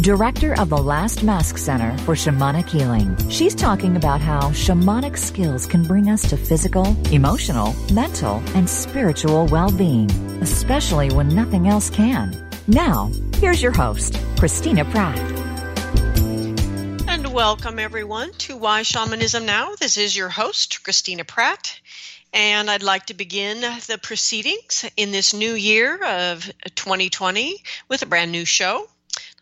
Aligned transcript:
director 0.00 0.58
of 0.60 0.68
the 0.68 0.76
Last 0.76 1.22
Mask 1.22 1.56
Center 1.56 1.96
for 1.98 2.14
Shamanic 2.14 2.68
Healing. 2.68 3.16
She's 3.28 3.54
talking 3.54 3.96
about 3.96 4.20
how 4.20 4.50
shamanic 4.50 5.16
skills 5.16 5.66
can 5.66 5.84
bring 5.84 6.10
us 6.10 6.28
to 6.30 6.36
physical, 6.36 6.96
emotional, 7.12 7.74
mental, 7.92 8.42
and 8.54 8.68
spiritual 8.68 9.46
well 9.46 9.70
being, 9.70 10.10
especially 10.42 11.10
when 11.10 11.28
nothing 11.28 11.68
else 11.68 11.90
can. 11.90 12.36
Now, 12.66 13.10
here's 13.36 13.62
your 13.62 13.72
host, 13.72 14.18
Christina 14.36 14.84
Pratt. 14.84 15.18
And 17.08 17.32
welcome 17.32 17.78
everyone 17.78 18.32
to 18.38 18.56
Why 18.56 18.82
Shamanism 18.82 19.46
Now. 19.46 19.74
This 19.76 19.96
is 19.96 20.16
your 20.16 20.28
host, 20.28 20.82
Christina 20.82 21.24
Pratt. 21.24 21.80
And 22.32 22.68
I'd 22.68 22.82
like 22.82 23.06
to 23.06 23.14
begin 23.14 23.60
the 23.60 23.98
proceedings 24.02 24.84
in 24.96 25.12
this 25.12 25.32
new 25.32 25.54
year 25.54 26.02
of 26.02 26.50
2020 26.74 27.62
with 27.88 28.02
a 28.02 28.06
brand 28.06 28.32
new 28.32 28.44
show. 28.44 28.88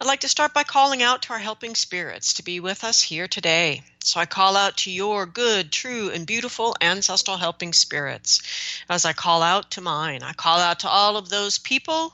I'd 0.00 0.06
like 0.08 0.20
to 0.20 0.28
start 0.28 0.52
by 0.52 0.64
calling 0.64 1.00
out 1.00 1.22
to 1.22 1.32
our 1.32 1.38
helping 1.38 1.76
spirits 1.76 2.32
to 2.34 2.42
be 2.42 2.58
with 2.58 2.82
us 2.82 3.00
here 3.00 3.28
today. 3.28 3.82
So 4.02 4.18
I 4.18 4.26
call 4.26 4.56
out 4.56 4.78
to 4.78 4.90
your 4.90 5.26
good, 5.26 5.70
true, 5.70 6.10
and 6.10 6.26
beautiful 6.26 6.74
ancestral 6.80 7.36
helping 7.36 7.72
spirits 7.72 8.42
as 8.90 9.04
I 9.04 9.12
call 9.12 9.42
out 9.42 9.70
to 9.72 9.80
mine. 9.80 10.24
I 10.24 10.32
call 10.32 10.58
out 10.58 10.80
to 10.80 10.88
all 10.88 11.16
of 11.16 11.28
those 11.28 11.58
people 11.58 12.12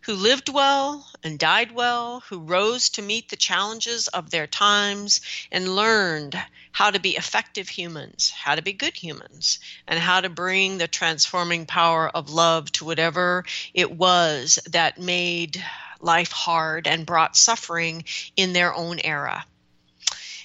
who 0.00 0.14
lived 0.14 0.48
well 0.48 1.06
and 1.22 1.38
died 1.38 1.70
well, 1.70 2.24
who 2.28 2.40
rose 2.40 2.88
to 2.90 3.02
meet 3.02 3.28
the 3.28 3.36
challenges 3.36 4.08
of 4.08 4.30
their 4.30 4.48
times 4.48 5.20
and 5.52 5.76
learned 5.76 6.36
how 6.72 6.90
to 6.90 6.98
be 6.98 7.16
effective 7.16 7.68
humans, 7.68 8.30
how 8.30 8.56
to 8.56 8.62
be 8.62 8.72
good 8.72 8.96
humans, 8.96 9.60
and 9.86 10.00
how 10.00 10.20
to 10.20 10.28
bring 10.28 10.78
the 10.78 10.88
transforming 10.88 11.66
power 11.66 12.08
of 12.08 12.30
love 12.30 12.72
to 12.72 12.84
whatever 12.84 13.44
it 13.74 13.92
was 13.92 14.58
that 14.68 14.98
made 14.98 15.62
life 16.00 16.32
hard 16.32 16.86
and 16.86 17.06
brought 17.06 17.36
suffering 17.36 18.04
in 18.36 18.52
their 18.52 18.74
own 18.74 18.98
era. 18.98 19.44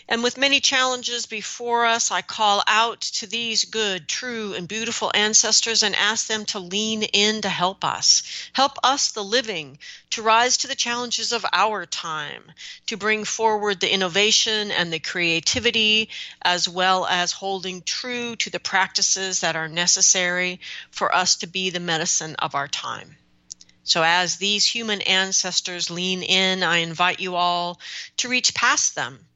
And 0.09 0.21
with 0.21 0.37
many 0.37 0.59
challenges 0.59 1.27
before 1.27 1.85
us, 1.85 2.11
I 2.11 2.21
call 2.21 2.61
out 2.67 2.99
to 3.01 3.25
these 3.25 3.63
good, 3.63 4.09
true, 4.09 4.53
and 4.53 4.67
beautiful 4.67 5.09
ancestors 5.13 5.81
and 5.81 5.95
ask 5.95 6.27
them 6.27 6.45
to 6.47 6.59
lean 6.59 7.03
in 7.03 7.41
to 7.41 7.49
help 7.49 7.85
us. 7.85 8.21
Help 8.51 8.77
us, 8.83 9.11
the 9.11 9.23
living, 9.23 9.79
to 10.09 10.21
rise 10.21 10.57
to 10.57 10.67
the 10.67 10.75
challenges 10.75 11.31
of 11.31 11.45
our 11.53 11.85
time, 11.85 12.51
to 12.87 12.97
bring 12.97 13.23
forward 13.23 13.79
the 13.79 13.93
innovation 13.93 14.71
and 14.71 14.91
the 14.91 14.99
creativity, 14.99 16.09
as 16.41 16.67
well 16.67 17.05
as 17.05 17.31
holding 17.31 17.81
true 17.81 18.35
to 18.35 18.49
the 18.49 18.59
practices 18.59 19.39
that 19.39 19.55
are 19.55 19.69
necessary 19.69 20.59
for 20.91 21.15
us 21.15 21.37
to 21.37 21.47
be 21.47 21.69
the 21.69 21.79
medicine 21.79 22.35
of 22.39 22.55
our 22.55 22.67
time. 22.67 23.15
So, 23.83 24.03
as 24.03 24.37
these 24.37 24.65
human 24.65 25.01
ancestors 25.01 25.89
lean 25.89 26.23
in, 26.23 26.63
I 26.63 26.77
invite 26.77 27.19
you 27.19 27.35
all 27.35 27.79
to 28.17 28.29
reach 28.29 28.53
past 28.53 28.95
them 28.95 29.27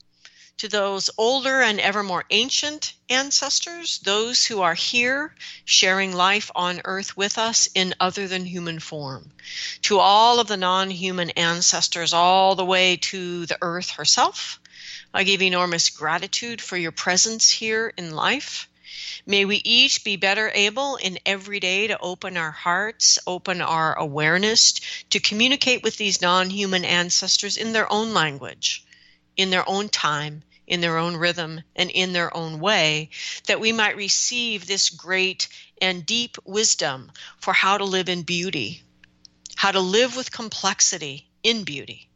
to 0.57 0.67
those 0.67 1.09
older 1.17 1.61
and 1.61 1.79
ever 1.79 2.01
more 2.01 2.25
ancient 2.31 2.93
ancestors, 3.09 3.99
those 3.99 4.45
who 4.45 4.61
are 4.61 4.73
here 4.73 5.35
sharing 5.65 6.15
life 6.15 6.49
on 6.55 6.81
earth 6.83 7.15
with 7.15 7.37
us 7.37 7.69
in 7.75 7.93
other 7.99 8.27
than 8.27 8.43
human 8.43 8.79
form, 8.79 9.31
to 9.83 9.99
all 9.99 10.39
of 10.39 10.47
the 10.47 10.57
non 10.57 10.89
human 10.89 11.29
ancestors, 11.31 12.11
all 12.11 12.55
the 12.55 12.65
way 12.65 12.97
to 12.97 13.45
the 13.45 13.57
earth 13.61 13.91
herself. 13.91 14.59
I 15.13 15.23
give 15.23 15.41
enormous 15.41 15.89
gratitude 15.89 16.59
for 16.59 16.75
your 16.75 16.91
presence 16.91 17.49
here 17.49 17.93
in 17.95 18.15
life. 18.15 18.67
May 19.25 19.45
we 19.45 19.57
each 19.63 20.03
be 20.03 20.15
better 20.15 20.51
able 20.53 20.95
in 20.95 21.19
every 21.25 21.59
day 21.59 21.87
to 21.87 21.99
open 21.99 22.37
our 22.37 22.51
hearts, 22.51 23.19
open 23.27 23.61
our 23.61 23.93
awareness 23.97 24.73
to 25.09 25.19
communicate 25.19 25.83
with 25.83 25.97
these 25.97 26.21
non 26.21 26.49
human 26.49 26.85
ancestors 26.85 27.57
in 27.57 27.73
their 27.73 27.91
own 27.91 28.13
language, 28.13 28.85
in 29.35 29.49
their 29.49 29.67
own 29.67 29.89
time, 29.89 30.43
in 30.67 30.81
their 30.81 30.97
own 30.97 31.15
rhythm 31.15 31.61
and 31.75 31.89
in 31.91 32.13
their 32.13 32.35
own 32.35 32.59
way, 32.59 33.09
that 33.45 33.59
we 33.59 33.71
might 33.71 33.95
receive 33.95 34.65
this 34.65 34.89
great 34.89 35.47
and 35.81 36.05
deep 36.05 36.37
wisdom 36.45 37.11
for 37.39 37.53
how 37.53 37.77
to 37.77 37.85
live 37.85 38.09
in 38.09 38.23
beauty, 38.23 38.83
how 39.55 39.71
to 39.71 39.79
live 39.79 40.15
with 40.15 40.31
complexity 40.31 41.27
in 41.43 41.63
beauty, 41.63 42.09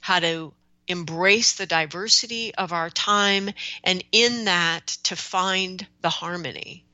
how 0.00 0.18
to 0.18 0.52
embrace 0.92 1.54
the 1.54 1.66
diversity 1.66 2.54
of 2.54 2.72
our 2.72 2.88
time, 2.88 3.50
and 3.82 4.04
in 4.12 4.44
that 4.44 4.86
to 5.02 5.16
find 5.16 5.84
the 6.00 6.10
harmony 6.10 6.84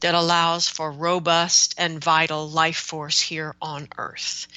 that 0.00 0.14
allows 0.14 0.68
for 0.68 0.90
robust 0.90 1.74
and 1.78 2.02
vital 2.02 2.50
life 2.50 2.76
force 2.76 3.20
here 3.20 3.54
on 3.62 3.88
earth. 3.96 4.48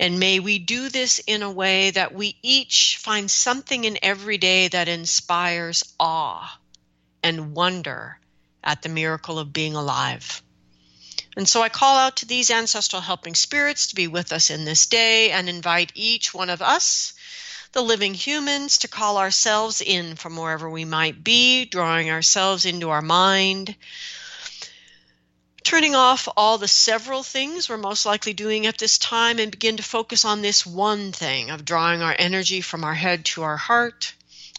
And 0.00 0.18
may 0.18 0.40
we 0.40 0.58
do 0.58 0.88
this 0.88 1.20
in 1.26 1.42
a 1.42 1.52
way 1.52 1.90
that 1.90 2.14
we 2.14 2.36
each 2.42 2.96
find 3.00 3.30
something 3.30 3.84
in 3.84 3.98
every 4.02 4.38
day 4.38 4.68
that 4.68 4.88
inspires 4.88 5.84
awe 6.00 6.58
and 7.22 7.54
wonder 7.54 8.18
at 8.64 8.82
the 8.82 8.88
miracle 8.88 9.38
of 9.38 9.52
being 9.52 9.74
alive. 9.74 10.42
And 11.36 11.48
so 11.48 11.62
I 11.62 11.68
call 11.68 11.96
out 11.96 12.16
to 12.16 12.26
these 12.26 12.50
ancestral 12.50 13.00
helping 13.00 13.34
spirits 13.34 13.88
to 13.88 13.94
be 13.94 14.08
with 14.08 14.32
us 14.32 14.50
in 14.50 14.64
this 14.64 14.86
day 14.86 15.30
and 15.30 15.48
invite 15.48 15.92
each 15.94 16.34
one 16.34 16.50
of 16.50 16.60
us, 16.60 17.11
the 17.72 17.82
living 17.82 18.12
humans, 18.12 18.78
to 18.78 18.88
call 18.88 19.16
ourselves 19.16 19.80
in 19.80 20.14
from 20.14 20.36
wherever 20.36 20.68
we 20.68 20.84
might 20.84 21.24
be, 21.24 21.64
drawing 21.64 22.10
ourselves 22.10 22.66
into 22.66 22.90
our 22.90 23.00
mind, 23.00 23.74
turning 25.64 25.94
off 25.94 26.28
all 26.36 26.58
the 26.58 26.68
several 26.68 27.22
things 27.22 27.68
we're 27.68 27.78
most 27.78 28.04
likely 28.04 28.34
doing 28.34 28.66
at 28.66 28.76
this 28.76 28.98
time 28.98 29.38
and 29.38 29.50
begin 29.50 29.78
to 29.78 29.82
focus 29.82 30.24
on 30.24 30.42
this 30.42 30.66
one 30.66 31.12
thing 31.12 31.50
of 31.50 31.64
drawing 31.64 32.02
our 32.02 32.14
energy 32.18 32.60
from 32.60 32.84
our 32.84 32.94
head 32.94 33.24
to 33.24 33.42
our 33.42 33.56
heart 33.56 34.12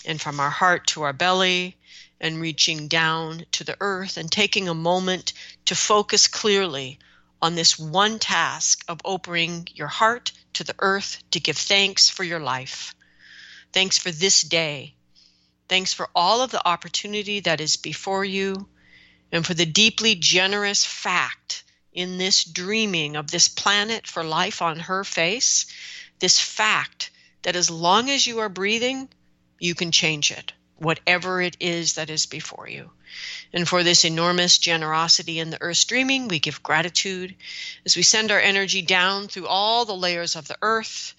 and 0.06 0.20
from 0.20 0.40
our 0.40 0.50
heart 0.50 0.88
to 0.88 1.04
our 1.04 1.14
belly 1.14 1.78
and 2.20 2.42
reaching 2.42 2.88
down 2.88 3.46
to 3.52 3.64
the 3.64 3.78
earth 3.80 4.18
and 4.18 4.32
taking 4.32 4.68
a 4.68 4.74
moment 4.74 5.34
to 5.66 5.76
focus 5.76 6.28
clearly 6.28 6.98
on 7.42 7.54
this 7.56 7.78
one 7.78 8.18
task 8.18 8.84
of 8.88 9.02
opening 9.04 9.68
your 9.76 9.88
heart 9.88 10.32
to 10.54 10.64
the 10.64 10.76
earth 10.80 11.22
to 11.32 11.40
give 11.40 11.58
thanks 11.58 12.10
for 12.10 12.24
your 12.24 12.40
life. 12.40 12.96
Thanks 13.74 13.98
for 13.98 14.12
this 14.12 14.44
day. 14.44 14.94
Thanks 15.68 15.94
for 15.94 16.08
all 16.16 16.42
of 16.42 16.52
the 16.52 16.66
opportunity 16.66 17.40
that 17.42 17.60
is 17.60 17.76
before 17.78 18.24
you 18.24 18.68
and 19.32 19.46
for 19.46 19.56
the 19.56 19.66
deeply 19.66 20.14
generous 20.14 20.86
fact 20.86 21.64
in 21.92 22.20
this 22.20 22.44
dreaming 22.44 23.16
of 23.16 23.32
this 23.32 23.48
planet 23.48 24.06
for 24.06 24.24
life 24.24 24.62
on 24.62 24.80
her 24.80 25.04
face, 25.04 25.66
this 26.20 26.40
fact 26.40 27.10
that 27.42 27.56
as 27.56 27.72
long 27.72 28.12
as 28.12 28.28
you 28.28 28.40
are 28.40 28.50
breathing, 28.50 29.10
you 29.60 29.74
can 29.74 29.92
change 29.92 30.32
it, 30.32 30.54
whatever 30.78 31.42
it 31.42 31.58
is 31.60 31.94
that 31.94 32.12
is 32.12 32.28
before 32.28 32.70
you. 32.70 32.92
And 33.54 33.68
for 33.68 33.84
this 33.84 34.06
enormous 34.06 34.60
generosity 34.60 35.40
in 35.40 35.50
the 35.50 35.62
earth's 35.62 35.86
dreaming, 35.86 36.28
we 36.28 36.40
give 36.40 36.62
gratitude 36.62 37.36
as 37.86 37.96
we 37.96 38.04
send 38.04 38.32
our 38.32 38.40
energy 38.40 38.84
down 38.84 39.28
through 39.28 39.48
all 39.48 39.86
the 39.86 39.94
layers 39.96 40.36
of 40.36 40.48
the 40.48 40.58
earth 40.62 41.16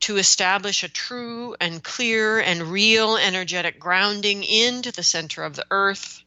to 0.00 0.16
establish 0.16 0.82
a 0.82 0.88
true 0.88 1.56
and 1.60 1.82
clear 1.82 2.38
and 2.38 2.62
real 2.62 3.16
energetic 3.16 3.78
grounding 3.78 4.44
into 4.44 4.92
the 4.92 5.02
center 5.02 5.42
of 5.42 5.56
the 5.56 5.66
earth 5.70 6.22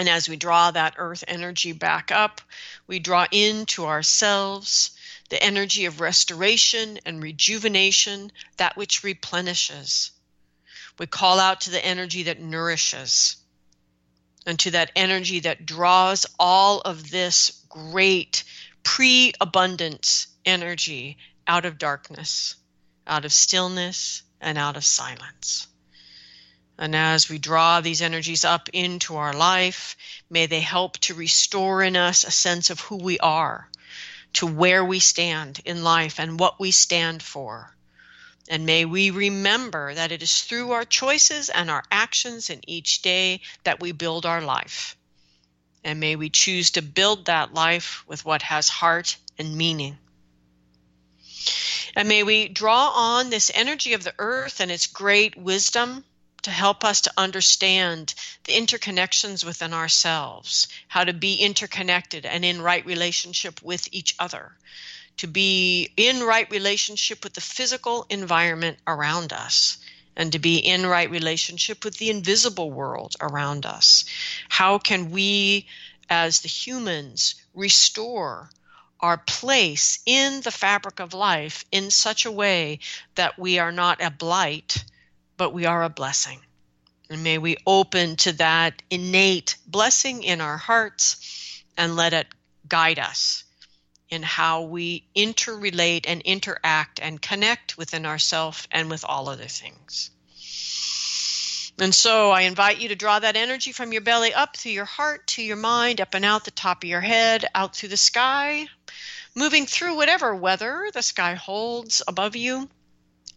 and 0.00 0.08
as 0.08 0.30
we 0.30 0.36
draw 0.36 0.70
that 0.70 0.94
earth 0.96 1.24
energy 1.28 1.72
back 1.72 2.10
up, 2.10 2.40
we 2.86 3.00
draw 3.00 3.26
into 3.30 3.84
ourselves 3.84 4.92
the 5.28 5.42
energy 5.42 5.84
of 5.84 6.00
restoration 6.00 6.98
and 7.04 7.22
rejuvenation, 7.22 8.32
that 8.56 8.78
which 8.78 9.04
replenishes. 9.04 10.10
We 10.98 11.06
call 11.06 11.38
out 11.38 11.60
to 11.62 11.70
the 11.70 11.84
energy 11.84 12.22
that 12.22 12.40
nourishes 12.40 13.36
and 14.46 14.58
to 14.60 14.70
that 14.70 14.90
energy 14.96 15.40
that 15.40 15.66
draws 15.66 16.24
all 16.38 16.80
of 16.80 17.10
this 17.10 17.62
great 17.68 18.44
pre 18.82 19.34
abundance 19.38 20.28
energy 20.46 21.18
out 21.50 21.64
of 21.64 21.78
darkness, 21.78 22.54
out 23.08 23.24
of 23.24 23.32
stillness, 23.32 24.22
and 24.40 24.56
out 24.56 24.76
of 24.76 24.84
silence. 24.84 25.66
And 26.78 26.94
as 26.94 27.28
we 27.28 27.38
draw 27.38 27.80
these 27.80 28.02
energies 28.02 28.44
up 28.44 28.68
into 28.72 29.16
our 29.16 29.32
life, 29.32 29.96
may 30.30 30.46
they 30.46 30.60
help 30.60 30.96
to 30.98 31.14
restore 31.14 31.82
in 31.82 31.96
us 31.96 32.22
a 32.22 32.30
sense 32.30 32.70
of 32.70 32.78
who 32.78 32.98
we 32.98 33.18
are, 33.18 33.68
to 34.34 34.46
where 34.46 34.84
we 34.84 35.00
stand 35.00 35.60
in 35.64 35.82
life 35.82 36.20
and 36.20 36.38
what 36.38 36.60
we 36.60 36.70
stand 36.70 37.20
for. 37.20 37.74
And 38.48 38.64
may 38.64 38.84
we 38.84 39.10
remember 39.10 39.92
that 39.92 40.12
it 40.12 40.22
is 40.22 40.44
through 40.44 40.70
our 40.70 40.84
choices 40.84 41.48
and 41.48 41.68
our 41.68 41.82
actions 41.90 42.48
in 42.48 42.60
each 42.68 43.02
day 43.02 43.40
that 43.64 43.80
we 43.80 43.90
build 43.90 44.24
our 44.24 44.40
life. 44.40 44.96
And 45.82 45.98
may 45.98 46.14
we 46.14 46.30
choose 46.30 46.70
to 46.72 46.80
build 46.80 47.24
that 47.24 47.52
life 47.52 48.04
with 48.06 48.24
what 48.24 48.42
has 48.42 48.68
heart 48.68 49.16
and 49.36 49.56
meaning. 49.56 49.98
And 51.96 52.08
may 52.08 52.22
we 52.22 52.48
draw 52.48 52.88
on 52.88 53.30
this 53.30 53.50
energy 53.54 53.94
of 53.94 54.04
the 54.04 54.14
earth 54.18 54.60
and 54.60 54.70
its 54.70 54.86
great 54.86 55.36
wisdom 55.36 56.04
to 56.42 56.50
help 56.50 56.84
us 56.84 57.02
to 57.02 57.12
understand 57.16 58.14
the 58.44 58.52
interconnections 58.52 59.44
within 59.44 59.74
ourselves, 59.74 60.68
how 60.88 61.04
to 61.04 61.12
be 61.12 61.34
interconnected 61.34 62.24
and 62.24 62.44
in 62.44 62.62
right 62.62 62.84
relationship 62.86 63.62
with 63.62 63.88
each 63.92 64.14
other, 64.18 64.52
to 65.18 65.26
be 65.26 65.90
in 65.96 66.22
right 66.22 66.50
relationship 66.50 67.22
with 67.24 67.34
the 67.34 67.40
physical 67.40 68.06
environment 68.08 68.78
around 68.86 69.32
us, 69.32 69.78
and 70.16 70.32
to 70.32 70.38
be 70.38 70.56
in 70.56 70.86
right 70.86 71.10
relationship 71.10 71.84
with 71.84 71.98
the 71.98 72.10
invisible 72.10 72.70
world 72.70 73.16
around 73.20 73.66
us. 73.66 74.04
How 74.48 74.78
can 74.78 75.10
we, 75.10 75.66
as 76.08 76.40
the 76.40 76.48
humans, 76.48 77.34
restore 77.54 78.50
our 79.00 79.18
place 79.18 80.00
in 80.06 80.40
the 80.42 80.50
fabric 80.50 81.00
of 81.00 81.14
life 81.14 81.64
in 81.72 81.90
such 81.90 82.26
a 82.26 82.30
way 82.30 82.80
that 83.14 83.38
we 83.38 83.58
are 83.58 83.72
not 83.72 84.02
a 84.02 84.10
blight, 84.10 84.84
but 85.36 85.52
we 85.52 85.66
are 85.66 85.82
a 85.82 85.88
blessing. 85.88 86.40
And 87.08 87.24
may 87.24 87.38
we 87.38 87.56
open 87.66 88.16
to 88.16 88.32
that 88.34 88.82
innate 88.90 89.56
blessing 89.66 90.22
in 90.22 90.40
our 90.40 90.56
hearts 90.56 91.62
and 91.76 91.96
let 91.96 92.12
it 92.12 92.28
guide 92.68 92.98
us 92.98 93.44
in 94.10 94.22
how 94.22 94.62
we 94.62 95.04
interrelate 95.16 96.04
and 96.06 96.20
interact 96.22 97.00
and 97.00 97.22
connect 97.22 97.78
within 97.78 98.06
ourselves 98.06 98.66
and 98.70 98.90
with 98.90 99.04
all 99.04 99.28
other 99.28 99.46
things. 99.46 100.10
And 101.78 101.94
so 101.94 102.30
I 102.30 102.42
invite 102.42 102.80
you 102.80 102.88
to 102.88 102.96
draw 102.96 103.18
that 103.18 103.36
energy 103.36 103.72
from 103.72 103.92
your 103.92 104.02
belly 104.02 104.34
up 104.34 104.56
through 104.56 104.72
your 104.72 104.84
heart 104.84 105.26
to 105.28 105.42
your 105.42 105.56
mind, 105.56 106.00
up 106.00 106.12
and 106.12 106.24
out 106.24 106.44
the 106.44 106.50
top 106.50 106.84
of 106.84 106.90
your 106.90 107.00
head, 107.00 107.46
out 107.54 107.74
through 107.74 107.88
the 107.88 107.96
sky, 107.96 108.66
moving 109.34 109.66
through 109.66 109.96
whatever 109.96 110.34
weather 110.34 110.90
the 110.92 111.02
sky 111.02 111.34
holds 111.34 112.02
above 112.06 112.36
you, 112.36 112.68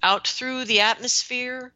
out 0.01 0.27
through 0.27 0.65
the 0.65 0.81
atmosphere, 0.81 1.73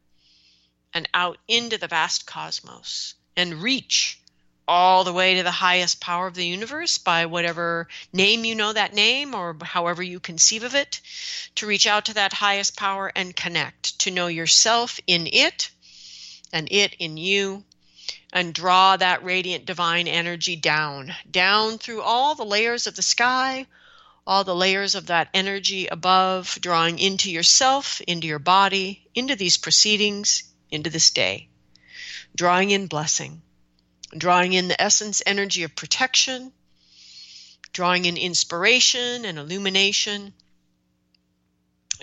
and 0.93 1.07
out 1.13 1.37
into 1.47 1.77
the 1.77 1.87
vast 1.87 2.25
cosmos, 2.25 3.15
and 3.35 3.61
reach 3.61 4.19
all 4.67 5.03
the 5.03 5.13
way 5.13 5.35
to 5.35 5.43
the 5.43 5.51
highest 5.51 6.01
power 6.01 6.27
of 6.27 6.33
the 6.33 6.45
universe 6.45 6.97
by 6.97 7.25
whatever 7.25 7.87
name 8.11 8.43
you 8.43 8.53
know 8.53 8.73
that 8.73 8.93
name 8.93 9.33
or 9.33 9.55
however 9.61 10.03
you 10.03 10.19
conceive 10.19 10.63
of 10.63 10.75
it, 10.75 10.99
to 11.55 11.67
reach 11.67 11.87
out 11.87 12.05
to 12.05 12.13
that 12.15 12.33
highest 12.33 12.75
power 12.75 13.11
and 13.15 13.35
connect, 13.35 13.97
to 13.99 14.11
know 14.11 14.27
yourself 14.27 14.99
in 15.07 15.27
it 15.27 15.69
and 16.51 16.67
it 16.71 16.93
in 16.99 17.15
you 17.15 17.63
and 18.33 18.53
draw 18.53 18.97
that 18.97 19.23
radiant 19.23 19.65
divine 19.65 20.07
energy 20.07 20.55
down, 20.55 21.13
down 21.29 21.77
through 21.77 22.01
all 22.01 22.35
the 22.35 22.43
layers 22.43 22.87
of 22.87 22.95
the 22.95 23.01
sky, 23.01 23.65
all 24.27 24.44
the 24.44 24.53
layers 24.53 24.94
of 24.94 25.07
that 25.07 25.29
energy 25.33 25.88
above, 25.88 26.59
drawing 26.62 27.00
into 27.00 27.31
yourself, 27.31 28.01
into 28.01 28.27
your 28.27 28.39
body, 28.39 29.09
into 29.15 29.38
these 29.38 29.57
proceedings, 29.57 30.44
into 30.69 30.89
this 30.89 31.12
day, 31.12 31.47
drawing 32.35 32.71
in 32.71 32.88
blessing, 32.88 33.41
drawing 34.15 34.51
in 34.51 34.68
the 34.68 34.81
essence 34.81 35.24
energy 35.25 35.63
of 35.63 35.74
protection, 35.77 36.51
drawing 37.71 38.03
in 38.03 38.18
inspiration 38.18 39.24
and 39.24 39.39
illumination, 39.39 40.33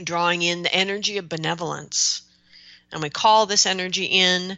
drawing 0.02 0.40
in 0.40 0.62
the 0.62 0.74
energy 0.74 1.18
of 1.18 1.28
benevolence. 1.28 2.22
And 2.90 3.02
we 3.02 3.10
call 3.10 3.44
this 3.44 3.66
energy 3.66 4.06
in. 4.06 4.56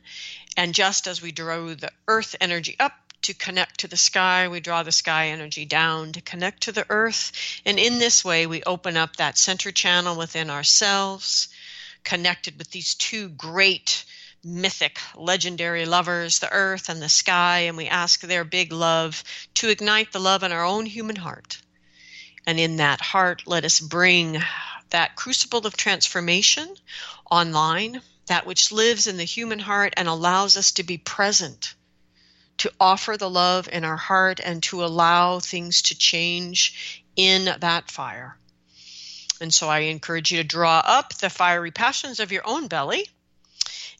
And 0.57 0.75
just 0.75 1.07
as 1.07 1.21
we 1.21 1.33
draw 1.33 1.75
the 1.75 1.93
earth 2.07 2.37
energy 2.41 2.77
up 2.79 3.06
to 3.23 3.35
connect 3.35 3.81
to 3.81 3.89
the 3.89 3.97
sky, 3.97 4.49
we 4.49 4.61
draw 4.61 4.83
the 4.83 4.93
sky 4.93 5.29
energy 5.29 5.65
down 5.65 6.13
to 6.13 6.21
connect 6.21 6.63
to 6.63 6.73
the 6.73 6.87
earth. 6.89 7.33
And 7.65 7.79
in 7.79 7.99
this 7.99 8.25
way, 8.25 8.47
we 8.47 8.63
open 8.63 8.97
up 8.97 9.17
that 9.17 9.39
center 9.39 9.73
channel 9.73 10.17
within 10.17 10.51
ourselves, 10.51 11.49
connected 12.05 12.59
with 12.59 12.71
these 12.71 12.95
two 12.95 13.29
great 13.31 14.05
mythic, 14.45 15.01
legendary 15.17 15.87
lovers, 15.87 16.39
the 16.39 16.53
earth 16.53 16.89
and 16.89 17.03
the 17.03 17.09
sky, 17.09 17.61
and 17.61 17.77
we 17.77 17.89
ask 17.89 18.21
their 18.21 18.45
big 18.45 18.73
love 18.73 19.25
to 19.55 19.69
ignite 19.69 20.13
the 20.13 20.21
love 20.21 20.43
in 20.43 20.53
our 20.53 20.65
own 20.65 20.87
human 20.87 21.17
heart. 21.17 21.59
And 22.47 22.61
in 22.61 22.77
that 22.77 23.01
heart, 23.01 23.43
let 23.47 23.65
us 23.65 23.81
bring 23.81 24.41
that 24.91 25.17
crucible 25.17 25.67
of 25.67 25.77
transformation 25.77 26.73
online 27.29 28.01
that 28.27 28.47
which 28.47 28.73
lives 28.73 29.07
in 29.07 29.17
the 29.17 29.25
human 29.25 29.59
heart 29.59 29.95
and 29.97 30.09
allows 30.09 30.57
us 30.57 30.73
to 30.73 30.83
be 30.83 30.99
present, 30.99 31.75
to 32.59 32.73
offer 32.81 33.17
the 33.17 33.31
love 33.31 33.69
in 33.71 33.85
our 33.85 33.97
heart 33.97 34.41
and 34.43 34.63
to 34.65 34.85
allow 34.85 35.41
things 35.41 35.83
to 35.83 35.99
change 35.99 37.05
in 37.17 37.49
that 37.61 37.91
fire. 37.91 38.37
And 39.41 39.53
so 39.53 39.69
I 39.69 39.81
encourage 39.81 40.33
you 40.33 40.39
to 40.39 40.45
draw 40.45 40.83
up 40.85 41.15
the 41.15 41.31
fiery 41.31 41.71
passions 41.71 42.21
of 42.21 42.33
your 42.33 42.47
own 42.47 42.69
belly 42.69 43.09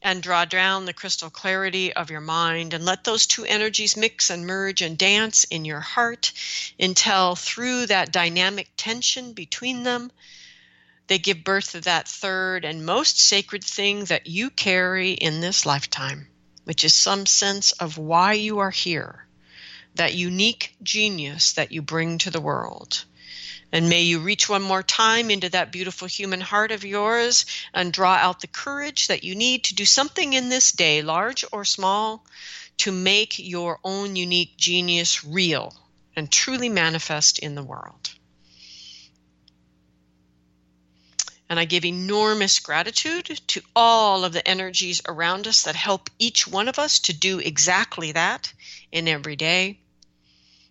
and 0.01 0.21
draw 0.21 0.45
down 0.45 0.85
the 0.85 0.93
crystal 0.93 1.29
clarity 1.29 1.93
of 1.93 2.09
your 2.09 2.21
mind 2.21 2.73
and 2.73 2.85
let 2.85 3.03
those 3.03 3.27
two 3.27 3.45
energies 3.45 3.97
mix 3.97 4.29
and 4.29 4.45
merge 4.45 4.81
and 4.81 4.97
dance 4.97 5.43
in 5.45 5.65
your 5.65 5.79
heart 5.79 6.33
until 6.79 7.35
through 7.35 7.87
that 7.87 8.11
dynamic 8.11 8.69
tension 8.77 9.33
between 9.33 9.83
them 9.83 10.11
they 11.07 11.17
give 11.17 11.43
birth 11.43 11.71
to 11.71 11.81
that 11.81 12.07
third 12.07 12.65
and 12.65 12.85
most 12.85 13.19
sacred 13.19 13.63
thing 13.63 14.05
that 14.05 14.27
you 14.27 14.49
carry 14.49 15.11
in 15.11 15.39
this 15.39 15.65
lifetime, 15.65 16.27
which 16.67 16.83
is 16.83 16.93
some 16.93 17.25
sense 17.25 17.71
of 17.71 17.97
why 17.97 18.33
you 18.33 18.59
are 18.59 18.71
here, 18.71 19.25
that 19.95 20.13
unique 20.13 20.75
genius 20.83 21.53
that 21.53 21.71
you 21.71 21.81
bring 21.81 22.17
to 22.17 22.29
the 22.29 22.41
world. 22.41 23.05
And 23.71 23.87
may 23.87 24.01
you 24.01 24.19
reach 24.19 24.49
one 24.49 24.63
more 24.63 24.83
time 24.83 25.31
into 25.31 25.47
that 25.51 25.71
beautiful 25.71 26.09
human 26.09 26.41
heart 26.41 26.73
of 26.73 26.83
yours 26.83 27.45
and 27.73 27.93
draw 27.93 28.15
out 28.15 28.41
the 28.41 28.47
courage 28.47 29.07
that 29.07 29.23
you 29.23 29.33
need 29.33 29.63
to 29.63 29.75
do 29.75 29.85
something 29.85 30.33
in 30.33 30.49
this 30.49 30.73
day, 30.73 31.01
large 31.01 31.45
or 31.53 31.63
small, 31.63 32.25
to 32.79 32.91
make 32.91 33.39
your 33.39 33.79
own 33.85 34.17
unique 34.17 34.57
genius 34.57 35.23
real 35.23 35.73
and 36.17 36.29
truly 36.29 36.67
manifest 36.67 37.39
in 37.39 37.55
the 37.55 37.63
world. 37.63 38.13
And 41.49 41.59
I 41.59 41.65
give 41.65 41.85
enormous 41.85 42.59
gratitude 42.59 43.39
to 43.47 43.61
all 43.75 44.25
of 44.25 44.33
the 44.33 44.47
energies 44.47 45.01
around 45.07 45.47
us 45.47 45.63
that 45.63 45.75
help 45.75 46.09
each 46.19 46.47
one 46.47 46.67
of 46.67 46.79
us 46.79 46.99
to 46.99 47.13
do 47.13 47.39
exactly 47.39 48.11
that 48.11 48.51
in 48.91 49.07
every 49.07 49.35
day. 49.35 49.79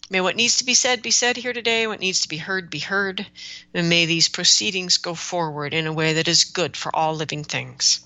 May 0.09 0.21
what 0.21 0.37
needs 0.37 0.59
to 0.59 0.65
be 0.65 0.75
said 0.75 1.03
be 1.03 1.11
said 1.11 1.37
here 1.37 1.53
today, 1.53 1.87
what 1.87 1.99
needs 1.99 2.21
to 2.21 2.29
be 2.29 2.37
heard 2.37 2.71
be 2.71 2.79
heard, 2.79 3.27
and 3.75 3.89
may 3.89 4.07
these 4.07 4.29
proceedings 4.29 4.99
go 4.99 5.15
forward 5.15 5.75
in 5.75 5.87
a 5.87 5.93
way 5.93 6.13
that 6.13 6.29
is 6.29 6.45
good 6.45 6.77
for 6.77 6.95
all 6.95 7.17
living 7.17 7.43
things. 7.43 8.01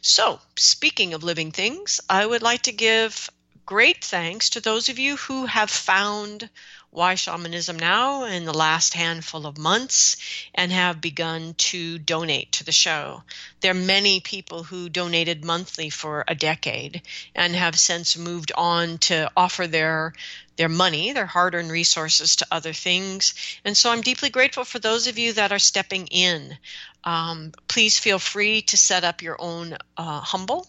So, 0.00 0.40
speaking 0.56 1.14
of 1.14 1.24
living 1.24 1.50
things, 1.50 2.00
I 2.08 2.24
would 2.24 2.42
like 2.42 2.62
to 2.62 2.72
give 2.72 3.30
great 3.66 4.04
thanks 4.04 4.50
to 4.50 4.60
those 4.60 4.88
of 4.88 4.98
you 4.98 5.16
who 5.16 5.46
have 5.46 5.70
found 5.70 6.48
why 6.90 7.14
Shamanism 7.14 7.78
Now 7.78 8.24
in 8.24 8.44
the 8.44 8.54
last 8.54 8.94
handful 8.94 9.46
of 9.46 9.58
months 9.58 10.16
and 10.54 10.72
have 10.72 11.00
begun 11.00 11.54
to 11.54 11.98
donate 11.98 12.52
to 12.52 12.64
the 12.64 12.72
show. 12.72 13.22
There 13.60 13.72
are 13.72 13.74
many 13.74 14.20
people 14.20 14.64
who 14.64 14.88
donated 14.88 15.44
monthly 15.44 15.90
for 15.90 16.24
a 16.26 16.34
decade 16.34 17.02
and 17.34 17.54
have 17.54 17.78
since 17.78 18.16
moved 18.16 18.52
on 18.56 18.98
to 18.98 19.30
offer 19.36 19.66
their 19.66 20.14
their 20.56 20.68
money, 20.68 21.12
their 21.12 21.26
hard-earned 21.26 21.70
resources 21.70 22.34
to 22.36 22.46
other 22.50 22.72
things. 22.72 23.34
And 23.64 23.76
so 23.76 23.92
I'm 23.92 24.00
deeply 24.00 24.28
grateful 24.28 24.64
for 24.64 24.80
those 24.80 25.06
of 25.06 25.16
you 25.16 25.32
that 25.34 25.52
are 25.52 25.58
stepping 25.60 26.08
in. 26.08 26.58
Um, 27.04 27.52
please 27.68 27.96
feel 27.96 28.18
free 28.18 28.62
to 28.62 28.76
set 28.76 29.04
up 29.04 29.22
your 29.22 29.36
own 29.38 29.76
uh, 29.96 30.20
humble 30.20 30.66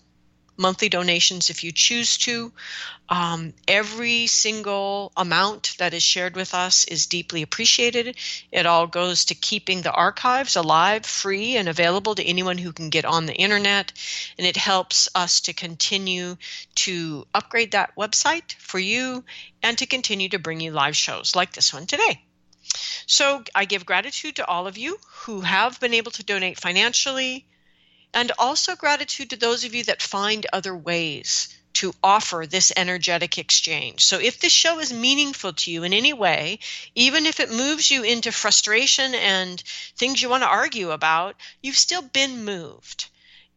monthly 0.60 0.90
donations 0.90 1.50
if 1.50 1.64
you 1.64 1.72
choose 1.72 2.18
to. 2.18 2.52
Um, 3.08 3.54
every 3.68 4.28
single 4.28 5.12
amount 5.18 5.76
that 5.80 5.96
is 5.96 6.04
shared 6.04 6.36
with 6.36 6.54
us 6.54 6.86
is 6.86 7.08
deeply 7.08 7.42
appreciated. 7.42 8.18
It 8.52 8.66
all 8.68 8.86
goes 8.86 9.26
to 9.26 9.36
keeping 9.36 9.82
the 9.82 9.92
archives 9.92 10.56
alive, 10.56 11.06
free, 11.06 11.58
and 11.58 11.68
available 11.68 12.14
to 12.16 12.24
anyone 12.24 12.60
who 12.60 12.74
can 12.74 12.90
get 12.90 13.06
on 13.06 13.26
the 13.26 13.34
internet. 13.34 13.94
And 14.38 14.46
it 14.46 14.58
helps 14.58 15.10
us 15.16 15.42
to 15.42 15.54
continue 15.54 16.38
to 16.76 17.26
upgrade 17.34 17.72
that 17.72 17.96
website 17.96 18.54
for 18.56 18.78
you 18.78 19.24
and 19.64 19.78
to 19.80 19.88
continue 19.88 20.30
to 20.30 20.40
bring 20.40 20.60
you 20.60 20.72
live 20.72 20.96
shows 20.96 21.36
like 21.36 21.54
this 21.54 21.74
one 21.74 21.88
today. 21.88 22.22
So 23.08 23.44
I 23.56 23.66
give 23.66 23.86
gratitude 23.86 24.36
to 24.36 24.46
all 24.46 24.68
of 24.68 24.78
you 24.78 25.00
who 25.24 25.42
have 25.42 25.80
been 25.80 25.96
able 25.96 26.12
to 26.12 26.24
donate 26.24 26.60
financially, 26.60 27.48
and 28.14 28.32
also 28.38 28.76
gratitude 28.76 29.30
to 29.30 29.38
those 29.38 29.64
of 29.64 29.76
you 29.76 29.84
that 29.84 30.02
find 30.02 30.46
other 30.52 30.76
ways 30.76 31.50
to 31.74 31.94
offer 32.04 32.46
this 32.46 32.74
energetic 32.76 33.38
exchange. 33.38 34.04
So 34.04 34.20
if 34.20 34.40
this 34.40 34.52
show 34.52 34.80
is 34.80 34.92
meaningful 34.92 35.54
to 35.54 35.72
you 35.72 35.84
in 35.84 35.94
any 35.94 36.14
way, 36.14 36.60
even 36.96 37.26
if 37.26 37.40
it 37.40 37.52
moves 37.52 37.90
you 37.92 38.04
into 38.04 38.32
frustration 38.32 39.14
and 39.16 39.62
things 39.96 40.22
you 40.22 40.30
want 40.30 40.44
to 40.44 40.48
argue 40.48 40.92
about, 40.92 41.36
you've 41.62 41.78
still 41.78 42.02
been 42.02 42.44
moved. 42.44 43.08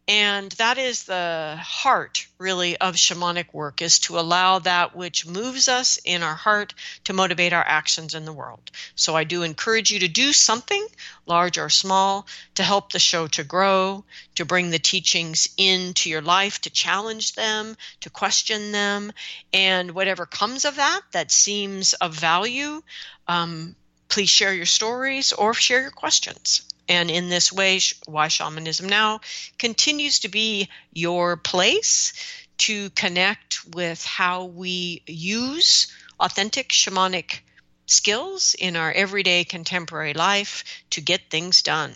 And 0.05 0.51
that 0.53 0.77
is 0.77 1.05
the 1.05 1.57
heart, 1.61 2.27
really, 2.37 2.75
of 2.75 2.95
shamanic 2.95 3.53
work 3.53 3.81
is 3.81 3.99
to 3.99 4.19
allow 4.19 4.59
that 4.59 4.93
which 4.93 5.25
moves 5.25 5.69
us 5.69 5.97
in 6.03 6.23
our 6.23 6.35
heart 6.35 6.73
to 7.05 7.13
motivate 7.13 7.53
our 7.53 7.63
actions 7.65 8.13
in 8.13 8.25
the 8.25 8.33
world. 8.33 8.69
So 8.95 9.15
I 9.15 9.23
do 9.23 9.43
encourage 9.43 9.91
you 9.91 9.99
to 9.99 10.09
do 10.09 10.33
something, 10.33 10.85
large 11.25 11.57
or 11.57 11.69
small, 11.69 12.27
to 12.55 12.63
help 12.63 12.91
the 12.91 12.99
show 12.99 13.27
to 13.27 13.45
grow, 13.45 14.03
to 14.35 14.43
bring 14.43 14.71
the 14.71 14.79
teachings 14.79 15.47
into 15.55 16.09
your 16.09 16.21
life, 16.21 16.59
to 16.61 16.69
challenge 16.69 17.35
them, 17.35 17.77
to 18.01 18.09
question 18.09 18.73
them. 18.73 19.13
And 19.53 19.91
whatever 19.91 20.25
comes 20.25 20.65
of 20.65 20.75
that 20.75 21.01
that 21.13 21.31
seems 21.31 21.93
of 21.93 22.13
value, 22.13 22.81
um, 23.29 23.73
please 24.09 24.29
share 24.29 24.53
your 24.53 24.65
stories 24.65 25.31
or 25.31 25.53
share 25.53 25.81
your 25.81 25.91
questions. 25.91 26.63
And 26.87 27.09
in 27.09 27.29
this 27.29 27.51
way, 27.51 27.79
Why 28.05 28.27
Shamanism 28.27 28.87
Now 28.87 29.21
continues 29.57 30.19
to 30.19 30.29
be 30.29 30.69
your 30.91 31.37
place 31.37 32.13
to 32.59 32.89
connect 32.91 33.65
with 33.73 34.03
how 34.05 34.45
we 34.45 35.01
use 35.07 35.87
authentic 36.19 36.69
shamanic 36.69 37.39
skills 37.85 38.55
in 38.57 38.75
our 38.75 38.91
everyday 38.91 39.43
contemporary 39.43 40.13
life 40.13 40.63
to 40.91 41.01
get 41.01 41.29
things 41.29 41.61
done. 41.61 41.93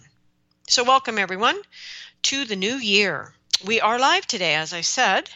So, 0.68 0.84
welcome 0.84 1.18
everyone 1.18 1.60
to 2.24 2.46
the 2.46 2.56
new 2.56 2.76
year. 2.76 3.34
We 3.66 3.80
are 3.82 4.00
live 4.00 4.28
today, 4.28 4.56
as 4.56 4.74
I 4.74 4.82
said. 4.82 5.30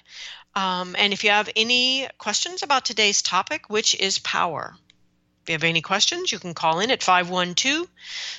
Um, 0.55 0.95
and 0.97 1.13
if 1.13 1.23
you 1.23 1.29
have 1.29 1.49
any 1.55 2.07
questions 2.17 2.63
about 2.63 2.83
today's 2.83 3.21
topic, 3.21 3.69
which 3.69 3.95
is 3.95 4.19
power, 4.19 4.75
if 5.43 5.49
you 5.49 5.53
have 5.53 5.63
any 5.63 5.81
questions, 5.81 6.31
you 6.31 6.37
can 6.37 6.53
call 6.53 6.79
in 6.79 6.91
at 6.91 7.01
512 7.01 7.87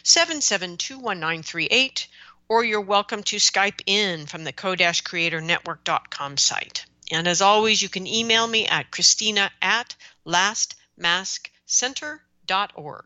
772 0.05 0.95
1938, 0.95 2.07
or 2.49 2.65
you're 2.65 2.81
welcome 2.81 3.25
to 3.25 3.37
Skype 3.37 3.81
in 3.87 4.27
from 4.27 4.45
the 4.45 4.53
co-creatornetwork.com 4.53 6.37
site. 6.37 6.87
And 7.11 7.27
as 7.27 7.43
always, 7.43 7.83
you 7.83 7.89
can 7.89 8.07
email 8.07 8.47
me 8.47 8.69
at 8.69 8.93
Christina 8.93 9.51
at 9.61 9.97
lastmaskcenter.org. 10.25 13.05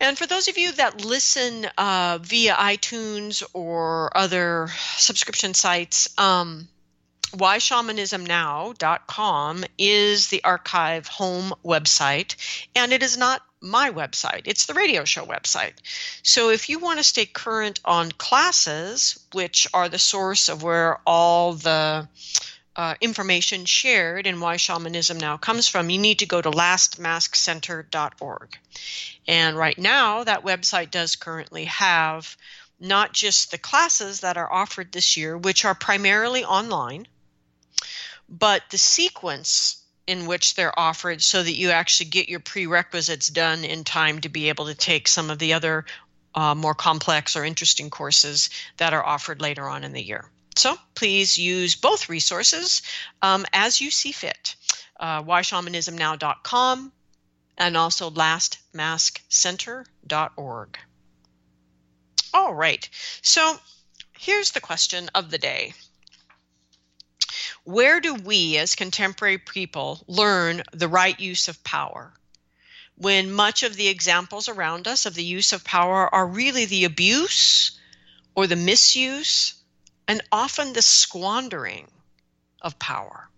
And 0.00 0.16
for 0.16 0.26
those 0.26 0.46
of 0.48 0.56
you 0.56 0.72
that 0.72 1.04
listen 1.04 1.66
uh, 1.76 2.20
via 2.22 2.54
iTunes 2.54 3.42
or 3.52 4.16
other 4.16 4.68
subscription 4.96 5.52
sites, 5.54 6.08
um, 6.18 6.68
whyshamanismnow.com 7.30 9.64
is 9.76 10.28
the 10.28 10.44
archive 10.44 11.06
home 11.06 11.52
website, 11.64 12.36
and 12.74 12.92
it 12.92 13.02
is 13.02 13.16
not 13.16 13.42
my 13.60 13.90
website, 13.90 14.42
it's 14.44 14.66
the 14.66 14.74
radio 14.74 15.04
show 15.04 15.26
website. 15.26 15.72
So 16.22 16.50
if 16.50 16.68
you 16.68 16.78
want 16.78 16.98
to 16.98 17.04
stay 17.04 17.26
current 17.26 17.80
on 17.84 18.12
classes, 18.12 19.18
which 19.32 19.66
are 19.74 19.88
the 19.88 19.98
source 19.98 20.48
of 20.48 20.62
where 20.62 21.00
all 21.06 21.54
the 21.54 22.08
uh, 22.76 22.94
information 23.00 23.64
shared 23.64 24.28
and 24.28 24.40
why 24.40 24.56
shamanism 24.56 25.18
now 25.18 25.36
comes 25.36 25.66
from, 25.66 25.90
you 25.90 25.98
need 25.98 26.20
to 26.20 26.26
go 26.26 26.40
to 26.40 26.50
lastmaskcenter.org. 26.50 28.56
And 29.26 29.56
right 29.56 29.76
now, 29.76 30.22
that 30.22 30.44
website 30.44 30.92
does 30.92 31.16
currently 31.16 31.64
have 31.64 32.36
not 32.78 33.12
just 33.12 33.50
the 33.50 33.58
classes 33.58 34.20
that 34.20 34.36
are 34.36 34.52
offered 34.52 34.92
this 34.92 35.16
year, 35.16 35.36
which 35.36 35.64
are 35.64 35.74
primarily 35.74 36.44
online, 36.44 37.08
but 38.28 38.62
the 38.70 38.78
sequence 38.78 39.84
in 40.06 40.26
which 40.26 40.54
they're 40.54 40.78
offered 40.78 41.22
so 41.22 41.42
that 41.42 41.52
you 41.52 41.70
actually 41.70 42.08
get 42.08 42.28
your 42.28 42.40
prerequisites 42.40 43.28
done 43.28 43.64
in 43.64 43.84
time 43.84 44.20
to 44.20 44.28
be 44.28 44.48
able 44.48 44.66
to 44.66 44.74
take 44.74 45.06
some 45.06 45.30
of 45.30 45.38
the 45.38 45.52
other 45.52 45.84
uh, 46.34 46.54
more 46.54 46.74
complex 46.74 47.36
or 47.36 47.44
interesting 47.44 47.90
courses 47.90 48.50
that 48.78 48.94
are 48.94 49.04
offered 49.04 49.40
later 49.40 49.68
on 49.68 49.84
in 49.84 49.92
the 49.92 50.02
year. 50.02 50.30
So 50.56 50.76
please 50.94 51.38
use 51.38 51.76
both 51.76 52.08
resources 52.08 52.82
um, 53.22 53.44
as 53.52 53.80
you 53.80 53.90
see 53.90 54.12
fit. 54.12 54.56
Uh, 54.98 55.22
whyshamanismnow.com 55.22 56.92
and 57.58 57.76
also 57.76 58.10
lastmaskcenter.org. 58.10 60.78
All 62.34 62.54
right, 62.54 62.88
so 63.22 63.56
here's 64.18 64.52
the 64.52 64.60
question 64.60 65.08
of 65.14 65.30
the 65.30 65.38
day 65.38 65.72
where 67.68 68.00
do 68.00 68.14
we 68.14 68.56
as 68.56 68.74
contemporary 68.74 69.36
people 69.36 70.02
learn 70.06 70.62
the 70.72 70.88
right 70.88 71.20
use 71.20 71.48
of 71.48 71.62
power? 71.62 72.14
When 72.96 73.30
much 73.30 73.62
of 73.62 73.76
the 73.76 73.88
examples 73.88 74.48
around 74.48 74.88
us 74.88 75.04
of 75.04 75.14
the 75.14 75.22
use 75.22 75.52
of 75.52 75.64
power 75.64 76.08
are 76.14 76.26
really 76.26 76.64
the 76.64 76.84
abuse 76.84 77.78
or 78.34 78.46
the 78.46 78.56
misuse 78.56 79.52
and 80.08 80.22
often 80.32 80.72
the 80.72 80.80
squandering 80.80 81.86
of 82.62 82.78
power 82.78 83.28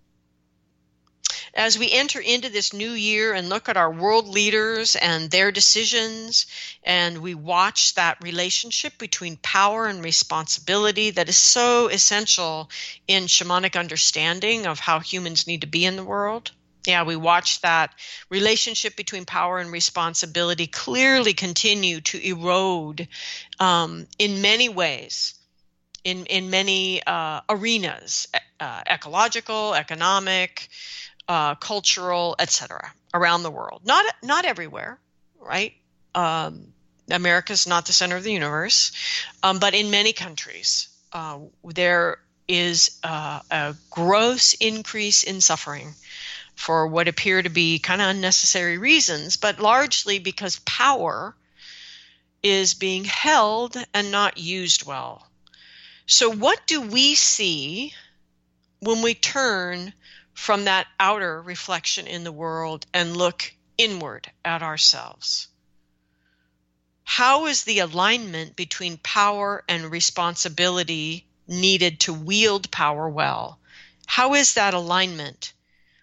as 1.54 1.78
we 1.78 1.90
enter 1.90 2.20
into 2.20 2.48
this 2.48 2.72
new 2.72 2.90
year 2.90 3.32
and 3.32 3.48
look 3.48 3.68
at 3.68 3.76
our 3.76 3.92
world 3.92 4.28
leaders 4.28 4.96
and 4.96 5.30
their 5.30 5.50
decisions, 5.52 6.46
and 6.82 7.18
we 7.18 7.34
watch 7.34 7.94
that 7.94 8.22
relationship 8.22 8.98
between 8.98 9.36
power 9.36 9.86
and 9.86 10.04
responsibility 10.04 11.10
that 11.10 11.28
is 11.28 11.36
so 11.36 11.88
essential 11.88 12.70
in 13.06 13.24
shamanic 13.24 13.78
understanding 13.78 14.66
of 14.66 14.78
how 14.78 15.00
humans 15.00 15.46
need 15.46 15.62
to 15.62 15.66
be 15.66 15.84
in 15.84 15.96
the 15.96 16.04
world. 16.04 16.52
Yeah, 16.86 17.02
we 17.02 17.16
watch 17.16 17.60
that 17.60 17.94
relationship 18.30 18.96
between 18.96 19.26
power 19.26 19.58
and 19.58 19.70
responsibility 19.70 20.66
clearly 20.66 21.34
continue 21.34 22.00
to 22.02 22.26
erode 22.26 23.06
um, 23.58 24.06
in 24.18 24.40
many 24.40 24.68
ways 24.68 25.34
in 26.04 26.26
in 26.26 26.50
many 26.50 27.02
uh, 27.06 27.40
arenas, 27.48 28.28
uh, 28.58 28.82
ecological, 28.88 29.74
economic, 29.74 30.68
uh, 31.28 31.54
cultural, 31.56 32.36
etc., 32.38 32.92
around 33.14 33.42
the 33.42 33.50
world. 33.50 33.82
Not 33.84 34.04
not 34.22 34.44
everywhere, 34.44 34.98
right? 35.40 35.74
Um, 36.14 36.72
is 37.08 37.66
not 37.66 37.86
the 37.86 37.92
center 37.92 38.16
of 38.16 38.22
the 38.22 38.32
universe, 38.32 38.92
um, 39.42 39.58
but 39.58 39.74
in 39.74 39.90
many 39.90 40.12
countries, 40.12 40.88
uh, 41.12 41.38
there 41.64 42.18
is 42.46 42.98
uh, 43.02 43.40
a 43.50 43.74
gross 43.90 44.54
increase 44.54 45.22
in 45.24 45.40
suffering 45.40 45.94
for 46.54 46.86
what 46.86 47.08
appear 47.08 47.42
to 47.42 47.48
be 47.48 47.78
kind 47.78 48.02
of 48.02 48.08
unnecessary 48.08 48.78
reasons, 48.78 49.36
but 49.36 49.60
largely 49.60 50.18
because 50.18 50.58
power 50.60 51.34
is 52.42 52.74
being 52.74 53.04
held 53.04 53.76
and 53.94 54.10
not 54.10 54.38
used 54.38 54.84
well. 54.84 55.26
So, 56.06 56.30
what 56.30 56.66
do 56.66 56.80
we 56.80 57.14
see 57.14 57.94
when 58.80 59.02
we 59.02 59.14
turn 59.14 59.92
from 60.40 60.64
that 60.64 60.88
outer 60.98 61.42
reflection 61.42 62.06
in 62.06 62.24
the 62.24 62.32
world 62.32 62.86
and 62.94 63.14
look 63.14 63.52
inward 63.76 64.32
at 64.42 64.62
ourselves. 64.62 65.48
How 67.04 67.44
is 67.44 67.64
the 67.64 67.80
alignment 67.80 68.56
between 68.56 68.96
power 68.96 69.62
and 69.68 69.90
responsibility 69.90 71.26
needed 71.46 72.00
to 72.00 72.14
wield 72.14 72.70
power 72.70 73.06
well? 73.06 73.60
How 74.06 74.32
is 74.32 74.54
that 74.54 74.72
alignment 74.72 75.52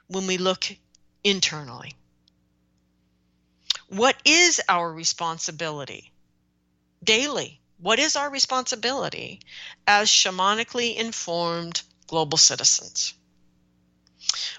when 0.05 0.27
we 0.27 0.37
look 0.37 0.67
internally? 1.23 1.95
What 3.87 4.21
is 4.23 4.61
our 4.69 4.93
responsibility 4.93 6.11
daily? 7.03 7.59
What 7.79 7.97
is 7.97 8.15
our 8.15 8.29
responsibility 8.29 9.41
as 9.87 10.09
shamanically 10.09 10.95
informed 10.95 11.81
global 12.05 12.37
citizens? 12.37 13.15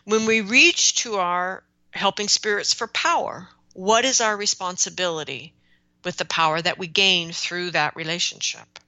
When 0.04 0.26
we 0.26 0.40
reach 0.40 0.94
to 0.96 1.16
our 1.16 1.64
helping 1.92 2.28
spirits 2.28 2.74
for 2.74 2.86
power, 2.86 3.48
what 3.72 4.04
is 4.04 4.20
our 4.20 4.36
responsibility 4.36 5.54
with 6.04 6.16
the 6.16 6.24
power 6.24 6.60
that 6.60 6.78
we 6.78 6.86
gain 6.86 7.32
through 7.32 7.72
that 7.72 7.96
relationship? 7.96 8.78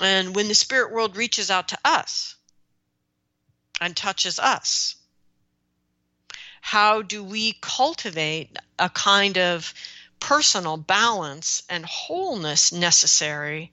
And 0.00 0.34
when 0.34 0.48
the 0.48 0.54
spirit 0.54 0.92
world 0.92 1.16
reaches 1.16 1.50
out 1.50 1.68
to 1.68 1.78
us 1.84 2.34
and 3.80 3.96
touches 3.96 4.38
us, 4.38 4.96
how 6.60 7.02
do 7.02 7.22
we 7.22 7.52
cultivate 7.60 8.56
a 8.78 8.90
kind 8.90 9.38
of 9.38 9.72
personal 10.18 10.76
balance 10.76 11.62
and 11.68 11.86
wholeness 11.86 12.72
necessary 12.72 13.72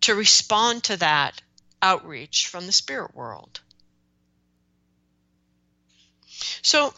to 0.00 0.14
respond 0.14 0.84
to 0.84 0.96
that 0.96 1.42
outreach 1.82 2.46
from 2.46 2.66
the 2.66 2.72
spirit 2.72 3.14
world? 3.14 3.60
So 6.62 6.94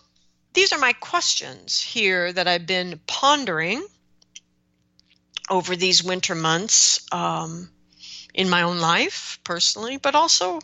these 0.54 0.72
are 0.72 0.78
my 0.78 0.92
questions 0.92 1.80
here 1.80 2.32
that 2.32 2.48
I've 2.48 2.66
been 2.66 3.00
pondering 3.06 3.84
over 5.50 5.76
these 5.76 6.02
winter 6.02 6.34
months 6.34 7.00
um, 7.12 7.68
in 8.32 8.48
my 8.48 8.62
own 8.62 8.78
life 8.78 9.38
personally, 9.44 9.98
but 9.98 10.14
also 10.14 10.60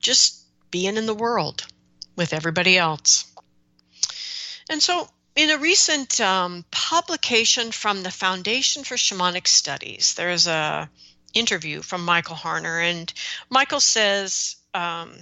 just 0.00 0.42
being 0.70 0.96
in 0.96 1.06
the 1.06 1.14
world 1.14 1.66
with 2.16 2.32
everybody 2.32 2.76
else. 2.76 3.32
And 4.68 4.82
so, 4.82 5.08
in 5.34 5.50
a 5.50 5.58
recent 5.58 6.20
um, 6.20 6.64
publication 6.70 7.72
from 7.72 8.02
the 8.02 8.10
Foundation 8.10 8.84
for 8.84 8.96
Shamanic 8.96 9.46
Studies, 9.46 10.14
there's 10.14 10.46
a 10.46 10.90
interview 11.32 11.80
from 11.80 12.04
Michael 12.04 12.36
Harner, 12.36 12.82
and 12.82 13.12
Michael 13.48 13.80
says, 13.80 14.56
um, 14.74 15.14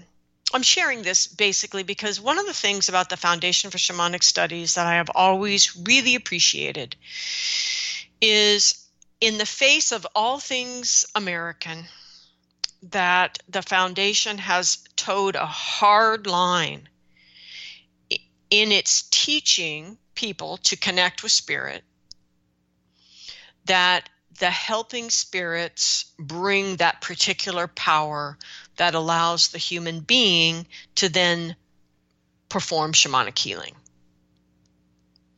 I'm 0.53 0.63
sharing 0.63 1.03
this 1.03 1.27
basically 1.27 1.85
because 1.85 2.21
one 2.21 2.39
of 2.39 2.47
the 2.47 2.53
things 2.53 2.89
about 2.89 3.09
the 3.09 3.17
Foundation 3.17 3.71
for 3.71 3.79
Shamanic 3.79 4.25
Studies 4.25 4.75
that 4.75 4.87
I 4.87 4.95
have 4.95 5.11
always 5.15 5.77
really 5.77 6.17
appreciated 6.17 6.97
is 8.21 8.87
in 9.21 9.39
the 9.39 9.47
face 9.47 9.93
of 9.93 10.07
all 10.15 10.41
things 10.41 11.05
American, 11.15 11.85
that 12.83 13.39
the 13.49 13.63
foundation 13.63 14.39
has 14.39 14.79
toed 14.97 15.37
a 15.37 15.47
hard 15.47 16.27
line 16.27 16.89
in 18.09 18.73
its 18.73 19.03
teaching 19.11 19.99
people 20.15 20.57
to 20.59 20.77
connect 20.77 21.23
with 21.23 21.33
spirit, 21.33 21.85
that 23.67 24.09
the 24.39 24.51
helping 24.51 25.11
spirits 25.11 26.07
bring 26.19 26.77
that 26.77 27.01
particular 27.01 27.67
power 27.67 28.39
that 28.77 28.95
allows 28.95 29.49
the 29.49 29.59
human 29.59 30.01
being 30.01 30.67
to 30.97 31.09
then 31.09 31.57
perform 32.49 32.93
shamanic 32.93 33.39
healing. 33.39 33.75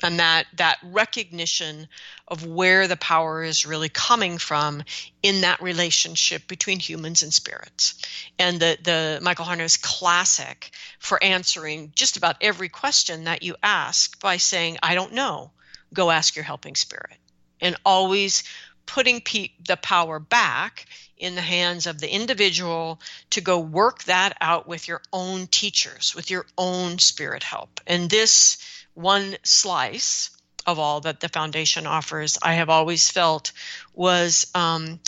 And 0.05 0.19
that 0.19 0.47
that 0.57 0.79
recognition 0.83 1.87
of 2.27 2.45
where 2.45 2.89
the 2.89 2.97
power 2.97 3.45
is 3.45 3.65
really 3.65 3.89
coming 3.89 4.37
from 4.39 4.83
in 5.23 5.43
that 5.43 5.63
relationship 5.63 6.49
between 6.49 6.81
humans 6.81 7.23
and 7.23 7.33
spirits. 7.33 7.95
And 8.37 8.59
the 8.59 8.79
the 8.83 9.21
michael 9.23 9.45
harner 9.45 9.65
is 9.65 9.77
classic 9.77 10.73
for 10.99 11.23
answering 11.23 11.93
just 11.95 12.17
about 12.17 12.37
every 12.41 12.69
question 12.69 13.25
that 13.25 13.45
you 13.45 13.55
ask 13.63 14.21
by 14.21 14.39
saying 14.39 14.79
i 14.83 14.97
don't 14.97 15.13
know. 15.13 15.53
Go 15.95 16.11
ask 16.11 16.35
your 16.35 16.45
helping 16.45 16.75
spirit. 16.75 17.17
And 17.61 17.77
always 17.85 18.43
putting 18.87 19.21
pe- 19.21 19.53
the 19.67 19.77
power 19.77 20.19
back 20.19 20.87
in 21.17 21.35
the 21.35 21.41
hands 21.41 21.87
of 21.87 22.01
the 22.01 22.13
individual 22.13 23.01
to 23.31 23.41
go 23.41 23.59
work 23.59 24.03
that 24.05 24.37
out 24.41 24.67
with 24.67 24.89
your 24.89 25.01
own 25.13 25.47
teachers 25.47 26.15
with 26.15 26.31
your 26.31 26.47
own 26.59 26.99
spirit 26.99 27.43
help 27.43 27.81
and 27.87 28.11
this 28.11 28.59
one 28.95 29.37
slice 29.43 30.31
of 30.67 30.79
all 30.79 31.01
that 31.01 31.21
the 31.21 31.29
foundation 31.29 31.87
offers, 31.87 32.39
I 32.43 32.55
have 32.55 32.69
always 32.69 33.11
felt 33.11 33.53
was 33.95 34.51
um, 34.55 35.01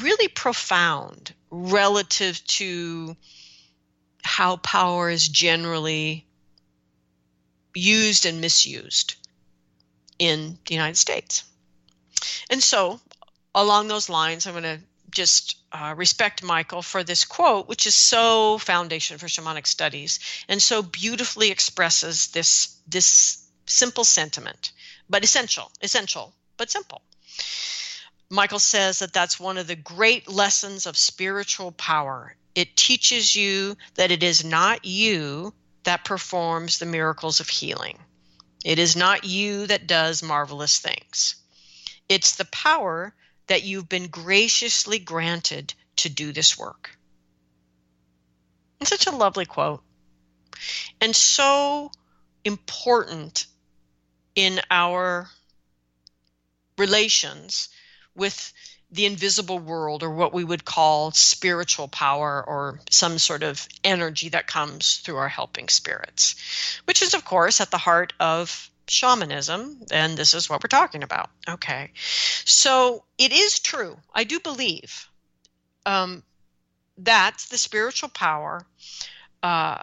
really 0.00 0.28
profound 0.28 1.32
relative 1.50 2.44
to 2.46 3.16
how 4.22 4.56
power 4.56 5.08
is 5.08 5.28
generally 5.28 6.26
used 7.74 8.26
and 8.26 8.40
misused 8.40 9.14
in 10.18 10.58
the 10.66 10.74
United 10.74 10.96
States. 10.96 11.44
And 12.50 12.62
so, 12.62 13.00
along 13.54 13.88
those 13.88 14.08
lines, 14.08 14.46
I'm 14.46 14.54
going 14.54 14.64
to 14.64 14.80
just 15.10 15.56
uh, 15.72 15.94
respect 15.96 16.42
Michael 16.42 16.82
for 16.82 17.02
this 17.02 17.24
quote, 17.24 17.68
which 17.68 17.86
is 17.86 17.94
so 17.94 18.58
foundation 18.58 19.18
for 19.18 19.26
shamanic 19.26 19.66
studies 19.66 20.20
and 20.48 20.60
so 20.60 20.82
beautifully 20.82 21.50
expresses 21.50 22.28
this 22.28 22.76
this 22.86 23.44
simple 23.66 24.04
sentiment, 24.04 24.72
but 25.08 25.24
essential, 25.24 25.70
essential, 25.82 26.34
but 26.56 26.70
simple. 26.70 27.02
Michael 28.30 28.58
says 28.58 28.98
that 28.98 29.12
that's 29.12 29.40
one 29.40 29.56
of 29.56 29.66
the 29.66 29.76
great 29.76 30.28
lessons 30.28 30.86
of 30.86 30.96
spiritual 30.96 31.72
power. 31.72 32.36
It 32.54 32.76
teaches 32.76 33.34
you 33.34 33.76
that 33.94 34.10
it 34.10 34.22
is 34.22 34.44
not 34.44 34.84
you 34.84 35.54
that 35.84 36.04
performs 36.04 36.78
the 36.78 36.86
miracles 36.86 37.40
of 37.40 37.48
healing. 37.48 37.98
It 38.64 38.78
is 38.78 38.96
not 38.96 39.24
you 39.24 39.66
that 39.68 39.86
does 39.86 40.22
marvelous 40.22 40.78
things. 40.78 41.36
It's 42.08 42.36
the 42.36 42.44
power 42.46 43.14
that 43.48 43.64
you've 43.64 43.88
been 43.88 44.06
graciously 44.06 44.98
granted 44.98 45.74
to 45.96 46.08
do 46.08 46.32
this 46.32 46.56
work. 46.56 46.96
It's 48.80 48.90
such 48.90 49.06
a 49.06 49.16
lovely 49.16 49.44
quote. 49.44 49.82
And 51.00 51.14
so 51.14 51.90
important 52.44 53.46
in 54.34 54.60
our 54.70 55.28
relations 56.76 57.68
with 58.14 58.52
the 58.90 59.04
invisible 59.04 59.58
world 59.58 60.02
or 60.02 60.10
what 60.10 60.32
we 60.32 60.44
would 60.44 60.64
call 60.64 61.10
spiritual 61.10 61.88
power 61.88 62.42
or 62.46 62.80
some 62.90 63.18
sort 63.18 63.42
of 63.42 63.68
energy 63.84 64.30
that 64.30 64.46
comes 64.46 64.98
through 64.98 65.16
our 65.16 65.28
helping 65.28 65.68
spirits, 65.68 66.36
which 66.84 67.02
is, 67.02 67.14
of 67.14 67.24
course, 67.24 67.60
at 67.60 67.70
the 67.70 67.78
heart 67.78 68.12
of 68.18 68.70
shamanism, 68.90 69.82
and 69.90 70.16
this 70.16 70.34
is 70.34 70.48
what 70.48 70.62
we're 70.62 70.68
talking 70.68 71.02
about. 71.02 71.30
Okay. 71.48 71.90
So 72.44 73.04
it 73.18 73.32
is 73.32 73.60
true. 73.60 73.96
I 74.14 74.24
do 74.24 74.40
believe 74.40 75.08
um, 75.86 76.22
that 76.98 77.38
the 77.50 77.58
spiritual 77.58 78.08
power 78.08 78.64
uh, 79.42 79.78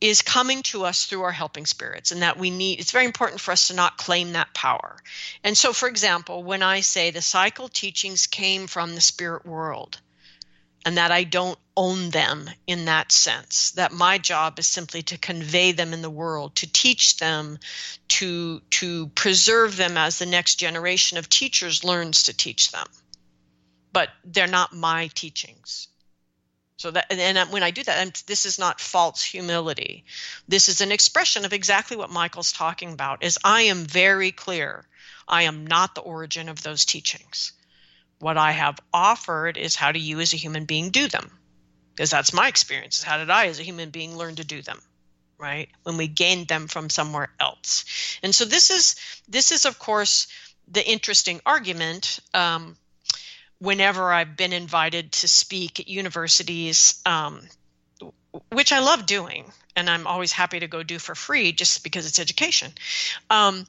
is 0.00 0.22
coming 0.22 0.62
to 0.62 0.84
us 0.84 1.04
through 1.04 1.22
our 1.22 1.32
helping 1.32 1.66
spirits 1.66 2.10
and 2.10 2.22
that 2.22 2.38
we 2.38 2.50
need 2.50 2.80
it's 2.80 2.92
very 2.92 3.04
important 3.04 3.40
for 3.40 3.52
us 3.52 3.68
to 3.68 3.74
not 3.74 3.98
claim 3.98 4.32
that 4.32 4.52
power 4.54 4.96
and 5.44 5.56
so 5.56 5.72
for 5.72 5.88
example 5.88 6.42
when 6.42 6.62
i 6.62 6.80
say 6.80 7.10
the 7.10 7.20
cycle 7.20 7.68
teachings 7.68 8.26
came 8.26 8.66
from 8.66 8.94
the 8.94 9.00
spirit 9.00 9.44
world 9.44 10.00
and 10.84 10.96
that 10.96 11.12
I 11.12 11.24
don't 11.24 11.58
own 11.76 12.10
them 12.10 12.48
in 12.66 12.86
that 12.86 13.12
sense. 13.12 13.72
That 13.72 13.92
my 13.92 14.18
job 14.18 14.58
is 14.58 14.66
simply 14.66 15.02
to 15.04 15.18
convey 15.18 15.72
them 15.72 15.92
in 15.92 16.02
the 16.02 16.10
world, 16.10 16.56
to 16.56 16.70
teach 16.70 17.18
them, 17.18 17.58
to 18.08 18.60
to 18.70 19.08
preserve 19.08 19.76
them 19.76 19.96
as 19.96 20.18
the 20.18 20.26
next 20.26 20.56
generation 20.56 21.18
of 21.18 21.28
teachers 21.28 21.84
learns 21.84 22.24
to 22.24 22.34
teach 22.34 22.70
them. 22.70 22.86
But 23.92 24.08
they're 24.24 24.46
not 24.46 24.72
my 24.72 25.08
teachings. 25.08 25.88
So 26.76 26.90
that 26.92 27.12
and 27.12 27.50
when 27.50 27.62
I 27.62 27.72
do 27.72 27.82
that, 27.82 27.98
and 27.98 28.22
this 28.26 28.46
is 28.46 28.58
not 28.58 28.80
false 28.80 29.22
humility. 29.22 30.04
This 30.48 30.70
is 30.70 30.80
an 30.80 30.92
expression 30.92 31.44
of 31.44 31.52
exactly 31.52 31.96
what 31.96 32.10
Michael's 32.10 32.52
talking 32.52 32.92
about. 32.92 33.22
Is 33.22 33.38
I 33.44 33.62
am 33.62 33.84
very 33.84 34.32
clear. 34.32 34.86
I 35.28 35.42
am 35.42 35.66
not 35.66 35.94
the 35.94 36.00
origin 36.00 36.48
of 36.48 36.62
those 36.62 36.86
teachings 36.86 37.52
what 38.20 38.38
I 38.38 38.52
have 38.52 38.78
offered 38.92 39.56
is 39.56 39.74
how 39.74 39.92
do 39.92 39.98
you 39.98 40.20
as 40.20 40.32
a 40.32 40.36
human 40.36 40.66
being 40.66 40.90
do 40.90 41.08
them? 41.08 41.30
Because 41.94 42.10
that's 42.10 42.32
my 42.32 42.48
experience. 42.48 42.98
is 42.98 43.04
How 43.04 43.18
did 43.18 43.30
I 43.30 43.46
as 43.46 43.58
a 43.58 43.64
human 43.64 43.90
being 43.90 44.16
learn 44.16 44.36
to 44.36 44.44
do 44.44 44.62
them? 44.62 44.80
Right? 45.38 45.70
When 45.82 45.96
we 45.96 46.06
gained 46.06 46.48
them 46.48 46.68
from 46.68 46.90
somewhere 46.90 47.30
else. 47.40 47.84
And 48.22 48.34
so 48.34 48.44
this 48.44 48.70
is 48.70 48.96
this 49.28 49.52
is 49.52 49.64
of 49.64 49.78
course 49.78 50.28
the 50.68 50.86
interesting 50.86 51.40
argument. 51.44 52.20
Um, 52.34 52.76
whenever 53.58 54.10
I've 54.10 54.36
been 54.36 54.52
invited 54.52 55.12
to 55.12 55.28
speak 55.28 55.80
at 55.80 55.88
universities, 55.88 57.00
um, 57.04 57.42
which 58.50 58.72
I 58.72 58.80
love 58.80 59.06
doing, 59.06 59.44
and 59.76 59.88
I'm 59.88 60.06
always 60.06 60.32
happy 60.32 60.60
to 60.60 60.66
go 60.66 60.82
do 60.82 60.98
for 60.98 61.14
free 61.14 61.52
just 61.52 61.84
because 61.84 62.06
it's 62.06 62.18
education. 62.18 62.72
Um, 63.28 63.66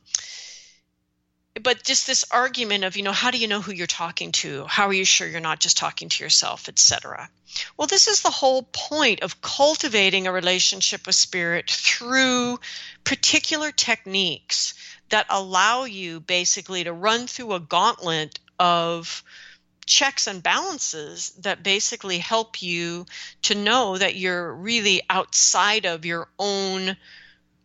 but 1.61 1.83
just 1.83 2.07
this 2.07 2.25
argument 2.31 2.83
of 2.83 2.95
you 2.95 3.03
know 3.03 3.11
how 3.11 3.31
do 3.31 3.37
you 3.37 3.47
know 3.47 3.61
who 3.61 3.73
you're 3.73 3.87
talking 3.87 4.31
to? 4.31 4.65
How 4.65 4.87
are 4.87 4.93
you 4.93 5.05
sure 5.05 5.27
you're 5.27 5.39
not 5.39 5.59
just 5.59 5.77
talking 5.77 6.09
to 6.09 6.23
yourself 6.23 6.69
etc 6.69 7.29
well 7.77 7.87
this 7.87 8.07
is 8.07 8.21
the 8.21 8.29
whole 8.29 8.63
point 8.63 9.21
of 9.21 9.41
cultivating 9.41 10.27
a 10.27 10.31
relationship 10.31 11.05
with 11.05 11.15
spirit 11.15 11.69
through 11.69 12.59
particular 13.03 13.71
techniques 13.71 14.73
that 15.09 15.25
allow 15.29 15.83
you 15.83 16.19
basically 16.21 16.85
to 16.85 16.93
run 16.93 17.27
through 17.27 17.53
a 17.53 17.59
gauntlet 17.59 18.39
of 18.57 19.23
checks 19.85 20.27
and 20.27 20.41
balances 20.41 21.31
that 21.41 21.63
basically 21.63 22.17
help 22.17 22.61
you 22.61 23.05
to 23.41 23.55
know 23.55 23.97
that 23.97 24.15
you're 24.15 24.53
really 24.53 25.01
outside 25.09 25.85
of 25.85 26.05
your 26.05 26.29
own 26.39 26.95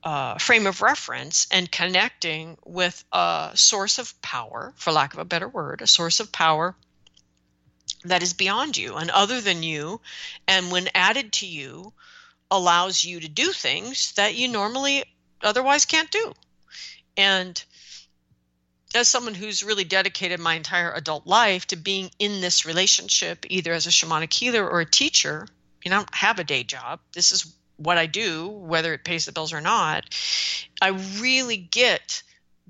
uh, 0.07 0.39
frame 0.39 0.69
of 0.69 0.83
reference 0.83 1.49
and 1.51 1.71
connecting 1.71 2.57
with 2.65 3.05
a 3.13 3.51
source 3.55 3.99
of 3.99 4.23
power, 4.23 4.73
for 4.77 4.93
lack 4.93 5.13
of 5.13 5.19
a 5.19 5.25
better 5.25 5.49
word, 5.49 5.83
a 5.83 5.87
source 5.89 6.21
of 6.21 6.31
power 6.31 6.77
that 8.05 8.23
is 8.23 8.33
beyond 8.33 8.77
you 8.77 8.95
and 8.95 9.11
other 9.11 9.41
than 9.41 9.65
you, 9.65 10.01
and 10.47 10.71
when 10.71 10.89
added 10.95 11.33
to 11.33 11.47
you, 11.47 11.93
allows 12.53 13.03
you 13.03 13.19
to 13.19 13.29
do 13.29 13.51
things 13.51 14.13
that 14.13 14.37
you 14.37 14.47
normally 14.47 15.03
otherwise 15.43 15.87
can't 15.87 16.13
do. 16.13 16.33
And 17.17 17.61
as 18.95 19.09
someone 19.09 19.35
who's 19.35 19.65
really 19.65 19.83
dedicated 19.83 20.39
my 20.39 20.55
entire 20.55 20.93
adult 20.93 21.27
life 21.27 21.67
to 21.67 21.77
being 21.77 22.13
in 22.21 22.41
this 22.41 22.65
relationship, 22.65 23.45
either 23.49 23.73
as 23.73 23.89
a 23.89 23.91
shamanic 23.91 24.33
healer 24.33 24.71
or 24.71 24.83
a 24.83 24.89
teacher, 24.89 25.49
you 25.85 25.91
know, 25.91 25.97
I 25.97 25.99
don't 25.99 26.15
have 26.15 26.39
a 26.39 26.45
day 26.45 26.63
job. 26.63 27.01
This 27.13 27.33
is 27.33 27.53
what 27.77 27.99
I 27.99 28.07
do, 28.07 28.49
whether 28.49 28.93
it 28.95 29.05
pays 29.05 29.27
the 29.27 29.33
bills 29.33 29.53
or 29.53 29.61
not, 29.61 30.15
I 30.81 30.89
really 31.21 31.57
get 31.57 32.23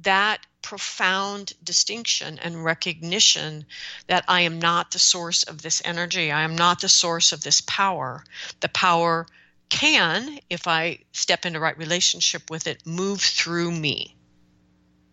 that 0.03 0.47
profound 0.62 1.53
distinction 1.62 2.38
and 2.40 2.64
recognition 2.64 3.64
that 4.09 4.25
I 4.27 4.40
am 4.42 4.59
not 4.59 4.90
the 4.90 4.99
source 4.99 5.45
of 5.45 5.62
this 5.62 5.81
energy. 5.85 6.33
I 6.33 6.42
am 6.42 6.57
not 6.57 6.81
the 6.81 6.88
source 6.88 7.33
of 7.33 7.42
this 7.42 7.61
power. 7.61 8.25
The 8.61 8.69
power 8.69 9.27
can, 9.69 10.40
if 10.51 10.66
I 10.66 10.99
step 11.12 11.47
into 11.47 11.61
right 11.61 11.79
relationship 11.79 12.51
with 12.51 12.66
it, 12.66 12.85
move 12.85 13.21
through 13.21 13.71
me. 13.71 14.15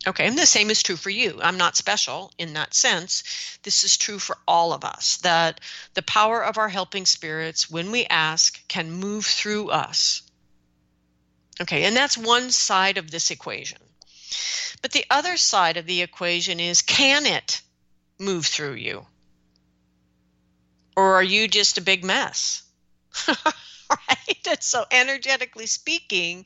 Okay, 0.06 0.28
and 0.28 0.38
the 0.38 0.46
same 0.46 0.70
is 0.70 0.84
true 0.84 0.98
for 0.98 1.10
you. 1.10 1.40
I'm 1.42 1.58
not 1.58 1.78
special 1.78 2.32
in 2.38 2.54
that 2.54 2.74
sense. 2.74 3.24
This 3.64 3.86
is 3.86 3.96
true 3.96 4.20
for 4.20 4.38
all 4.46 4.74
of 4.74 4.84
us 4.84 5.18
that 5.18 5.62
the 5.94 6.02
power 6.02 6.44
of 6.44 6.58
our 6.58 6.68
helping 6.68 7.06
spirits, 7.06 7.70
when 7.70 7.90
we 7.90 8.06
ask, 8.08 8.68
can 8.68 8.92
move 8.92 9.26
through 9.26 9.70
us. 9.70 10.22
Okay, 11.62 11.86
and 11.86 11.96
that's 11.96 12.18
one 12.18 12.52
side 12.52 12.98
of 12.98 13.12
this 13.12 13.32
equation. 13.32 13.80
But 14.82 14.92
the 14.92 15.06
other 15.10 15.38
side 15.38 15.78
of 15.78 15.86
the 15.86 16.02
equation 16.02 16.60
is 16.60 16.82
can 16.82 17.26
it 17.26 17.62
move 18.20 18.46
through 18.46 18.74
you? 18.74 19.06
Or 20.98 21.16
are 21.16 21.24
you 21.24 21.48
just 21.48 21.78
a 21.78 21.82
big 21.82 22.04
mess? 22.04 22.64
right? 23.28 24.48
And 24.48 24.62
so, 24.62 24.86
energetically 24.92 25.68
speaking, 25.68 26.46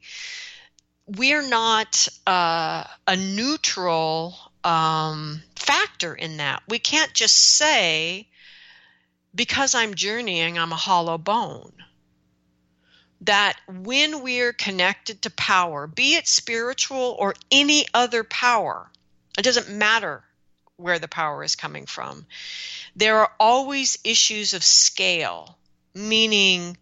we're 1.08 1.48
not 1.48 2.08
uh, 2.28 2.84
a 3.08 3.16
neutral 3.16 4.36
um, 4.64 5.42
factor 5.56 6.14
in 6.14 6.38
that. 6.38 6.64
We 6.68 6.80
can't 6.80 7.14
just 7.14 7.36
say, 7.36 8.28
because 9.34 9.74
I'm 9.74 9.96
journeying, 9.96 10.58
I'm 10.58 10.72
a 10.72 10.76
hollow 10.76 11.18
bone 11.18 11.72
that 13.22 13.58
when 13.68 14.22
we're 14.22 14.54
connected 14.54 15.22
to 15.24 15.30
power, 15.32 15.88
be 15.88 16.16
it 16.16 16.28
spiritual 16.28 17.16
or 17.18 17.34
any 17.52 17.86
other 17.94 18.24
power, 18.24 18.92
it 19.38 19.42
doesn't 19.42 19.70
matter 19.70 20.24
where 20.76 21.00
the 21.00 21.08
power 21.08 21.44
is 21.44 21.56
coming 21.56 21.88
from, 21.88 22.26
there 22.96 23.18
are 23.18 23.32
always 23.40 23.98
issues 24.04 24.54
of 24.54 24.64
scale, 24.64 25.58
meaning 25.96 26.78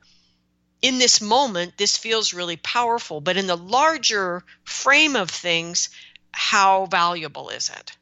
in 0.85 0.99
this 0.99 1.19
moment, 1.19 1.77
this 1.77 1.97
feels 1.97 2.31
really 2.31 2.57
powerful, 2.57 3.19
but 3.19 3.37
in 3.37 3.47
the 3.47 3.57
larger 3.57 4.43
frame 4.63 5.15
of 5.15 5.31
things, 5.31 5.89
how 6.31 6.85
valuable 6.85 7.49
is 7.49 7.69
it? 7.69 7.97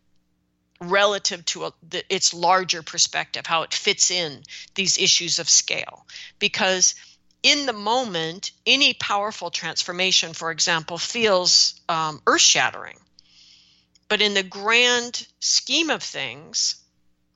relative 0.81 1.45
to 1.45 1.63
a, 1.63 1.73
the, 1.87 2.03
its 2.13 2.33
larger 2.33 2.83
perspective, 2.83 3.45
how 3.45 3.61
it 3.61 3.73
fits 3.73 4.11
in 4.11 4.43
these 4.75 4.97
issues 4.97 5.39
of 5.39 5.49
scale. 5.49 6.05
Because 6.39 6.95
in 7.41 7.65
the 7.65 7.71
moment, 7.71 8.51
any 8.65 8.93
powerful 8.93 9.49
transformation, 9.49 10.33
for 10.33 10.51
example, 10.51 10.97
feels 10.97 11.79
um, 11.87 12.21
earth 12.27 12.41
shattering. 12.41 12.99
But 14.09 14.21
in 14.21 14.33
the 14.33 14.43
grand 14.43 15.25
scheme 15.39 15.89
of 15.89 16.03
things, 16.03 16.75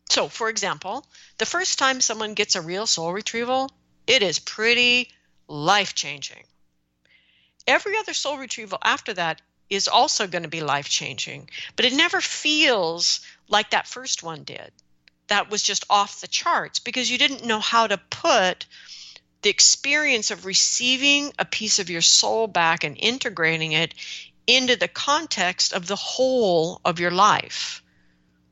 so 0.09 0.27
for 0.27 0.49
example, 0.49 1.07
the 1.37 1.45
first 1.45 1.79
time 1.79 2.01
someone 2.01 2.33
gets 2.33 2.57
a 2.57 2.61
real 2.61 2.85
soul 2.85 3.13
retrieval, 3.13 3.71
it 4.07 4.21
is 4.23 4.39
pretty 4.39 5.09
life 5.47 5.95
changing. 5.95 6.43
Every 7.65 7.97
other 7.97 8.13
soul 8.13 8.37
retrieval 8.37 8.79
after 8.81 9.13
that 9.13 9.41
is 9.69 9.87
also 9.87 10.27
going 10.27 10.43
to 10.43 10.49
be 10.49 10.61
life 10.61 10.89
changing, 10.89 11.49
but 11.75 11.85
it 11.85 11.93
never 11.93 12.21
feels 12.21 13.19
like 13.49 13.71
that 13.71 13.87
first 13.87 14.23
one 14.23 14.43
did. 14.43 14.71
That 15.27 15.49
was 15.49 15.61
just 15.61 15.85
off 15.89 16.21
the 16.21 16.27
charts 16.27 16.79
because 16.79 17.11
you 17.11 17.17
didn't 17.17 17.45
know 17.45 17.59
how 17.59 17.87
to 17.87 17.97
put 17.97 18.65
the 19.41 19.49
experience 19.49 20.31
of 20.31 20.45
receiving 20.45 21.33
a 21.37 21.45
piece 21.45 21.79
of 21.79 21.89
your 21.89 22.01
soul 22.01 22.47
back 22.47 22.83
and 22.83 22.97
integrating 22.97 23.73
it 23.73 23.93
into 24.47 24.77
the 24.77 24.87
context 24.87 25.73
of 25.73 25.87
the 25.87 25.95
whole 25.97 26.79
of 26.85 26.99
your 26.99 27.11
life. 27.11 27.83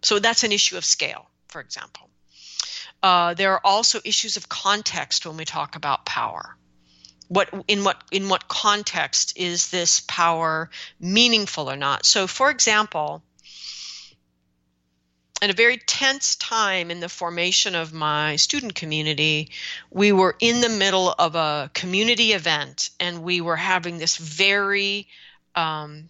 So 0.04 0.20
that's 0.20 0.44
an 0.44 0.52
issue 0.52 0.78
of 0.78 0.86
scale, 0.86 1.30
for 1.48 1.62
example. 1.62 2.10
Uh, 3.02 3.34
there 3.34 3.54
are 3.54 3.62
also 3.64 4.00
issues 4.04 4.36
of 4.36 4.50
context 4.50 5.26
when 5.26 5.38
we 5.38 5.46
talk 5.46 5.76
about 5.76 6.06
power. 6.06 6.58
What 7.28 7.50
in 7.68 7.84
what 7.84 8.04
in 8.12 8.30
what 8.30 8.48
context 8.48 9.34
is 9.38 9.70
this 9.70 10.02
power 10.02 10.70
meaningful 11.00 11.70
or 11.70 11.76
not? 11.76 12.06
So, 12.06 12.28
for 12.28 12.50
example, 12.50 13.24
at 15.42 15.50
a 15.50 15.54
very 15.54 15.78
tense 15.78 16.36
time 16.36 16.90
in 16.90 17.00
the 17.00 17.10
formation 17.10 17.76
of 17.76 17.94
my 17.94 18.36
student 18.36 18.76
community, 18.76 19.52
we 19.92 20.12
were 20.12 20.36
in 20.40 20.62
the 20.62 20.70
middle 20.70 21.14
of 21.18 21.36
a 21.36 21.70
community 21.74 22.34
event 22.34 22.90
and 23.00 23.24
we 23.24 23.42
were 23.42 23.58
having 23.58 23.98
this 23.98 24.18
very 24.18 25.08
um, 25.56 26.10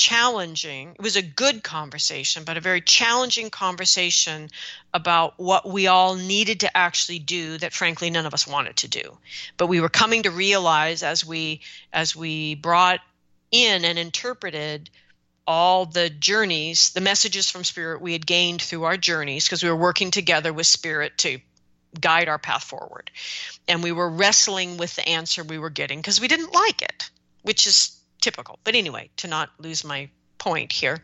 challenging, 0.00 0.92
it 0.98 1.02
was 1.02 1.16
a 1.16 1.22
good 1.22 1.62
conversation, 1.62 2.44
but 2.44 2.56
a 2.56 2.60
very 2.60 2.80
challenging 2.80 3.50
conversation 3.50 4.48
about 4.94 5.34
what 5.36 5.68
we 5.68 5.88
all 5.88 6.16
needed 6.16 6.60
to 6.60 6.74
actually 6.74 7.18
do 7.18 7.58
that 7.58 7.74
frankly 7.74 8.08
none 8.08 8.24
of 8.24 8.32
us 8.32 8.46
wanted 8.46 8.76
to 8.76 8.88
do. 8.88 9.18
But 9.58 9.66
we 9.66 9.82
were 9.82 9.90
coming 9.90 10.22
to 10.22 10.30
realize 10.30 11.02
as 11.02 11.26
we 11.26 11.60
as 11.92 12.16
we 12.16 12.54
brought 12.54 13.00
in 13.50 13.84
and 13.84 13.98
interpreted 13.98 14.88
all 15.46 15.84
the 15.84 16.08
journeys, 16.08 16.90
the 16.90 17.02
messages 17.02 17.50
from 17.50 17.62
Spirit 17.62 18.00
we 18.00 18.14
had 18.14 18.26
gained 18.26 18.62
through 18.62 18.84
our 18.84 18.96
journeys, 18.96 19.44
because 19.44 19.62
we 19.62 19.68
were 19.68 19.76
working 19.76 20.10
together 20.10 20.50
with 20.50 20.66
Spirit 20.66 21.18
to 21.18 21.40
guide 22.00 22.30
our 22.30 22.38
path 22.38 22.64
forward. 22.64 23.10
And 23.68 23.82
we 23.82 23.92
were 23.92 24.08
wrestling 24.08 24.78
with 24.78 24.96
the 24.96 25.06
answer 25.06 25.44
we 25.44 25.58
were 25.58 25.68
getting 25.68 25.98
because 25.98 26.22
we 26.22 26.28
didn't 26.28 26.54
like 26.54 26.80
it, 26.80 27.10
which 27.42 27.66
is 27.66 27.99
typical. 28.20 28.58
But 28.64 28.74
anyway, 28.74 29.10
to 29.18 29.28
not 29.28 29.50
lose 29.58 29.84
my 29.84 30.08
point 30.38 30.72
here. 30.72 30.98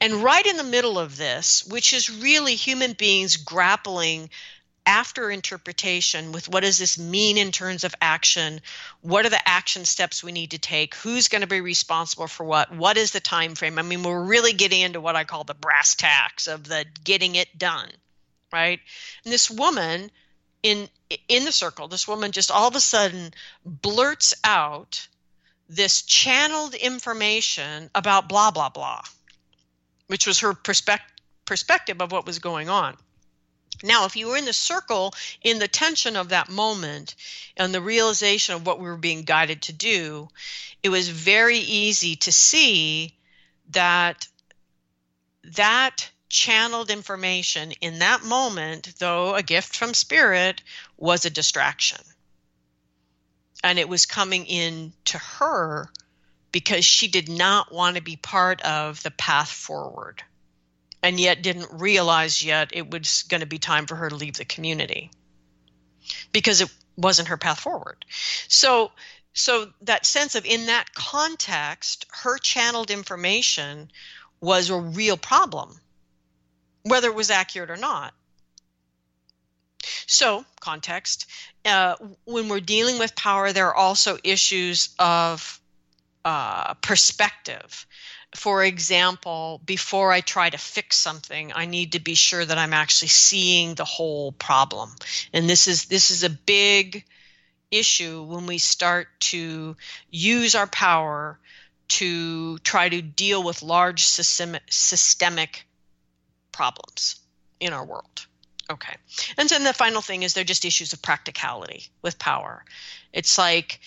And 0.00 0.22
right 0.22 0.44
in 0.44 0.56
the 0.56 0.64
middle 0.64 0.98
of 0.98 1.16
this, 1.16 1.64
which 1.66 1.92
is 1.92 2.10
really 2.10 2.54
human 2.54 2.92
beings 2.92 3.36
grappling 3.36 4.30
after 4.86 5.30
interpretation 5.30 6.32
with 6.32 6.48
what 6.50 6.62
does 6.62 6.78
this 6.78 6.98
mean 6.98 7.38
in 7.38 7.50
terms 7.50 7.84
of 7.84 7.94
action? 8.02 8.60
What 9.00 9.24
are 9.24 9.30
the 9.30 9.48
action 9.48 9.86
steps 9.86 10.22
we 10.22 10.32
need 10.32 10.50
to 10.50 10.58
take? 10.58 10.94
Who's 10.96 11.28
going 11.28 11.40
to 11.40 11.46
be 11.46 11.62
responsible 11.62 12.26
for 12.26 12.44
what? 12.44 12.70
What 12.70 12.98
is 12.98 13.10
the 13.10 13.20
time 13.20 13.54
frame 13.54 13.78
i 13.78 13.82
mean 13.82 14.02
we're 14.02 14.22
really 14.22 14.52
getting 14.52 14.82
into 14.82 15.00
what 15.00 15.16
i 15.16 15.24
call 15.24 15.44
the 15.44 15.54
brass 15.54 15.94
tacks 15.94 16.48
of 16.48 16.68
the 16.68 16.84
getting 17.02 17.34
it 17.36 17.56
done 17.56 17.90
right? 18.54 18.80
And 19.24 19.32
this 19.32 19.50
woman 19.50 20.10
in 20.62 20.88
in 21.28 21.44
the 21.44 21.52
circle 21.52 21.88
this 21.88 22.08
woman 22.08 22.32
just 22.32 22.50
all 22.50 22.68
of 22.68 22.76
a 22.76 22.80
sudden 22.80 23.34
blurts 23.66 24.32
out 24.44 25.06
this 25.68 26.02
channeled 26.02 26.74
information 26.74 27.90
about 27.94 28.28
blah 28.28 28.50
blah 28.50 28.68
blah 28.68 29.02
which 30.06 30.26
was 30.26 30.40
her 30.40 30.54
perspective 30.54 31.10
perspective 31.46 32.00
of 32.00 32.10
what 32.10 32.24
was 32.24 32.38
going 32.38 32.70
on 32.70 32.96
now, 33.82 34.04
if 34.04 34.16
you 34.16 34.28
were 34.28 34.36
in 34.36 34.44
the 34.44 34.52
circle 34.52 35.14
in 35.42 35.58
the 35.58 35.68
tension 35.68 36.16
of 36.16 36.28
that 36.28 36.48
moment 36.48 37.14
and 37.56 37.74
the 37.74 37.80
realization 37.80 38.54
of 38.54 38.66
what 38.66 38.78
we 38.78 38.86
were 38.86 38.96
being 38.96 39.22
guided 39.22 39.62
to 39.62 39.72
do, 39.72 40.28
it 40.82 40.90
was 40.90 41.08
very 41.08 41.58
easy 41.58 42.16
to 42.16 42.32
see 42.32 43.14
that 43.70 44.28
that 45.44 46.10
channeled 46.28 46.90
information 46.90 47.72
in 47.72 47.98
that 47.98 48.22
moment, 48.22 48.94
though 48.98 49.34
a 49.34 49.42
gift 49.42 49.76
from 49.76 49.92
spirit, 49.92 50.62
was 50.96 51.24
a 51.24 51.30
distraction. 51.30 52.00
And 53.64 53.78
it 53.78 53.88
was 53.88 54.06
coming 54.06 54.46
in 54.46 54.92
to 55.06 55.18
her 55.18 55.88
because 56.52 56.84
she 56.84 57.08
did 57.08 57.28
not 57.28 57.72
want 57.72 57.96
to 57.96 58.02
be 58.02 58.14
part 58.14 58.62
of 58.62 59.02
the 59.02 59.10
path 59.10 59.50
forward 59.50 60.22
and 61.02 61.18
yet 61.18 61.42
didn't 61.42 61.80
realize 61.80 62.44
yet 62.44 62.70
it 62.72 62.90
was 62.90 63.24
going 63.24 63.40
to 63.40 63.46
be 63.46 63.58
time 63.58 63.86
for 63.86 63.96
her 63.96 64.08
to 64.08 64.14
leave 64.14 64.36
the 64.36 64.44
community 64.44 65.10
because 66.32 66.60
it 66.60 66.72
wasn't 66.96 67.28
her 67.28 67.36
path 67.36 67.58
forward. 67.58 68.04
So 68.48 68.92
so 69.32 69.72
that 69.82 70.06
sense 70.06 70.36
of 70.36 70.46
in 70.46 70.66
that 70.66 70.94
context 70.94 72.06
her 72.10 72.38
channeled 72.38 72.90
information 72.90 73.90
was 74.40 74.70
a 74.70 74.78
real 74.78 75.16
problem 75.16 75.80
whether 76.84 77.08
it 77.08 77.14
was 77.14 77.30
accurate 77.30 77.70
or 77.70 77.76
not 77.76 78.14
so 80.06 80.44
context 80.60 81.26
uh, 81.64 81.96
when 82.24 82.48
we're 82.48 82.60
dealing 82.60 82.98
with 82.98 83.14
power 83.16 83.52
there 83.52 83.68
are 83.68 83.76
also 83.76 84.18
issues 84.24 84.94
of 84.98 85.60
uh, 86.24 86.74
perspective 86.74 87.86
for 88.34 88.64
example, 88.64 89.60
before 89.64 90.12
I 90.12 90.20
try 90.20 90.50
to 90.50 90.58
fix 90.58 90.96
something, 90.96 91.52
I 91.54 91.66
need 91.66 91.92
to 91.92 92.00
be 92.00 92.14
sure 92.14 92.44
that 92.44 92.58
I'm 92.58 92.72
actually 92.72 93.08
seeing 93.08 93.74
the 93.74 93.84
whole 93.84 94.32
problem. 94.32 94.90
And 95.32 95.48
this 95.48 95.68
is 95.68 95.86
this 95.86 96.10
is 96.10 96.24
a 96.24 96.30
big 96.30 97.04
issue 97.70 98.22
when 98.22 98.46
we 98.46 98.58
start 98.58 99.08
to 99.18 99.76
use 100.10 100.54
our 100.54 100.66
power 100.66 101.38
to 101.86 102.58
try 102.58 102.88
to 102.88 103.02
deal 103.02 103.42
with 103.42 103.62
large 103.62 104.04
systemic, 104.04 104.62
systemic 104.70 105.66
problems 106.50 107.16
in 107.60 107.72
our 107.72 107.84
world. 107.84 108.26
Okay. 108.70 108.96
And 109.36 109.48
then 109.48 109.64
the 109.64 109.72
final 109.74 110.00
thing 110.00 110.22
is 110.22 110.32
they're 110.32 110.44
just 110.44 110.64
issues 110.64 110.92
of 110.92 111.02
practicality 111.02 111.88
with 112.02 112.18
power. 112.18 112.64
It's 113.12 113.36
like 113.36 113.80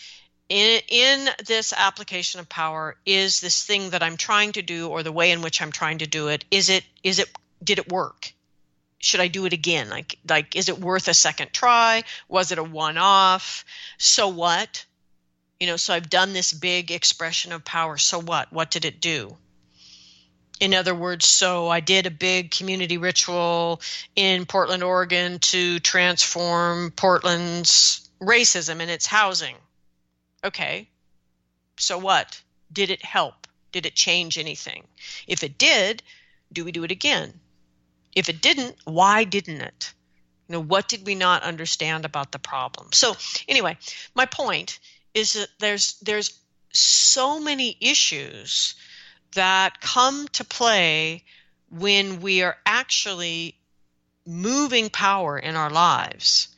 in, 0.49 0.81
in 0.87 1.29
this 1.45 1.73
application 1.75 2.39
of 2.39 2.47
power 2.47 2.95
is 3.05 3.41
this 3.41 3.63
thing 3.63 3.89
that 3.89 4.03
I'm 4.03 4.17
trying 4.17 4.51
to 4.53 4.61
do 4.61 4.87
or 4.87 5.03
the 5.03 5.11
way 5.11 5.31
in 5.31 5.41
which 5.41 5.61
I'm 5.61 5.71
trying 5.71 5.99
to 5.99 6.07
do 6.07 6.27
it 6.27 6.45
is 6.51 6.69
it 6.69 6.83
is 7.03 7.19
it 7.19 7.29
did 7.63 7.79
it 7.79 7.91
work? 7.91 8.31
Should 8.99 9.19
I 9.19 9.27
do 9.27 9.45
it 9.45 9.53
again? 9.53 9.89
Like 9.89 10.19
like 10.29 10.55
is 10.55 10.69
it 10.69 10.79
worth 10.79 11.07
a 11.07 11.13
second 11.13 11.53
try? 11.53 12.03
Was 12.29 12.51
it 12.51 12.59
a 12.59 12.63
one 12.63 12.97
off 12.97 13.65
so 13.97 14.27
what? 14.27 14.85
You 15.59 15.67
know 15.67 15.77
so 15.77 15.93
I've 15.95 16.09
done 16.09 16.33
this 16.33 16.53
big 16.53 16.91
expression 16.91 17.51
of 17.51 17.65
power. 17.65 17.97
So 17.97 18.19
what? 18.21 18.53
What 18.53 18.69
did 18.69 18.85
it 18.85 19.01
do 19.01 19.35
in 20.59 20.73
other 20.73 20.95
words 20.95 21.25
so 21.25 21.69
I 21.69 21.79
did 21.79 22.05
a 22.05 22.11
big 22.11 22.51
community 22.51 22.97
ritual 22.97 23.81
in 24.15 24.45
Portland 24.45 24.83
Oregon 24.83 25.39
to 25.39 25.79
transform 25.79 26.91
Portland's 26.91 28.09
racism 28.21 28.79
in 28.79 28.89
its 28.89 29.05
housing 29.05 29.55
Okay, 30.43 30.87
so 31.77 31.97
what? 31.97 32.41
Did 32.71 32.89
it 32.89 33.03
help? 33.03 33.47
Did 33.71 33.85
it 33.85 33.95
change 33.95 34.37
anything? 34.37 34.85
If 35.27 35.43
it 35.43 35.57
did, 35.57 36.03
do 36.53 36.63
we 36.63 36.71
do 36.71 36.83
it 36.83 36.91
again? 36.91 37.39
If 38.15 38.29
it 38.29 38.41
didn't, 38.41 38.75
why 38.85 39.23
didn't 39.23 39.61
it? 39.61 39.93
You 40.47 40.53
know, 40.53 40.61
what 40.61 40.87
did 40.87 41.05
we 41.05 41.15
not 41.15 41.43
understand 41.43 42.05
about 42.05 42.31
the 42.31 42.39
problem? 42.39 42.93
So, 42.93 43.15
anyway, 43.47 43.77
my 44.15 44.25
point 44.25 44.79
is 45.13 45.33
that 45.33 45.49
there's 45.59 45.99
there's 45.99 46.39
so 46.71 47.39
many 47.39 47.75
issues 47.81 48.75
that 49.33 49.81
come 49.81 50.27
to 50.29 50.43
play 50.43 51.23
when 51.69 52.21
we 52.21 52.43
are 52.43 52.57
actually 52.65 53.55
moving 54.25 54.89
power 54.89 55.37
in 55.37 55.55
our 55.55 55.69
lives 55.69 56.49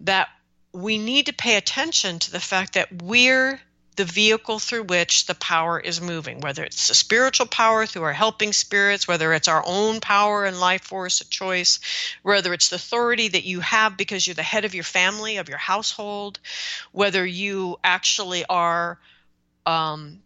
that 0.00 0.28
we 0.72 0.98
need 0.98 1.26
to 1.26 1.32
pay 1.32 1.56
attention 1.56 2.18
to 2.18 2.30
the 2.30 2.40
fact 2.40 2.74
that 2.74 3.02
we're 3.02 3.60
the 3.96 4.04
vehicle 4.04 4.60
through 4.60 4.84
which 4.84 5.26
the 5.26 5.34
power 5.34 5.80
is 5.80 6.00
moving, 6.00 6.40
whether 6.40 6.62
it's 6.62 6.86
the 6.86 6.94
spiritual 6.94 7.46
power 7.46 7.84
through 7.84 8.04
our 8.04 8.12
helping 8.12 8.52
spirits, 8.52 9.08
whether 9.08 9.32
it's 9.32 9.48
our 9.48 9.64
own 9.66 9.98
power 9.98 10.44
and 10.44 10.60
life 10.60 10.82
force 10.82 11.20
of 11.20 11.28
choice, 11.28 11.80
whether 12.22 12.54
it's 12.54 12.68
the 12.68 12.76
authority 12.76 13.26
that 13.26 13.42
you 13.42 13.58
have 13.58 13.96
because 13.96 14.24
you're 14.24 14.34
the 14.34 14.42
head 14.42 14.64
of 14.64 14.72
your 14.72 14.84
family, 14.84 15.38
of 15.38 15.48
your 15.48 15.58
household, 15.58 16.38
whether 16.92 17.26
you 17.26 17.76
actually 17.82 18.44
are 18.48 19.00
um, 19.66 20.22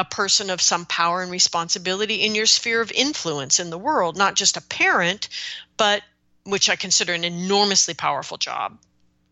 a 0.00 0.04
person 0.04 0.50
of 0.50 0.60
some 0.60 0.86
power 0.86 1.22
and 1.22 1.30
responsibility 1.30 2.16
in 2.16 2.34
your 2.34 2.46
sphere 2.46 2.80
of 2.80 2.90
influence 2.90 3.60
in 3.60 3.70
the 3.70 3.78
world, 3.78 4.16
not 4.16 4.34
just 4.34 4.56
a 4.56 4.62
parent, 4.62 5.28
but 5.76 6.02
which 6.44 6.70
I 6.70 6.76
consider 6.76 7.12
an 7.12 7.24
enormously 7.24 7.94
powerful 7.94 8.38
job 8.38 8.78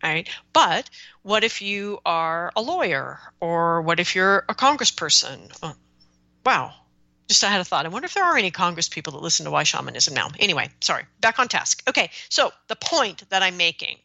right? 0.03 0.29
But 0.53 0.89
what 1.23 1.45
if 1.45 1.63
you 1.63 1.99
are 2.05 2.53
a 2.57 2.63
lawyer 2.63 3.19
or 3.41 3.83
what 3.83 4.01
if 4.01 4.15
you're 4.15 4.45
a 4.49 4.55
congressperson? 4.55 5.57
Oh, 5.63 5.75
wow. 6.45 6.75
Just 7.29 7.45
I 7.45 7.49
had 7.49 7.61
a 7.61 7.65
thought. 7.65 7.85
I 7.85 7.91
wonder 7.91 8.07
if 8.07 8.15
there 8.15 8.25
are 8.25 8.37
any 8.37 8.51
Congress 8.51 8.89
people 8.89 9.13
that 9.13 9.23
listen 9.23 9.45
to 9.45 9.51
Why 9.51 9.65
Shamanism 9.65 10.15
now. 10.15 10.31
Anyway, 10.39 10.71
sorry. 10.81 11.05
Back 11.21 11.39
on 11.39 11.49
task. 11.49 11.83
Okay, 11.89 12.11
so 12.31 12.53
the 12.69 12.77
point 12.77 13.29
that 13.31 13.43
I'm 13.43 13.57
making 13.57 13.97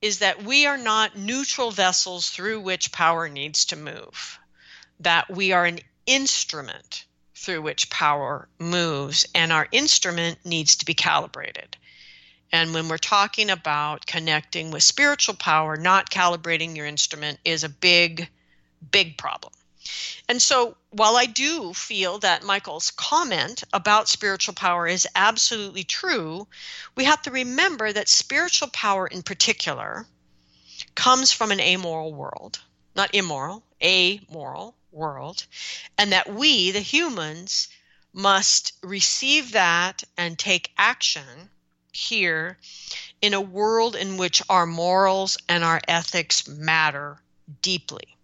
is 0.00 0.20
that 0.20 0.44
we 0.44 0.66
are 0.66 0.78
not 0.78 1.16
neutral 1.16 1.70
vessels 1.70 2.28
through 2.28 2.60
which 2.60 2.92
power 2.92 3.28
needs 3.28 3.66
to 3.66 3.76
move. 3.76 4.38
That 5.00 5.30
we 5.30 5.52
are 5.52 5.66
an 5.66 5.80
instrument 6.06 7.04
through 7.34 7.62
which 7.62 7.90
power 7.90 8.48
moves, 8.58 9.26
and 9.34 9.52
our 9.52 9.68
instrument 9.70 10.38
needs 10.44 10.76
to 10.76 10.84
be 10.84 10.94
calibrated. 10.94 11.76
And 12.52 12.72
when 12.72 12.88
we're 12.88 12.98
talking 12.98 13.50
about 13.50 14.06
connecting 14.06 14.70
with 14.70 14.82
spiritual 14.82 15.34
power, 15.34 15.76
not 15.76 16.10
calibrating 16.10 16.76
your 16.76 16.86
instrument 16.86 17.40
is 17.44 17.64
a 17.64 17.68
big, 17.68 18.28
big 18.90 19.18
problem. 19.18 19.52
And 20.28 20.40
so, 20.40 20.76
while 20.90 21.16
I 21.16 21.26
do 21.26 21.74
feel 21.74 22.18
that 22.20 22.42
Michael's 22.42 22.90
comment 22.90 23.64
about 23.72 24.08
spiritual 24.08 24.54
power 24.54 24.86
is 24.86 25.06
absolutely 25.14 25.84
true, 25.84 26.46
we 26.94 27.04
have 27.04 27.20
to 27.22 27.30
remember 27.30 27.92
that 27.92 28.08
spiritual 28.08 28.68
power 28.68 29.06
in 29.06 29.22
particular 29.22 30.06
comes 30.94 31.32
from 31.32 31.50
an 31.50 31.60
amoral 31.60 32.14
world, 32.14 32.60
not 32.94 33.14
immoral, 33.14 33.62
amoral 33.82 34.74
world, 34.94 35.46
and 35.98 36.12
that 36.12 36.32
we, 36.32 36.70
the 36.70 36.80
humans, 36.80 37.68
must 38.12 38.72
receive 38.82 39.52
that 39.52 40.04
and 40.16 40.38
take 40.38 40.72
action 40.78 41.50
here 41.92 42.58
in 43.20 43.34
a 43.34 43.40
world 43.40 43.96
in 43.96 44.16
which 44.16 44.42
our 44.48 44.66
morals 44.66 45.36
and 45.48 45.64
our 45.64 45.80
ethics 45.88 46.46
matter 46.46 47.20
deeply. 47.60 48.16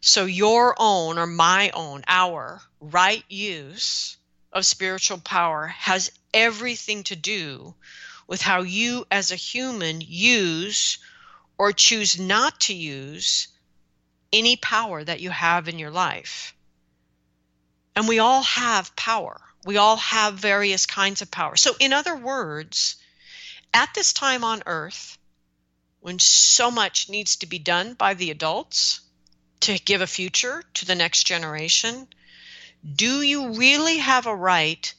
So, 0.00 0.24
your 0.24 0.74
own 0.78 1.18
or 1.18 1.26
my 1.26 1.70
own, 1.70 2.04
our 2.06 2.62
right 2.80 3.24
use 3.28 4.16
of 4.52 4.64
spiritual 4.64 5.18
power 5.18 5.66
has 5.66 6.10
everything 6.32 7.04
to 7.04 7.16
do 7.16 7.74
with 8.26 8.40
how 8.42 8.62
you 8.62 9.06
as 9.10 9.30
a 9.30 9.36
human 9.36 10.00
use 10.00 10.98
or 11.58 11.72
choose 11.72 12.18
not 12.18 12.60
to 12.60 12.74
use 12.74 13.48
any 14.32 14.56
power 14.56 15.02
that 15.02 15.20
you 15.20 15.30
have 15.30 15.68
in 15.68 15.78
your 15.78 15.90
life. 15.90 16.54
And 17.96 18.08
we 18.08 18.18
all 18.18 18.42
have 18.42 18.94
power. 18.96 19.40
We 19.64 19.76
all 19.76 19.96
have 19.96 20.34
various 20.34 20.86
kinds 20.86 21.22
of 21.22 21.30
power. 21.30 21.56
So, 21.56 21.74
in 21.78 21.92
other 21.92 22.16
words, 22.16 22.96
at 23.74 23.92
this 23.94 24.12
time 24.12 24.44
on 24.44 24.62
earth, 24.66 25.18
when 26.00 26.18
so 26.18 26.70
much 26.70 27.08
needs 27.08 27.36
to 27.36 27.46
be 27.46 27.58
done 27.58 27.94
by 27.94 28.14
the 28.14 28.30
adults 28.30 29.00
to 29.60 29.78
give 29.78 30.00
a 30.00 30.06
future 30.06 30.64
to 30.74 30.86
the 30.86 30.94
next 30.94 31.24
generation, 31.24 32.08
do 32.96 33.20
you 33.20 33.54
really 33.54 33.98
have 33.98 34.26
a 34.26 34.34
right 34.34 34.92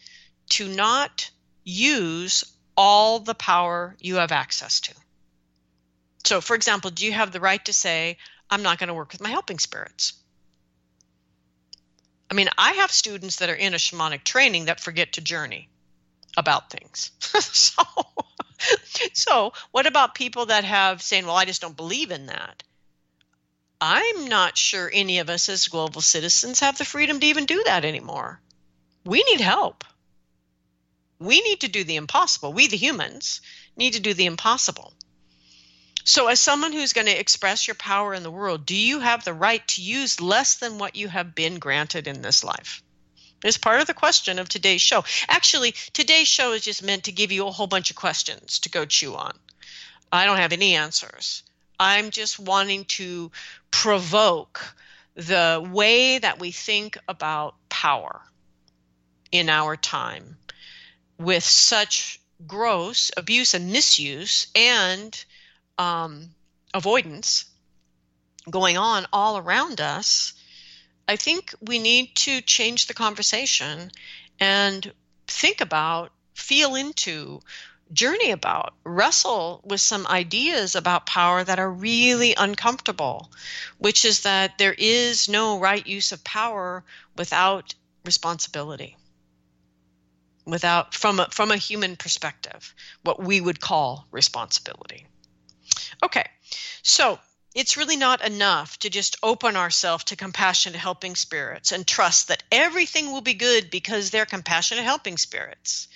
to 0.50 0.68
not 0.68 1.32
use 1.64 2.44
all 2.78 3.20
the 3.20 3.34
power 3.34 3.96
you 4.00 4.16
have 4.16 4.32
access 4.32 4.80
to? 4.82 4.94
So, 6.24 6.40
for 6.40 6.56
example, 6.56 6.92
do 6.92 7.06
you 7.06 7.14
have 7.14 7.32
the 7.32 7.40
right 7.40 7.64
to 7.66 7.74
say, 7.74 8.18
I'm 8.52 8.64
not 8.64 8.78
going 8.78 8.90
to 8.90 8.94
work 8.94 9.14
with 9.14 9.22
my 9.22 9.30
helping 9.30 9.60
spirits? 9.60 10.14
I 12.30 12.34
mean, 12.34 12.50
I 12.58 12.74
have 12.74 12.92
students 12.92 13.38
that 13.38 13.50
are 13.50 13.56
in 13.56 13.74
a 13.74 13.78
shamanic 13.78 14.24
training 14.24 14.66
that 14.66 14.80
forget 14.80 15.14
to 15.14 15.22
journey 15.22 15.70
about 16.38 16.70
things. 16.70 17.12
so, 17.20 17.84
so 19.14 19.54
what 19.72 19.88
about 19.88 20.16
people 20.16 20.48
that 20.48 20.66
have 20.66 21.02
saying, 21.02 21.26
well, 21.26 21.36
I 21.36 21.46
just 21.46 21.62
don't 21.62 21.76
believe 21.76 22.12
in 22.12 22.28
that? 22.28 22.64
I'm 23.80 24.28
not 24.28 24.58
sure 24.58 24.92
any 24.94 25.20
of 25.20 25.30
us 25.30 25.50
as 25.50 25.68
global 25.68 26.02
citizens 26.02 26.60
have 26.60 26.78
the 26.78 26.86
freedom 26.86 27.20
to 27.20 27.26
even 27.26 27.46
do 27.46 27.64
that 27.66 27.84
anymore. 27.84 28.40
We 29.04 29.24
need 29.24 29.42
help. 29.42 29.84
We 31.20 31.42
need 31.42 31.62
to 31.62 31.68
do 31.68 31.84
the 31.84 31.96
impossible. 31.96 32.54
We, 32.54 32.68
the 32.68 32.78
humans, 32.78 33.42
need 33.76 33.94
to 33.94 34.00
do 34.00 34.14
the 34.14 34.26
impossible. 34.26 34.94
So, 36.04 36.28
as 36.28 36.40
someone 36.40 36.74
who's 36.74 36.94
going 36.94 37.08
to 37.08 37.20
express 37.20 37.68
your 37.68 37.76
power 37.76 38.14
in 38.14 38.24
the 38.24 38.32
world, 38.32 38.66
do 38.66 38.76
you 38.76 39.00
have 39.00 39.24
the 39.24 39.34
right 39.34 39.66
to 39.70 39.82
use 39.82 40.20
less 40.20 40.56
than 40.56 40.78
what 40.78 40.96
you 40.96 41.08
have 41.08 41.36
been 41.36 41.60
granted 41.60 42.08
in 42.08 42.22
this 42.22 42.44
life? 42.44 42.82
Is 43.44 43.58
part 43.58 43.82
of 43.82 43.88
the 43.88 43.94
question 43.94 44.40
of 44.40 44.50
today's 44.50 44.82
show. 44.82 45.04
Actually, 45.28 45.74
today's 45.94 46.28
show 46.28 46.54
is 46.54 46.64
just 46.64 46.84
meant 46.84 47.06
to 47.06 47.12
give 47.12 47.32
you 47.32 47.48
a 47.48 47.52
whole 47.52 47.68
bunch 47.68 47.90
of 47.90 47.96
questions 47.96 48.60
to 48.60 48.70
go 48.70 48.86
chew 48.86 49.16
on. 49.16 49.38
I 50.12 50.26
don't 50.26 50.38
have 50.38 50.54
any 50.54 50.76
answers. 50.76 51.44
I'm 51.80 52.12
just 52.12 52.38
wanting 52.38 52.86
to 52.86 53.32
provoke 53.72 54.76
the 55.16 55.68
way 55.72 56.20
that 56.20 56.40
we 56.40 56.52
think 56.52 56.98
about 57.08 57.56
power 57.70 58.22
in 59.32 59.50
our 59.50 59.76
time 59.76 60.38
with 61.18 61.44
such 61.44 62.20
gross 62.46 63.12
abuse 63.18 63.54
and 63.54 63.72
misuse 63.72 64.48
and 64.56 65.26
um, 65.82 66.30
avoidance 66.76 67.46
going 68.50 68.78
on 68.78 69.08
all 69.12 69.38
around 69.38 69.82
us, 69.82 70.34
I 71.08 71.16
think 71.16 71.56
we 71.60 71.80
need 71.80 72.16
to 72.28 72.42
change 72.42 72.86
the 72.86 72.94
conversation 72.94 73.92
and 74.40 74.92
think 75.28 75.60
about, 75.60 76.12
feel 76.36 76.76
into, 76.76 77.42
journey 77.92 78.30
about, 78.30 78.76
wrestle 78.84 79.62
with 79.64 79.82
some 79.82 80.06
ideas 80.06 80.76
about 80.76 81.08
power 81.08 81.44
that 81.44 81.60
are 81.60 81.72
really 81.72 82.36
uncomfortable, 82.36 83.32
which 83.80 84.06
is 84.06 84.22
that 84.22 84.60
there 84.60 84.76
is 84.78 85.28
no 85.28 85.60
right 85.60 85.86
use 85.86 86.12
of 86.12 86.24
power 86.24 86.84
without 87.18 87.74
responsibility. 88.06 88.98
Without 90.46 90.94
from 90.94 91.20
a, 91.20 91.26
from 91.30 91.52
a 91.52 91.58
human 91.58 91.96
perspective, 91.96 92.74
what 93.04 93.22
we 93.22 93.42
would 93.42 93.60
call 93.60 94.08
responsibility. 94.12 95.08
Okay, 96.04 96.26
so 96.84 97.20
it's 97.54 97.78
really 97.78 97.98
not 97.98 98.26
enough 98.26 98.78
to 98.80 98.90
just 98.90 99.18
open 99.22 99.56
ourselves 99.58 100.06
to 100.06 100.16
compassionate 100.16 100.80
helping 100.80 101.16
spirits 101.16 101.72
and 101.72 101.86
trust 101.86 102.30
that 102.30 102.44
everything 102.52 103.12
will 103.12 103.22
be 103.22 103.34
good 103.34 103.70
because 103.70 104.10
they're 104.10 104.26
compassionate 104.26 104.84
helping 104.84 105.18
spirits. 105.18 105.88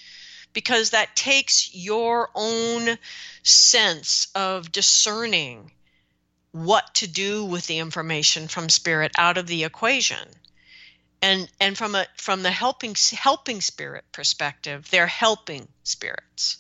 Because 0.54 0.92
that 0.92 1.16
takes 1.16 1.74
your 1.74 2.30
own 2.34 2.98
sense 3.44 4.28
of 4.36 4.72
discerning 4.72 5.72
what 6.52 6.96
to 6.96 7.08
do 7.08 7.44
with 7.44 7.68
the 7.68 7.80
information 7.80 8.48
from 8.48 8.70
spirit 8.70 9.12
out 9.18 9.38
of 9.38 9.48
the 9.48 9.66
equation 9.66 10.26
and 11.22 11.50
and 11.60 11.78
from 11.78 11.96
a 11.96 12.06
from 12.16 12.44
the 12.44 12.52
helping 12.52 12.96
helping 13.14 13.60
spirit 13.60 14.06
perspective 14.14 14.90
they're 14.90 15.08
helping 15.08 15.68
spirits 15.84 16.58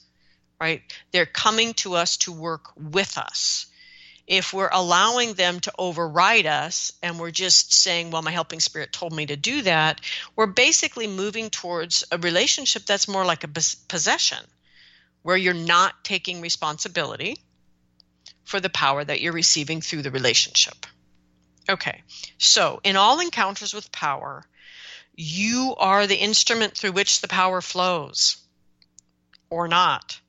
right? 0.59 0.81
They're 1.11 1.25
coming 1.25 1.73
to 1.75 1.95
us 1.95 2.17
to 2.17 2.31
work 2.31 2.71
with 2.75 3.17
us. 3.17 3.67
If 4.27 4.53
we're 4.53 4.69
allowing 4.71 5.33
them 5.33 5.59
to 5.61 5.73
override 5.77 6.47
us 6.47 6.91
and 7.03 7.19
we're 7.19 7.31
just 7.31 7.73
saying 7.73 8.09
well 8.09 8.23
my 8.23 8.31
helping 8.31 8.59
spirit 8.59 8.91
told 8.91 9.13
me 9.13 9.27
to 9.27 9.35
do 9.35 9.61
that 9.61 10.01
we're 10.35 10.47
basically 10.47 11.05
moving 11.05 11.51
towards 11.51 12.03
a 12.11 12.17
relationship 12.17 12.85
that's 12.85 13.07
more 13.07 13.23
like 13.23 13.43
a 13.43 13.47
possession 13.87 14.39
where 15.21 15.37
you're 15.37 15.53
not 15.53 16.03
taking 16.03 16.41
responsibility 16.41 17.37
for 18.43 18.59
the 18.59 18.69
power 18.69 19.03
that 19.03 19.21
you're 19.21 19.33
receiving 19.33 19.81
through 19.81 20.01
the 20.01 20.09
relationship. 20.09 20.87
Okay 21.69 22.01
so 22.39 22.79
in 22.83 22.95
all 22.95 23.19
encounters 23.19 23.75
with 23.75 23.91
power 23.91 24.43
you 25.15 25.75
are 25.77 26.07
the 26.07 26.15
instrument 26.15 26.75
through 26.75 26.93
which 26.93 27.21
the 27.21 27.27
power 27.27 27.61
flows 27.61 28.37
or 29.49 29.67
not. 29.67 30.19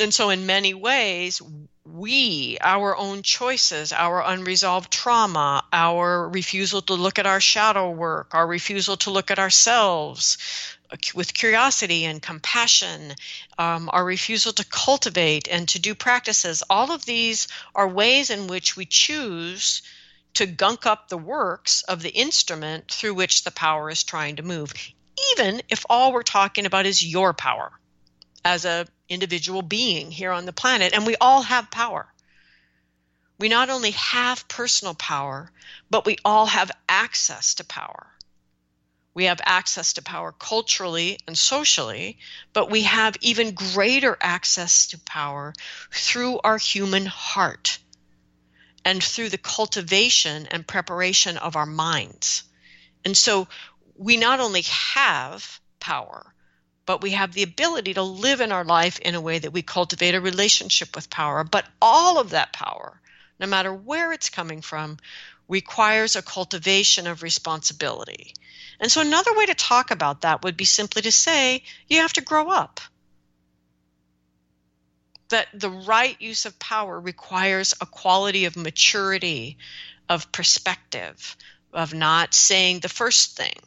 And 0.00 0.14
so, 0.14 0.30
in 0.30 0.46
many 0.46 0.74
ways, 0.74 1.42
we, 1.84 2.56
our 2.60 2.96
own 2.96 3.22
choices, 3.22 3.92
our 3.92 4.22
unresolved 4.22 4.92
trauma, 4.92 5.64
our 5.72 6.28
refusal 6.28 6.82
to 6.82 6.94
look 6.94 7.18
at 7.18 7.26
our 7.26 7.40
shadow 7.40 7.90
work, 7.90 8.34
our 8.34 8.46
refusal 8.46 8.96
to 8.98 9.10
look 9.10 9.32
at 9.32 9.40
ourselves 9.40 10.38
with 11.14 11.34
curiosity 11.34 12.04
and 12.04 12.22
compassion, 12.22 13.14
um, 13.58 13.90
our 13.92 14.04
refusal 14.04 14.52
to 14.52 14.64
cultivate 14.64 15.48
and 15.48 15.68
to 15.68 15.78
do 15.78 15.94
practices, 15.94 16.62
all 16.70 16.92
of 16.92 17.04
these 17.04 17.48
are 17.74 17.88
ways 17.88 18.30
in 18.30 18.46
which 18.46 18.76
we 18.76 18.86
choose 18.86 19.82
to 20.34 20.46
gunk 20.46 20.86
up 20.86 21.08
the 21.08 21.18
works 21.18 21.82
of 21.82 22.02
the 22.02 22.10
instrument 22.10 22.90
through 22.90 23.14
which 23.14 23.44
the 23.44 23.50
power 23.50 23.90
is 23.90 24.04
trying 24.04 24.36
to 24.36 24.42
move, 24.42 24.72
even 25.32 25.60
if 25.68 25.84
all 25.90 26.12
we're 26.12 26.22
talking 26.22 26.66
about 26.66 26.86
is 26.86 27.04
your 27.04 27.34
power 27.34 27.72
as 28.44 28.64
a 28.64 28.86
individual 29.08 29.62
being 29.62 30.10
here 30.10 30.32
on 30.32 30.46
the 30.46 30.52
planet 30.52 30.92
and 30.92 31.06
we 31.06 31.16
all 31.20 31.42
have 31.42 31.70
power. 31.70 32.12
We 33.38 33.48
not 33.48 33.70
only 33.70 33.92
have 33.92 34.48
personal 34.48 34.94
power, 34.94 35.50
but 35.90 36.04
we 36.04 36.16
all 36.24 36.46
have 36.46 36.70
access 36.88 37.54
to 37.54 37.64
power. 37.64 38.08
We 39.14 39.24
have 39.24 39.40
access 39.44 39.94
to 39.94 40.02
power 40.02 40.32
culturally 40.32 41.18
and 41.26 41.36
socially, 41.36 42.18
but 42.52 42.70
we 42.70 42.82
have 42.82 43.16
even 43.20 43.54
greater 43.54 44.16
access 44.20 44.88
to 44.88 44.98
power 44.98 45.54
through 45.90 46.40
our 46.44 46.58
human 46.58 47.06
heart 47.06 47.78
and 48.84 49.02
through 49.02 49.28
the 49.30 49.38
cultivation 49.38 50.46
and 50.46 50.66
preparation 50.66 51.36
of 51.36 51.56
our 51.56 51.66
minds. 51.66 52.44
And 53.04 53.16
so 53.16 53.48
we 53.96 54.16
not 54.16 54.40
only 54.40 54.62
have 54.62 55.60
power, 55.80 56.32
but 56.88 57.02
we 57.02 57.10
have 57.10 57.34
the 57.34 57.42
ability 57.42 57.92
to 57.92 58.02
live 58.02 58.40
in 58.40 58.50
our 58.50 58.64
life 58.64 58.98
in 59.00 59.14
a 59.14 59.20
way 59.20 59.38
that 59.38 59.52
we 59.52 59.60
cultivate 59.60 60.14
a 60.14 60.22
relationship 60.22 60.96
with 60.96 61.10
power. 61.10 61.44
But 61.44 61.66
all 61.82 62.18
of 62.18 62.30
that 62.30 62.54
power, 62.54 62.98
no 63.38 63.46
matter 63.46 63.74
where 63.74 64.10
it's 64.10 64.30
coming 64.30 64.62
from, 64.62 64.96
requires 65.48 66.16
a 66.16 66.22
cultivation 66.22 67.06
of 67.06 67.22
responsibility. 67.22 68.32
And 68.80 68.90
so, 68.90 69.02
another 69.02 69.36
way 69.36 69.44
to 69.44 69.54
talk 69.54 69.90
about 69.90 70.22
that 70.22 70.42
would 70.42 70.56
be 70.56 70.64
simply 70.64 71.02
to 71.02 71.12
say 71.12 71.62
you 71.88 71.98
have 71.98 72.14
to 72.14 72.22
grow 72.22 72.48
up 72.48 72.80
that 75.28 75.48
the 75.52 75.68
right 75.68 76.18
use 76.22 76.46
of 76.46 76.58
power 76.58 76.98
requires 76.98 77.74
a 77.82 77.84
quality 77.84 78.46
of 78.46 78.56
maturity, 78.56 79.58
of 80.08 80.32
perspective, 80.32 81.36
of 81.70 81.92
not 81.92 82.32
saying 82.32 82.80
the 82.80 82.88
first 82.88 83.36
thing, 83.36 83.60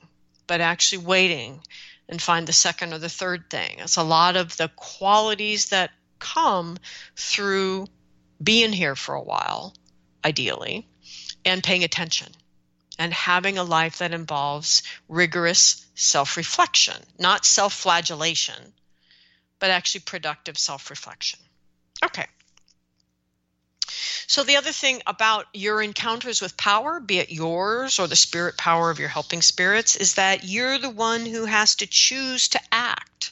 but 0.48 0.60
actually 0.60 1.06
waiting 1.06 1.62
and 2.12 2.21
find 2.21 2.45
the 2.45 2.54
second 2.54 2.93
or 2.93 3.00
the 3.00 3.10
third 3.10 3.50
thing. 3.50 3.80
It's 3.80 3.95
a 3.95 4.04
lot 4.04 4.36
of 4.36 4.56
the 4.58 4.67
qualities 4.76 5.69
that 5.69 5.91
come 6.19 6.78
through 7.15 7.88
being 8.43 8.74
here 8.74 8.95
for 8.95 9.15
a 9.15 9.24
while, 9.24 9.74
ideally, 10.24 10.88
and 11.45 11.63
paying 11.63 11.84
attention 11.84 12.28
and 13.00 13.13
having 13.13 13.58
a 13.58 13.63
life 13.63 14.00
that 14.00 14.13
involves 14.13 14.84
rigorous 15.08 15.88
self 15.95 16.38
reflection, 16.38 17.02
not 17.17 17.45
self 17.45 17.74
flagellation, 17.74 18.74
but 19.60 19.69
actually 19.71 20.02
productive 20.02 20.58
self 20.58 20.89
reflection. 20.89 21.39
Okay. 22.04 22.28
So, 24.28 24.44
the 24.44 24.58
other 24.58 24.72
thing 24.72 25.02
about 25.06 25.48
your 25.54 25.82
encounters 25.82 26.42
with 26.42 26.58
power, 26.58 27.00
be 27.00 27.20
it 27.20 27.32
yours 27.32 28.00
or 28.00 28.08
the 28.08 28.16
spirit 28.16 28.58
power 28.58 28.90
of 28.90 29.00
your 29.00 29.10
helping 29.10 29.42
spirits, 29.42 29.96
is 29.96 30.16
that 30.16 30.44
you're 30.44 30.78
the 30.78 30.90
one 30.90 31.26
who 31.26 31.46
has 31.46 31.76
to 31.76 31.88
choose 31.88 32.48
to 32.50 32.62
act 32.72 33.32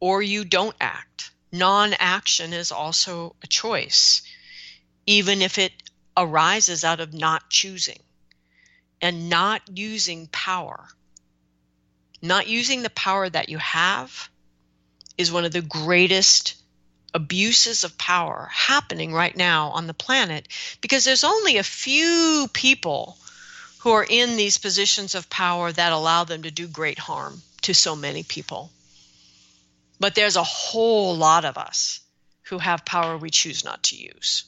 or 0.00 0.22
you 0.22 0.44
don't 0.44 0.76
act. 0.80 1.30
Non 1.50 1.94
action 1.94 2.52
is 2.52 2.72
also 2.72 3.34
a 3.42 3.46
choice, 3.46 4.22
even 5.06 5.40
if 5.40 5.58
it 5.58 5.72
arises 6.16 6.84
out 6.84 7.00
of 7.00 7.14
not 7.14 7.48
choosing 7.48 8.00
and 9.00 9.30
not 9.30 9.62
using 9.72 10.26
power. 10.28 10.88
Not 12.20 12.48
using 12.48 12.82
the 12.82 12.90
power 12.90 13.28
that 13.28 13.48
you 13.48 13.58
have 13.58 14.28
is 15.16 15.32
one 15.32 15.44
of 15.44 15.52
the 15.52 15.62
greatest 15.62 16.54
abuses 17.14 17.84
of 17.84 17.96
power 17.96 18.50
happening 18.52 19.12
right 19.12 19.36
now 19.36 19.68
on 19.70 19.86
the 19.86 19.94
planet 19.94 20.46
because 20.80 21.04
there's 21.04 21.24
only 21.24 21.56
a 21.56 21.62
few 21.62 22.48
people 22.52 23.16
who 23.78 23.90
are 23.90 24.06
in 24.08 24.36
these 24.36 24.58
positions 24.58 25.14
of 25.14 25.30
power 25.30 25.72
that 25.72 25.92
allow 25.92 26.24
them 26.24 26.42
to 26.42 26.50
do 26.50 26.66
great 26.66 26.98
harm 26.98 27.42
to 27.62 27.72
so 27.72 27.96
many 27.96 28.22
people. 28.22 28.70
But 30.00 30.14
there's 30.14 30.36
a 30.36 30.44
whole 30.44 31.16
lot 31.16 31.44
of 31.44 31.56
us 31.56 32.00
who 32.42 32.58
have 32.58 32.84
power 32.84 33.16
we 33.16 33.30
choose 33.30 33.64
not 33.64 33.82
to 33.84 33.96
use. 33.96 34.44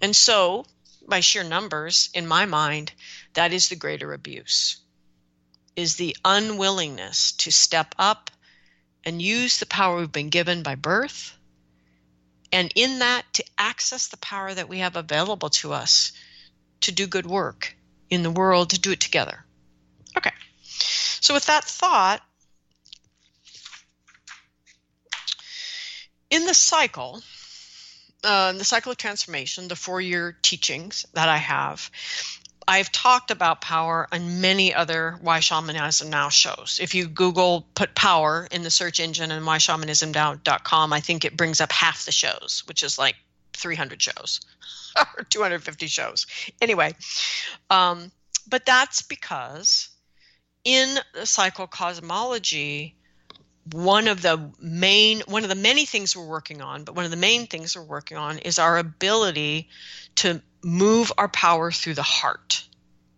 And 0.00 0.14
so, 0.14 0.66
by 1.06 1.20
sheer 1.20 1.44
numbers, 1.44 2.10
in 2.14 2.26
my 2.26 2.44
mind, 2.44 2.92
that 3.34 3.52
is 3.52 3.68
the 3.68 3.76
greater 3.76 4.12
abuse. 4.12 4.76
Is 5.76 5.96
the 5.96 6.16
unwillingness 6.24 7.32
to 7.32 7.50
step 7.50 7.94
up 7.98 8.30
and 9.04 9.22
use 9.22 9.58
the 9.58 9.66
power 9.66 9.98
we've 9.98 10.12
been 10.12 10.28
given 10.28 10.62
by 10.62 10.74
birth 10.74 11.37
and 12.52 12.72
in 12.74 13.00
that 13.00 13.24
to 13.34 13.44
access 13.56 14.08
the 14.08 14.16
power 14.16 14.52
that 14.52 14.68
we 14.68 14.78
have 14.78 14.96
available 14.96 15.50
to 15.50 15.72
us 15.72 16.12
to 16.80 16.92
do 16.92 17.06
good 17.06 17.26
work 17.26 17.76
in 18.10 18.22
the 18.22 18.30
world, 18.30 18.70
to 18.70 18.80
do 18.80 18.92
it 18.92 19.00
together. 19.00 19.44
Okay. 20.16 20.32
So, 21.20 21.34
with 21.34 21.46
that 21.46 21.64
thought, 21.64 22.22
in 26.30 26.46
the 26.46 26.54
cycle, 26.54 27.22
uh, 28.24 28.52
the 28.52 28.64
cycle 28.64 28.92
of 28.92 28.98
transformation, 28.98 29.68
the 29.68 29.76
four 29.76 30.00
year 30.00 30.36
teachings 30.42 31.06
that 31.12 31.28
I 31.28 31.36
have, 31.36 31.90
I've 32.68 32.92
talked 32.92 33.30
about 33.30 33.62
power 33.62 34.06
on 34.12 34.42
many 34.42 34.74
other 34.74 35.16
Why 35.22 35.40
Shamanism 35.40 36.10
Now 36.10 36.28
shows. 36.28 36.78
If 36.82 36.94
you 36.94 37.08
Google 37.08 37.66
put 37.74 37.94
power 37.94 38.46
in 38.50 38.62
the 38.62 38.70
search 38.70 39.00
engine 39.00 39.30
and 39.30 39.46
whyshamanismnow.com, 39.46 40.92
I 40.92 41.00
think 41.00 41.24
it 41.24 41.34
brings 41.34 41.62
up 41.62 41.72
half 41.72 42.04
the 42.04 42.12
shows, 42.12 42.64
which 42.66 42.82
is 42.82 42.98
like 42.98 43.14
300 43.54 44.02
shows 44.02 44.40
or 45.16 45.24
250 45.24 45.86
shows. 45.86 46.26
Anyway, 46.60 46.94
um, 47.70 48.12
but 48.46 48.66
that's 48.66 49.00
because 49.00 49.88
in 50.62 50.98
the 51.14 51.24
cycle 51.24 51.66
cosmology, 51.66 52.96
one 53.72 54.08
of 54.08 54.20
the 54.20 54.50
main 54.60 55.20
one 55.26 55.42
of 55.42 55.48
the 55.48 55.54
many 55.54 55.84
things 55.84 56.16
we're 56.16 56.24
working 56.24 56.62
on 56.62 56.84
but 56.84 56.94
one 56.94 57.04
of 57.04 57.10
the 57.10 57.18
main 57.18 57.46
things 57.46 57.76
we're 57.76 57.82
working 57.82 58.16
on 58.16 58.38
is 58.38 58.58
our 58.58 58.78
ability 58.78 59.68
to 60.14 60.40
move 60.62 61.12
our 61.18 61.28
power 61.28 61.70
through 61.70 61.94
the 61.94 62.02
heart 62.02 62.64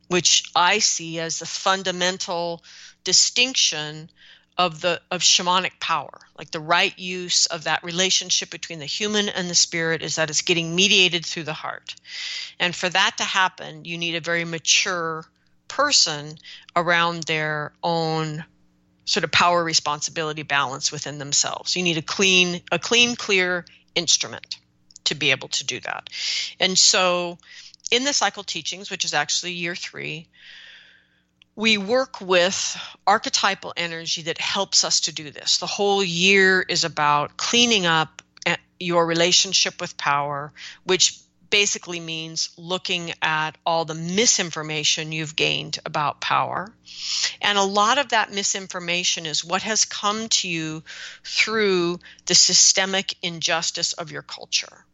which 0.08 0.50
i 0.54 0.78
see 0.78 1.18
as 1.18 1.38
the 1.38 1.46
fundamental 1.46 2.62
distinction 3.04 4.10
of 4.60 4.82
the 4.82 5.00
of 5.10 5.22
shamanic 5.22 5.80
power. 5.80 6.18
Like 6.36 6.50
the 6.50 6.60
right 6.60 6.96
use 6.98 7.46
of 7.46 7.64
that 7.64 7.82
relationship 7.82 8.50
between 8.50 8.78
the 8.78 8.84
human 8.84 9.30
and 9.30 9.48
the 9.48 9.54
spirit 9.54 10.02
is 10.02 10.16
that 10.16 10.28
it's 10.28 10.42
getting 10.42 10.74
mediated 10.74 11.24
through 11.24 11.44
the 11.44 11.54
heart. 11.54 11.94
And 12.58 12.76
for 12.76 12.88
that 12.90 13.16
to 13.16 13.24
happen 13.24 13.86
you 13.86 13.96
need 13.96 14.16
a 14.16 14.20
very 14.20 14.44
mature 14.44 15.24
person 15.66 16.36
around 16.76 17.22
their 17.22 17.72
own 17.82 18.44
sort 19.06 19.24
of 19.24 19.32
power 19.32 19.64
responsibility 19.64 20.42
balance 20.42 20.92
within 20.92 21.18
themselves. 21.18 21.74
You 21.74 21.82
need 21.82 21.96
a 21.96 22.02
clean, 22.02 22.60
a 22.70 22.78
clean, 22.78 23.16
clear 23.16 23.64
instrument 23.94 24.59
to 25.10 25.14
be 25.14 25.32
able 25.32 25.48
to 25.48 25.64
do 25.64 25.80
that. 25.80 26.08
And 26.58 26.78
so 26.78 27.38
in 27.90 28.04
the 28.04 28.12
cycle 28.12 28.44
teachings, 28.44 28.90
which 28.90 29.04
is 29.04 29.12
actually 29.12 29.52
year 29.52 29.74
three, 29.74 30.28
we 31.56 31.76
work 31.76 32.20
with 32.20 32.76
archetypal 33.06 33.72
energy 33.76 34.22
that 34.22 34.38
helps 34.38 34.84
us 34.84 35.00
to 35.02 35.12
do 35.12 35.30
this. 35.30 35.58
The 35.58 35.66
whole 35.66 36.02
year 36.02 36.62
is 36.62 36.84
about 36.84 37.36
cleaning 37.36 37.86
up 37.86 38.22
eh, 38.46 38.56
your 38.78 39.04
relationship 39.04 39.80
with 39.80 39.96
power, 39.96 40.52
which 40.84 41.18
basically 41.50 41.98
means 41.98 42.50
looking 42.56 43.12
at 43.20 43.58
all 43.66 43.84
the 43.84 43.94
misinformation 43.94 45.10
you've 45.10 45.34
gained 45.34 45.78
about 45.84 46.20
power. 46.20 46.72
And 47.42 47.58
a 47.58 47.62
lot 47.62 47.98
of 47.98 48.10
that 48.10 48.32
misinformation 48.32 49.26
is 49.26 49.44
what 49.44 49.62
has 49.62 49.84
come 49.84 50.28
to 50.28 50.48
you 50.48 50.84
through 51.24 51.98
the 52.26 52.36
systemic 52.36 53.16
injustice 53.22 53.92
of 53.92 54.12
your 54.12 54.22
culture. 54.22 54.84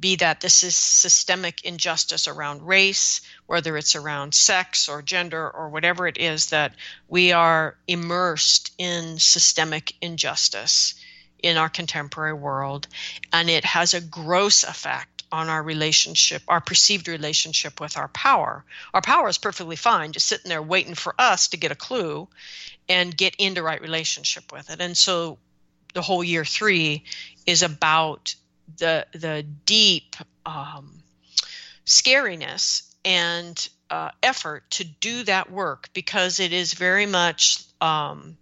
Be 0.00 0.16
that 0.16 0.40
this 0.40 0.62
is 0.62 0.76
systemic 0.76 1.64
injustice 1.64 2.28
around 2.28 2.62
race, 2.62 3.20
whether 3.46 3.76
it's 3.76 3.96
around 3.96 4.34
sex 4.34 4.88
or 4.88 5.02
gender 5.02 5.50
or 5.50 5.70
whatever 5.70 6.06
it 6.06 6.18
is, 6.18 6.46
that 6.46 6.74
we 7.08 7.32
are 7.32 7.76
immersed 7.86 8.72
in 8.78 9.18
systemic 9.18 9.94
injustice 10.00 10.94
in 11.42 11.56
our 11.56 11.68
contemporary 11.68 12.34
world. 12.34 12.86
And 13.32 13.50
it 13.50 13.64
has 13.64 13.94
a 13.94 14.00
gross 14.00 14.62
effect 14.64 15.24
on 15.30 15.48
our 15.48 15.62
relationship, 15.62 16.42
our 16.48 16.60
perceived 16.60 17.08
relationship 17.08 17.80
with 17.80 17.96
our 17.96 18.08
power. 18.08 18.64
Our 18.94 19.02
power 19.02 19.28
is 19.28 19.38
perfectly 19.38 19.76
fine, 19.76 20.12
just 20.12 20.26
sitting 20.26 20.48
there 20.48 20.62
waiting 20.62 20.94
for 20.94 21.14
us 21.18 21.48
to 21.48 21.56
get 21.56 21.72
a 21.72 21.76
clue 21.76 22.28
and 22.88 23.16
get 23.16 23.34
into 23.36 23.62
right 23.62 23.80
relationship 23.80 24.52
with 24.52 24.70
it. 24.70 24.80
And 24.80 24.96
so 24.96 25.38
the 25.94 26.02
whole 26.02 26.24
year 26.24 26.44
three 26.44 27.04
is 27.46 27.62
about 27.62 28.34
the 28.76 29.06
the 29.12 29.44
deep 29.64 30.16
um, 30.44 31.02
scariness 31.86 32.82
and 33.04 33.68
uh, 33.90 34.10
effort 34.22 34.70
to 34.70 34.84
do 34.84 35.24
that 35.24 35.50
work 35.50 35.88
because 35.94 36.40
it 36.40 36.52
is 36.52 36.74
very 36.74 37.06
much 37.06 37.64
um, 37.80 38.36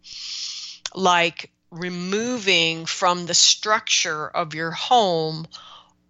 like 0.95 1.51
removing 1.71 2.87
from 2.87 3.27
the 3.27 3.35
structure 3.35 4.27
of 4.29 4.55
your 4.55 4.71
home 4.71 5.47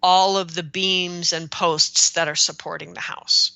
all 0.01 0.37
of 0.37 0.53
the 0.53 0.63
beams 0.63 1.33
and 1.33 1.49
posts 1.49 2.11
that 2.11 2.27
are 2.27 2.35
supporting 2.35 2.93
the 2.93 3.01
house. 3.01 3.51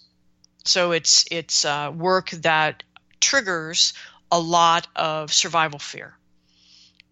So 0.66 0.92
it's 0.92 1.26
it's 1.32 1.66
uh, 1.66 1.92
work 1.96 2.30
that 2.32 2.84
triggers 3.20 3.94
a 4.32 4.40
lot 4.40 4.88
of 4.96 5.34
survival 5.34 5.80
fear. 5.80 6.16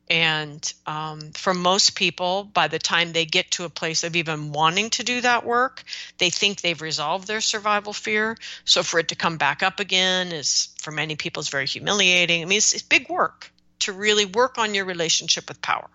And 0.10 0.74
um, 0.88 1.20
for 1.34 1.54
most 1.54 1.96
people, 1.96 2.44
by 2.44 2.68
the 2.68 2.80
time 2.80 3.12
they 3.12 3.26
get 3.26 3.52
to 3.52 3.66
a 3.66 3.70
place 3.70 4.04
of 4.04 4.16
even 4.16 4.52
wanting 4.52 4.90
to 4.92 5.04
do 5.04 5.22
that 5.22 5.46
work, 5.46 5.84
they 6.18 6.32
think 6.32 6.62
they've 6.62 6.82
resolved 6.82 7.28
their 7.28 7.42
survival 7.42 7.94
fear. 7.94 8.36
So 8.66 8.82
for 8.82 9.00
it 9.00 9.10
to 9.10 9.16
come 9.16 9.38
back 9.38 9.62
up 9.62 9.80
again 9.80 10.32
is, 10.32 10.70
for 10.82 10.92
many 10.92 11.16
people, 11.16 11.42
is 11.42 11.50
very 11.50 11.68
humiliating. 11.68 12.42
I 12.42 12.46
mean, 12.46 12.58
it's, 12.58 12.74
it's 12.74 12.82
big 12.82 13.08
work 13.08 13.52
to 13.80 13.94
really 13.94 14.26
work 14.26 14.58
on 14.58 14.74
your 14.74 14.86
relationship 14.86 15.48
with 15.48 15.62
power. 15.62 15.90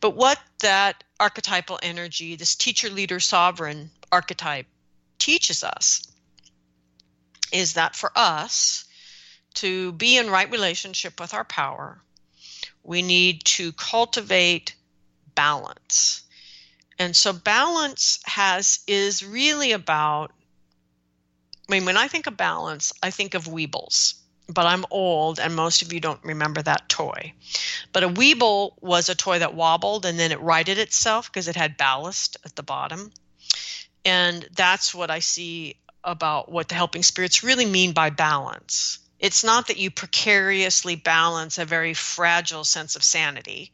But 0.00 0.14
what 0.14 0.38
that 0.60 1.02
archetypal 1.18 1.78
energy, 1.82 2.36
this 2.36 2.54
teacher, 2.54 2.90
leader, 2.90 3.18
sovereign 3.18 3.90
archetype, 4.10 4.66
teaches 5.18 5.64
us 5.64 6.02
is 7.50 7.74
that 7.74 7.96
for 7.96 8.12
us 8.14 8.84
to 9.54 9.92
be 9.92 10.18
in 10.18 10.28
right 10.28 10.50
relationship 10.50 11.20
with 11.20 11.34
our 11.34 11.44
power, 11.44 12.02
we 12.82 13.02
need 13.02 13.44
to 13.44 13.72
cultivate 13.72 14.74
balance. 15.34 16.22
And 16.98 17.16
so 17.16 17.32
balance 17.32 18.20
has 18.24 18.80
is 18.86 19.24
really 19.24 19.72
about 19.72 20.32
I 21.68 21.74
mean 21.74 21.84
when 21.84 21.96
I 21.96 22.08
think 22.08 22.26
of 22.26 22.36
balance, 22.36 22.92
I 23.02 23.10
think 23.10 23.34
of 23.34 23.46
Weebles 23.46 24.14
but 24.48 24.66
I'm 24.66 24.84
old 24.90 25.38
and 25.38 25.54
most 25.54 25.82
of 25.82 25.92
you 25.92 26.00
don't 26.00 26.22
remember 26.24 26.62
that 26.62 26.88
toy. 26.88 27.32
But 27.92 28.04
a 28.04 28.08
Weeble 28.08 28.72
was 28.80 29.08
a 29.08 29.14
toy 29.14 29.38
that 29.38 29.54
wobbled 29.54 30.06
and 30.06 30.18
then 30.18 30.32
it 30.32 30.40
righted 30.40 30.78
itself 30.78 31.30
because 31.30 31.48
it 31.48 31.56
had 31.56 31.76
ballast 31.76 32.36
at 32.44 32.56
the 32.56 32.62
bottom. 32.62 33.12
And 34.04 34.46
that's 34.54 34.94
what 34.94 35.10
I 35.10 35.20
see 35.20 35.76
about 36.04 36.50
what 36.50 36.68
the 36.68 36.74
helping 36.74 37.02
spirits 37.02 37.44
really 37.44 37.66
mean 37.66 37.92
by 37.92 38.10
balance. 38.10 38.98
It's 39.22 39.44
not 39.44 39.68
that 39.68 39.78
you 39.78 39.90
precariously 39.90 40.96
balance 40.96 41.56
a 41.56 41.64
very 41.64 41.94
fragile 41.94 42.64
sense 42.64 42.96
of 42.96 43.04
sanity, 43.04 43.72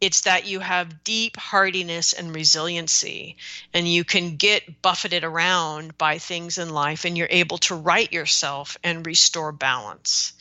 it's 0.00 0.20
that 0.20 0.46
you 0.46 0.60
have 0.60 1.02
deep 1.02 1.36
hardiness 1.36 2.12
and 2.12 2.32
resiliency 2.32 3.36
and 3.74 3.88
you 3.88 4.04
can 4.04 4.36
get 4.36 4.80
buffeted 4.80 5.24
around 5.24 5.98
by 5.98 6.18
things 6.18 6.58
in 6.58 6.70
life 6.70 7.04
and 7.04 7.18
you're 7.18 7.26
able 7.28 7.58
to 7.58 7.74
right 7.74 8.12
yourself 8.12 8.76
and 8.84 9.04
restore 9.04 9.50
balance. 9.50 10.32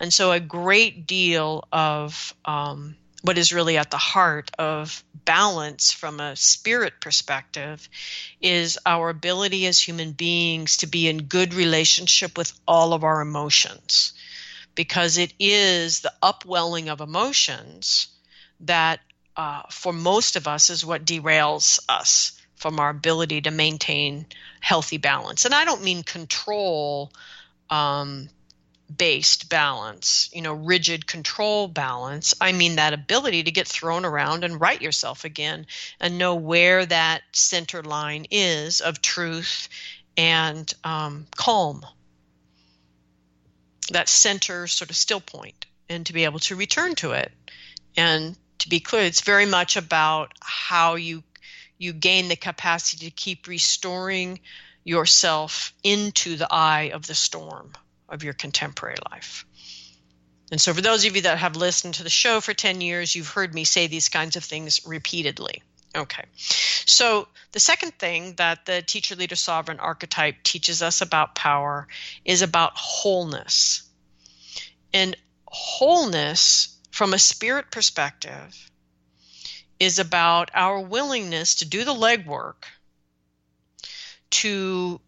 And 0.00 0.10
so 0.10 0.32
a 0.32 0.40
great 0.40 1.06
deal 1.06 1.68
of 1.70 2.34
um, 2.46 2.96
what 3.24 3.38
is 3.38 3.54
really 3.54 3.78
at 3.78 3.90
the 3.90 3.96
heart 3.96 4.50
of 4.58 5.02
balance 5.24 5.90
from 5.90 6.20
a 6.20 6.36
spirit 6.36 6.92
perspective 7.00 7.88
is 8.42 8.78
our 8.84 9.08
ability 9.08 9.64
as 9.66 9.80
human 9.80 10.12
beings 10.12 10.76
to 10.76 10.86
be 10.86 11.08
in 11.08 11.22
good 11.22 11.54
relationship 11.54 12.36
with 12.36 12.52
all 12.68 12.92
of 12.92 13.02
our 13.02 13.22
emotions 13.22 14.12
because 14.74 15.16
it 15.16 15.32
is 15.38 16.00
the 16.00 16.12
upwelling 16.22 16.90
of 16.90 17.00
emotions 17.00 18.08
that 18.60 19.00
uh, 19.38 19.62
for 19.70 19.94
most 19.94 20.36
of 20.36 20.46
us 20.46 20.68
is 20.68 20.84
what 20.84 21.06
derails 21.06 21.80
us 21.88 22.38
from 22.56 22.78
our 22.78 22.90
ability 22.90 23.40
to 23.40 23.50
maintain 23.50 24.26
healthy 24.60 24.98
balance. 24.98 25.46
And 25.46 25.54
I 25.54 25.64
don't 25.64 25.82
mean 25.82 26.02
control 26.02 27.10
um, 27.70 28.28
based 28.94 29.48
balance, 29.48 30.28
you 30.32 30.42
know, 30.42 30.52
rigid 30.52 31.06
control 31.06 31.68
balance. 31.68 32.34
I 32.40 32.52
mean 32.52 32.76
that 32.76 32.92
ability 32.92 33.44
to 33.44 33.50
get 33.50 33.66
thrown 33.66 34.04
around 34.04 34.44
and 34.44 34.60
right 34.60 34.80
yourself 34.80 35.24
again 35.24 35.66
and 36.00 36.18
know 36.18 36.34
where 36.34 36.84
that 36.86 37.22
center 37.32 37.82
line 37.82 38.26
is 38.30 38.80
of 38.80 39.00
truth 39.00 39.68
and 40.16 40.72
um, 40.84 41.26
calm. 41.36 41.84
That 43.90 44.08
center 44.08 44.66
sort 44.66 44.90
of 44.90 44.96
still 44.96 45.20
point 45.20 45.66
and 45.88 46.06
to 46.06 46.12
be 46.12 46.24
able 46.24 46.40
to 46.40 46.56
return 46.56 46.94
to 46.96 47.12
it 47.12 47.32
and 47.96 48.36
to 48.58 48.68
be 48.68 48.80
clear, 48.80 49.02
it's 49.02 49.20
very 49.20 49.46
much 49.46 49.76
about 49.76 50.32
how 50.40 50.94
you 50.94 51.22
you 51.76 51.92
gain 51.92 52.28
the 52.28 52.36
capacity 52.36 53.06
to 53.06 53.10
keep 53.10 53.48
restoring 53.48 54.38
yourself 54.84 55.74
into 55.82 56.36
the 56.36 56.46
eye 56.50 56.90
of 56.94 57.06
the 57.06 57.14
storm 57.14 57.72
of 58.14 58.24
your 58.24 58.32
contemporary 58.32 58.96
life. 59.10 59.44
And 60.50 60.60
so, 60.60 60.72
for 60.72 60.80
those 60.80 61.04
of 61.04 61.16
you 61.16 61.22
that 61.22 61.38
have 61.38 61.56
listened 61.56 61.94
to 61.94 62.04
the 62.04 62.10
show 62.10 62.40
for 62.40 62.54
10 62.54 62.80
years, 62.80 63.14
you've 63.14 63.28
heard 63.28 63.54
me 63.54 63.64
say 63.64 63.86
these 63.86 64.08
kinds 64.08 64.36
of 64.36 64.44
things 64.44 64.80
repeatedly. 64.86 65.62
Okay. 65.96 66.24
So, 66.36 67.28
the 67.52 67.60
second 67.60 67.98
thing 67.98 68.34
that 68.36 68.66
the 68.66 68.82
teacher 68.82 69.16
leader 69.16 69.36
sovereign 69.36 69.80
archetype 69.80 70.42
teaches 70.42 70.82
us 70.82 71.00
about 71.00 71.34
power 71.34 71.88
is 72.24 72.42
about 72.42 72.72
wholeness. 72.76 73.82
And 74.92 75.16
wholeness 75.46 76.78
from 76.90 77.14
a 77.14 77.18
spirit 77.18 77.70
perspective 77.70 78.70
is 79.80 79.98
about 79.98 80.50
our 80.54 80.80
willingness 80.80 81.56
to 81.56 81.64
do 81.64 81.84
the 81.84 81.94
legwork 81.94 82.64
to 84.30 85.00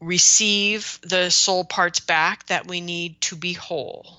receive 0.00 0.98
the 1.02 1.30
soul 1.30 1.64
parts 1.64 2.00
back 2.00 2.46
that 2.46 2.66
we 2.66 2.80
need 2.80 3.20
to 3.20 3.36
be 3.36 3.52
whole, 3.52 4.18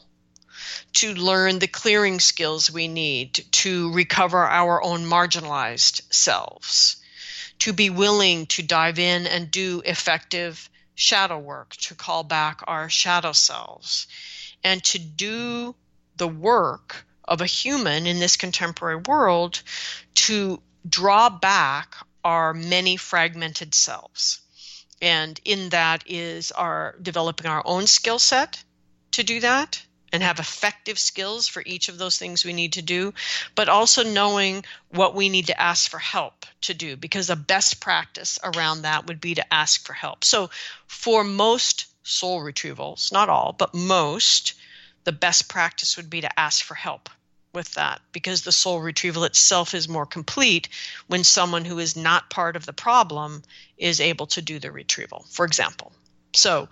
to 0.93 1.13
learn 1.13 1.59
the 1.59 1.67
clearing 1.67 2.19
skills 2.19 2.71
we 2.71 2.87
need 2.87 3.33
to 3.51 3.91
recover 3.93 4.37
our 4.37 4.81
own 4.83 5.01
marginalized 5.01 6.01
selves, 6.13 6.97
to 7.59 7.73
be 7.73 7.89
willing 7.89 8.45
to 8.45 8.61
dive 8.61 8.99
in 8.99 9.25
and 9.25 9.49
do 9.49 9.81
effective 9.85 10.69
shadow 10.93 11.39
work 11.39 11.75
to 11.77 11.95
call 11.95 12.23
back 12.23 12.61
our 12.67 12.89
shadow 12.89 13.31
selves, 13.31 14.07
and 14.63 14.83
to 14.83 14.99
do 14.99 15.75
the 16.17 16.27
work 16.27 17.05
of 17.23 17.41
a 17.41 17.45
human 17.45 18.05
in 18.05 18.19
this 18.19 18.37
contemporary 18.37 18.97
world 19.07 19.61
to 20.13 20.61
draw 20.87 21.29
back 21.29 21.95
our 22.23 22.53
many 22.53 22.97
fragmented 22.97 23.73
selves. 23.73 24.40
And 25.01 25.39
in 25.45 25.69
that 25.69 26.03
is 26.05 26.51
our 26.51 26.95
developing 27.01 27.47
our 27.47 27.63
own 27.65 27.87
skill 27.87 28.19
set 28.19 28.63
to 29.11 29.23
do 29.23 29.39
that 29.39 29.81
and 30.13 30.21
have 30.21 30.39
effective 30.39 30.99
skills 30.99 31.47
for 31.47 31.63
each 31.65 31.89
of 31.89 31.97
those 31.97 32.17
things 32.17 32.43
we 32.43 32.53
need 32.53 32.73
to 32.73 32.81
do, 32.81 33.13
but 33.55 33.69
also 33.69 34.03
knowing 34.03 34.63
what 34.89 35.15
we 35.15 35.29
need 35.29 35.47
to 35.47 35.59
ask 35.59 35.89
for 35.89 35.99
help 35.99 36.45
to 36.61 36.73
do, 36.73 36.97
because 36.97 37.27
the 37.27 37.35
best 37.35 37.79
practice 37.79 38.37
around 38.43 38.81
that 38.81 39.07
would 39.07 39.21
be 39.21 39.35
to 39.35 39.53
ask 39.53 39.85
for 39.85 39.93
help. 39.93 40.23
So, 40.23 40.49
for 40.85 41.23
most 41.23 41.87
soul 42.03 42.41
retrievals, 42.41 43.11
not 43.11 43.29
all, 43.29 43.53
but 43.53 43.73
most, 43.73 44.53
the 45.05 45.11
best 45.11 45.47
practice 45.47 45.97
would 45.97 46.09
be 46.09 46.21
to 46.21 46.39
ask 46.39 46.63
for 46.63 46.75
help 46.75 47.09
with 47.53 47.73
that 47.73 48.01
because 48.11 48.43
the 48.43 48.51
soul 48.51 48.79
retrieval 48.79 49.23
itself 49.23 49.73
is 49.73 49.89
more 49.89 50.05
complete 50.05 50.69
when 51.07 51.23
someone 51.23 51.65
who 51.65 51.79
is 51.79 51.95
not 51.95 52.29
part 52.29 52.55
of 52.55 52.65
the 52.65 52.73
problem 52.73 53.43
is 53.77 53.99
able 53.99 54.27
to 54.27 54.41
do 54.41 54.59
the 54.59 54.71
retrieval 54.71 55.25
for 55.29 55.45
example 55.45 55.91
so 56.33 56.69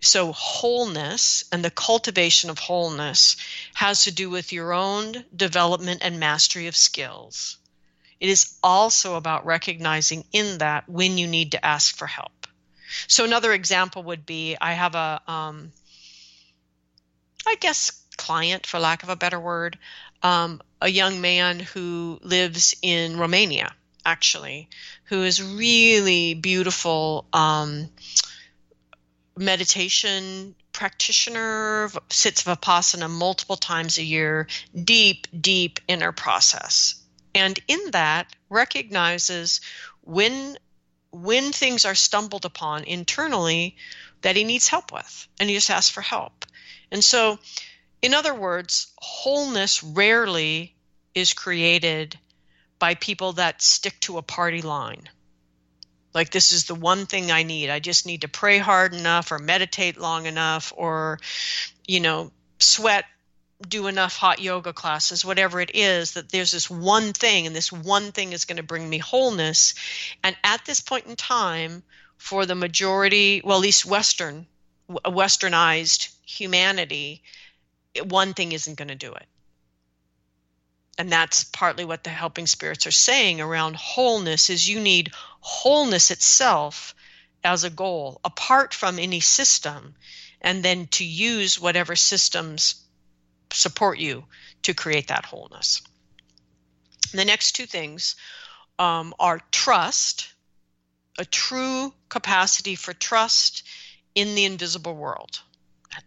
so 0.00 0.32
wholeness 0.32 1.44
and 1.52 1.64
the 1.64 1.70
cultivation 1.70 2.50
of 2.50 2.58
wholeness 2.58 3.36
has 3.74 4.04
to 4.04 4.12
do 4.12 4.30
with 4.30 4.52
your 4.52 4.72
own 4.72 5.24
development 5.34 6.00
and 6.02 6.18
mastery 6.18 6.66
of 6.66 6.76
skills 6.76 7.58
it 8.22 8.28
is 8.28 8.54
also 8.62 9.16
about 9.16 9.46
recognizing 9.46 10.24
in 10.32 10.58
that 10.58 10.88
when 10.88 11.18
you 11.18 11.26
need 11.26 11.50
to 11.52 11.66
ask 11.66 11.96
for 11.96 12.06
help. 12.06 12.46
So 13.08 13.24
another 13.24 13.52
example 13.52 14.04
would 14.04 14.24
be 14.24 14.56
I 14.60 14.74
have 14.74 14.94
a, 14.94 15.20
um, 15.26 15.72
I 17.44 17.56
guess, 17.56 17.90
client, 18.16 18.64
for 18.64 18.78
lack 18.78 19.02
of 19.02 19.08
a 19.08 19.16
better 19.16 19.40
word, 19.40 19.76
um, 20.22 20.60
a 20.80 20.88
young 20.88 21.20
man 21.20 21.60
who 21.60 22.18
lives 22.22 22.74
in 22.82 23.16
Romania, 23.16 23.72
actually, 24.04 24.68
who 25.04 25.22
is 25.22 25.42
really 25.42 26.34
beautiful 26.34 27.26
um, 27.32 27.88
meditation 29.36 30.54
practitioner, 30.72 31.90
sits 32.10 32.42
Vipassana 32.42 33.08
multiple 33.08 33.56
times 33.56 33.98
a 33.98 34.02
year, 34.02 34.48
deep, 34.74 35.26
deep 35.38 35.80
inner 35.86 36.12
process. 36.12 36.94
And 37.34 37.58
in 37.68 37.90
that, 37.92 38.34
recognizes 38.48 39.60
when 40.02 40.56
when 41.10 41.52
things 41.52 41.84
are 41.84 41.94
stumbled 41.94 42.46
upon 42.46 42.84
internally 42.84 43.76
that 44.22 44.34
he 44.34 44.44
needs 44.44 44.68
help 44.68 44.92
with, 44.92 45.28
and 45.38 45.48
he 45.48 45.56
just 45.56 45.70
asks 45.70 45.90
for 45.90 46.00
help. 46.00 46.46
And 46.90 47.04
so, 47.04 47.38
in 48.02 48.14
other 48.14 48.34
words, 48.34 48.92
wholeness 48.98 49.82
rarely 49.82 50.74
is 51.14 51.32
created 51.32 52.18
by 52.78 52.94
people 52.94 53.34
that 53.34 53.62
stick 53.62 53.98
to 54.00 54.18
a 54.18 54.22
party 54.22 54.60
line. 54.60 55.08
Like, 56.12 56.30
this 56.30 56.52
is 56.52 56.66
the 56.66 56.74
one 56.74 57.06
thing 57.06 57.30
I 57.30 57.42
need. 57.42 57.70
I 57.70 57.78
just 57.78 58.04
need 58.04 58.22
to 58.22 58.28
pray 58.28 58.58
hard 58.58 58.92
enough, 58.92 59.32
or 59.32 59.38
meditate 59.38 59.98
long 59.98 60.26
enough, 60.26 60.72
or, 60.76 61.20
you 61.86 62.00
know, 62.00 62.30
sweat 62.58 63.06
do 63.68 63.86
enough 63.86 64.16
hot 64.16 64.40
yoga 64.40 64.72
classes, 64.72 65.24
whatever 65.24 65.60
it 65.60 65.70
is, 65.74 66.14
that 66.14 66.30
there's 66.30 66.50
this 66.50 66.68
one 66.68 67.12
thing, 67.12 67.46
and 67.46 67.54
this 67.54 67.70
one 67.72 68.12
thing 68.12 68.32
is 68.32 68.44
going 68.44 68.56
to 68.56 68.62
bring 68.62 68.88
me 68.88 68.98
wholeness. 68.98 69.74
And 70.22 70.36
at 70.42 70.64
this 70.64 70.80
point 70.80 71.06
in 71.06 71.16
time, 71.16 71.82
for 72.16 72.44
the 72.44 72.54
majority, 72.54 73.40
well, 73.44 73.58
at 73.58 73.62
least 73.62 73.86
Western, 73.86 74.46
westernized 74.90 76.12
humanity, 76.26 77.22
one 78.04 78.34
thing 78.34 78.52
isn't 78.52 78.78
going 78.78 78.88
to 78.88 78.94
do 78.94 79.12
it. 79.12 79.26
And 80.98 81.10
that's 81.10 81.44
partly 81.44 81.84
what 81.84 82.04
the 82.04 82.10
helping 82.10 82.46
spirits 82.46 82.86
are 82.86 82.90
saying 82.90 83.40
around 83.40 83.76
wholeness 83.76 84.50
is 84.50 84.68
you 84.68 84.80
need 84.80 85.12
wholeness 85.40 86.10
itself 86.10 86.94
as 87.42 87.64
a 87.64 87.70
goal 87.70 88.20
apart 88.24 88.74
from 88.74 88.98
any 88.98 89.20
system 89.20 89.94
and 90.40 90.62
then 90.62 90.86
to 90.88 91.04
use 91.04 91.60
whatever 91.60 91.96
systems 91.96 92.74
support 93.52 93.98
you 93.98 94.24
to 94.62 94.74
create 94.74 95.08
that 95.08 95.24
wholeness. 95.24 95.82
The 97.12 97.24
next 97.24 97.52
two 97.52 97.66
things 97.66 98.16
um, 98.78 99.14
are 99.18 99.40
trust, 99.50 100.28
a 101.18 101.24
true 101.24 101.92
capacity 102.08 102.74
for 102.74 102.92
trust 102.92 103.62
in 104.14 104.34
the 104.34 104.44
invisible 104.44 104.94
world, 104.94 105.40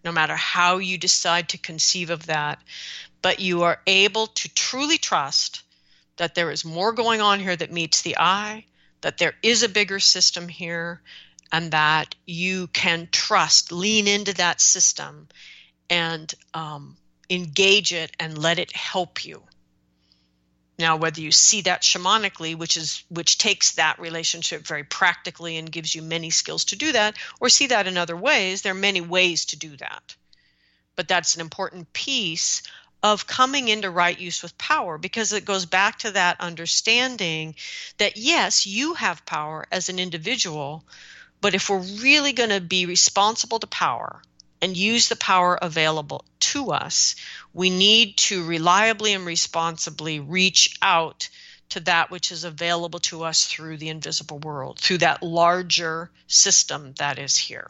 no 0.03 0.11
matter 0.11 0.35
how 0.35 0.77
you 0.77 0.97
decide 0.97 1.49
to 1.49 1.57
conceive 1.57 2.09
of 2.09 2.27
that. 2.27 2.59
But 3.21 3.39
you 3.39 3.63
are 3.63 3.81
able 3.87 4.27
to 4.27 4.53
truly 4.53 4.97
trust 4.97 5.63
that 6.17 6.35
there 6.35 6.51
is 6.51 6.63
more 6.63 6.91
going 6.93 7.21
on 7.21 7.39
here 7.39 7.55
that 7.55 7.71
meets 7.71 8.01
the 8.01 8.17
eye, 8.17 8.65
that 9.01 9.17
there 9.17 9.33
is 9.43 9.63
a 9.63 9.69
bigger 9.69 9.99
system 9.99 10.47
here, 10.47 11.01
and 11.51 11.71
that 11.71 12.15
you 12.25 12.67
can 12.67 13.07
trust, 13.11 13.71
lean 13.71 14.07
into 14.07 14.33
that 14.35 14.61
system, 14.61 15.27
and 15.89 16.33
um, 16.53 16.97
engage 17.29 17.93
it 17.93 18.11
and 18.19 18.37
let 18.37 18.59
it 18.59 18.75
help 18.75 19.25
you 19.25 19.41
now 20.77 20.97
whether 20.97 21.21
you 21.21 21.31
see 21.31 21.61
that 21.61 21.81
shamanically 21.81 22.55
which 22.55 22.77
is 22.77 23.03
which 23.09 23.37
takes 23.37 23.73
that 23.73 23.99
relationship 23.99 24.65
very 24.65 24.83
practically 24.83 25.57
and 25.57 25.71
gives 25.71 25.95
you 25.95 26.01
many 26.01 26.29
skills 26.29 26.65
to 26.65 26.75
do 26.75 26.91
that 26.91 27.15
or 27.39 27.49
see 27.49 27.67
that 27.67 27.87
in 27.87 27.97
other 27.97 28.17
ways 28.17 28.61
there 28.61 28.73
are 28.73 28.75
many 28.75 29.01
ways 29.01 29.45
to 29.45 29.57
do 29.57 29.75
that. 29.77 30.15
But 30.95 31.07
that's 31.07 31.35
an 31.35 31.41
important 31.41 31.91
piece 31.93 32.63
of 33.03 33.27
coming 33.27 33.67
into 33.67 33.89
right 33.89 34.19
use 34.19 34.41
with 34.41 34.57
power 34.57 34.97
because 34.97 35.31
it 35.31 35.45
goes 35.45 35.65
back 35.65 35.99
to 35.99 36.11
that 36.11 36.41
understanding 36.41 37.55
that 37.97 38.17
yes 38.17 38.65
you 38.65 38.95
have 38.95 39.25
power 39.25 39.65
as 39.71 39.89
an 39.89 39.99
individual 39.99 40.83
but 41.41 41.53
if 41.53 41.69
we're 41.69 41.77
really 42.01 42.33
going 42.33 42.49
to 42.49 42.61
be 42.61 42.85
responsible 42.87 43.59
to 43.59 43.67
power 43.67 44.21
and 44.61 44.75
use 44.75 45.09
the 45.09 45.15
power 45.15 45.57
available 45.61 46.25
to 46.39 46.71
us, 46.71 47.15
we 47.53 47.69
need 47.69 48.17
to 48.17 48.45
reliably 48.45 49.13
and 49.13 49.25
responsibly 49.25 50.19
reach 50.19 50.77
out 50.81 51.29
to 51.69 51.79
that 51.81 52.11
which 52.11 52.31
is 52.31 52.43
available 52.43 52.99
to 52.99 53.23
us 53.23 53.45
through 53.45 53.77
the 53.77 53.89
invisible 53.89 54.39
world, 54.39 54.79
through 54.79 54.99
that 54.99 55.23
larger 55.23 56.11
system 56.27 56.93
that 56.97 57.19
is 57.19 57.37
here. 57.37 57.67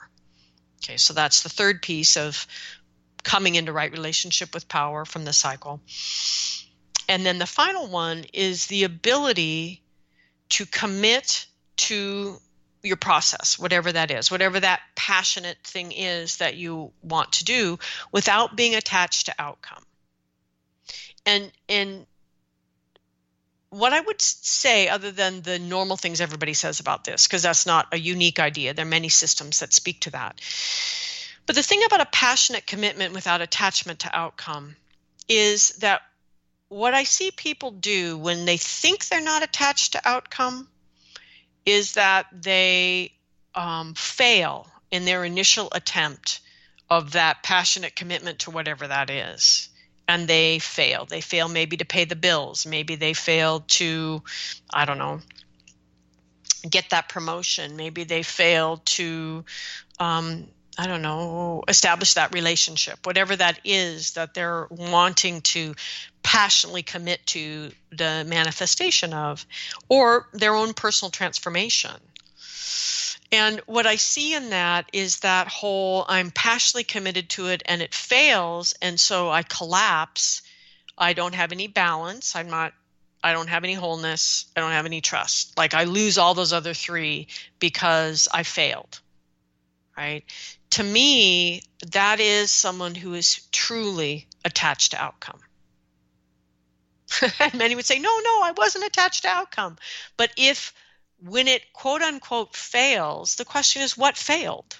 Okay, 0.83 0.97
so 0.97 1.13
that's 1.13 1.43
the 1.43 1.49
third 1.49 1.81
piece 1.81 2.17
of 2.17 2.45
coming 3.23 3.55
into 3.55 3.73
right 3.73 3.91
relationship 3.91 4.53
with 4.53 4.67
power 4.67 5.05
from 5.05 5.25
the 5.25 5.33
cycle. 5.33 5.81
And 7.07 7.25
then 7.25 7.39
the 7.39 7.45
final 7.45 7.88
one 7.88 8.25
is 8.33 8.67
the 8.67 8.83
ability 8.83 9.81
to 10.49 10.65
commit 10.65 11.47
to 11.77 12.39
your 12.86 12.97
process, 12.97 13.57
whatever 13.57 13.91
that 13.91 14.11
is, 14.11 14.29
whatever 14.29 14.59
that 14.59 14.81
passionate 14.95 15.57
thing 15.63 15.91
is 15.91 16.38
that 16.38 16.55
you 16.55 16.91
want 17.01 17.33
to 17.33 17.43
do 17.43 17.79
without 18.11 18.55
being 18.55 18.75
attached 18.75 19.25
to 19.25 19.36
outcome. 19.39 19.83
And 21.25 21.51
and 21.67 22.05
what 23.69 23.91
I 23.91 23.99
would 23.99 24.21
say, 24.21 24.88
other 24.88 25.11
than 25.11 25.41
the 25.41 25.59
normal 25.59 25.97
things 25.97 26.21
everybody 26.21 26.53
says 26.53 26.79
about 26.79 27.03
this, 27.03 27.27
because 27.27 27.43
that's 27.43 27.65
not 27.65 27.88
a 27.91 27.97
unique 27.97 28.39
idea, 28.39 28.73
there 28.73 28.86
are 28.86 28.89
many 28.89 29.09
systems 29.09 29.59
that 29.59 29.73
speak 29.73 30.01
to 30.01 30.11
that. 30.11 30.39
But 31.45 31.55
the 31.55 31.63
thing 31.63 31.83
about 31.86 32.01
a 32.01 32.05
passionate 32.05 32.65
commitment 32.65 33.13
without 33.13 33.41
attachment 33.41 33.99
to 33.99 34.15
outcome 34.15 34.75
is 35.27 35.69
that 35.77 36.01
what 36.69 36.93
I 36.93 37.03
see 37.03 37.31
people 37.31 37.71
do 37.71 38.17
when 38.17 38.45
they 38.45 38.57
think 38.57 39.07
they're 39.07 39.21
not 39.21 39.43
attached 39.43 39.93
to 39.93 40.07
outcome 40.07 40.67
is 41.66 41.93
that 41.93 42.28
they 42.32 43.11
um, 43.53 43.93
fail 43.93 44.68
in 44.91 45.05
their 45.05 45.24
initial 45.24 45.70
attempt 45.72 46.39
of 46.89 47.13
that 47.13 47.43
passionate 47.43 47.95
commitment 47.95 48.39
to 48.39 48.51
whatever 48.51 48.88
that 48.88 49.09
is. 49.09 49.70
And 50.07 50.28
they 50.28 50.59
fail. 50.59 51.05
They 51.05 51.22
fail 51.22 51.47
maybe 51.47 51.78
to 51.78 51.86
pay 51.86 52.05
the 52.05 52.16
bills. 52.16 52.66
Maybe 52.68 52.95
they 52.95 53.13
fail 53.13 53.61
to 53.61 54.22
i 54.72 54.86
don't 54.86 54.99
know 54.99 55.20
get 56.70 56.89
that 56.89 57.09
promotion. 57.09 57.76
Maybe 57.76 58.03
they 58.03 58.24
fail 58.24 58.82
to 58.86 59.45
um, 59.99 60.47
i 60.78 60.88
don't 60.88 61.01
know 61.01 61.63
establish 61.67 62.15
that 62.15 62.34
relationship 62.34 63.05
whatever 63.05 63.36
that 63.36 63.59
is 63.63 64.13
that 64.13 64.34
they're 64.34 64.67
wanting 64.69 65.41
to 65.41 65.73
passionately 66.26 66.82
commit 66.82 67.23
to 67.28 67.71
the 67.91 68.26
manifestation 68.28 69.13
of, 69.13 69.45
or 69.88 70.28
their 70.34 70.55
own 70.55 70.73
personal 70.73 71.11
transformation. 71.11 71.95
And 73.32 73.59
what 73.67 73.86
I 73.86 73.97
see 73.97 74.34
in 74.34 74.49
that 74.49 74.89
is 74.91 75.19
that 75.19 75.47
whole 75.47 76.03
I'm 76.07 76.32
passionately 76.32 76.84
committed 76.84 77.30
to 77.32 77.47
it 77.49 77.61
and 77.67 77.82
it 77.82 77.93
fails, 77.93 78.73
and 78.82 78.99
so 78.99 79.30
I 79.30 79.43
collapse. 79.43 80.41
I 80.97 81.13
don't 81.13 81.36
have 81.36 81.51
any 81.51 81.67
balance. 81.67 82.36
I'm 82.36 82.49
not, 82.49 82.73
I 83.23 83.34
don't 83.34 83.49
have 83.49 83.63
any 83.63 83.73
wholeness. 83.76 84.45
I 84.55 84.61
don't 84.61 84.71
have 84.71 84.88
any 84.88 85.01
trust. 85.01 85.55
Like 85.57 85.76
I 85.76 85.84
lose 85.84 86.17
all 86.17 86.34
those 86.34 86.53
other 86.53 86.73
three 86.73 87.28
because 87.59 88.28
I 88.34 88.41
failed. 88.41 88.99
Right? 89.95 90.23
To 90.72 90.84
me, 90.84 91.63
that 91.91 92.20
is 92.20 92.51
someone 92.51 92.95
who 92.95 93.13
is 93.13 93.41
truly 93.51 94.28
attached 94.43 94.91
to 94.91 95.01
outcome. 95.01 95.39
and 97.39 97.53
Many 97.57 97.76
would 97.76 97.86
say, 97.86 97.99
no, 97.99 98.20
no, 98.20 98.41
I 98.43 98.51
wasn't 98.55 98.86
attached 98.86 99.24
to 99.24 99.30
outcome. 99.30 99.78
But 100.18 100.32
if 100.38 100.74
when 101.20 101.47
it 101.47 101.72
quote 101.74 102.01
unquote 102.01 102.55
fails, 102.55 103.36
the 103.36 103.45
question 103.45 103.82
is 103.82 103.97
what 103.97 104.18
failed? 104.18 104.80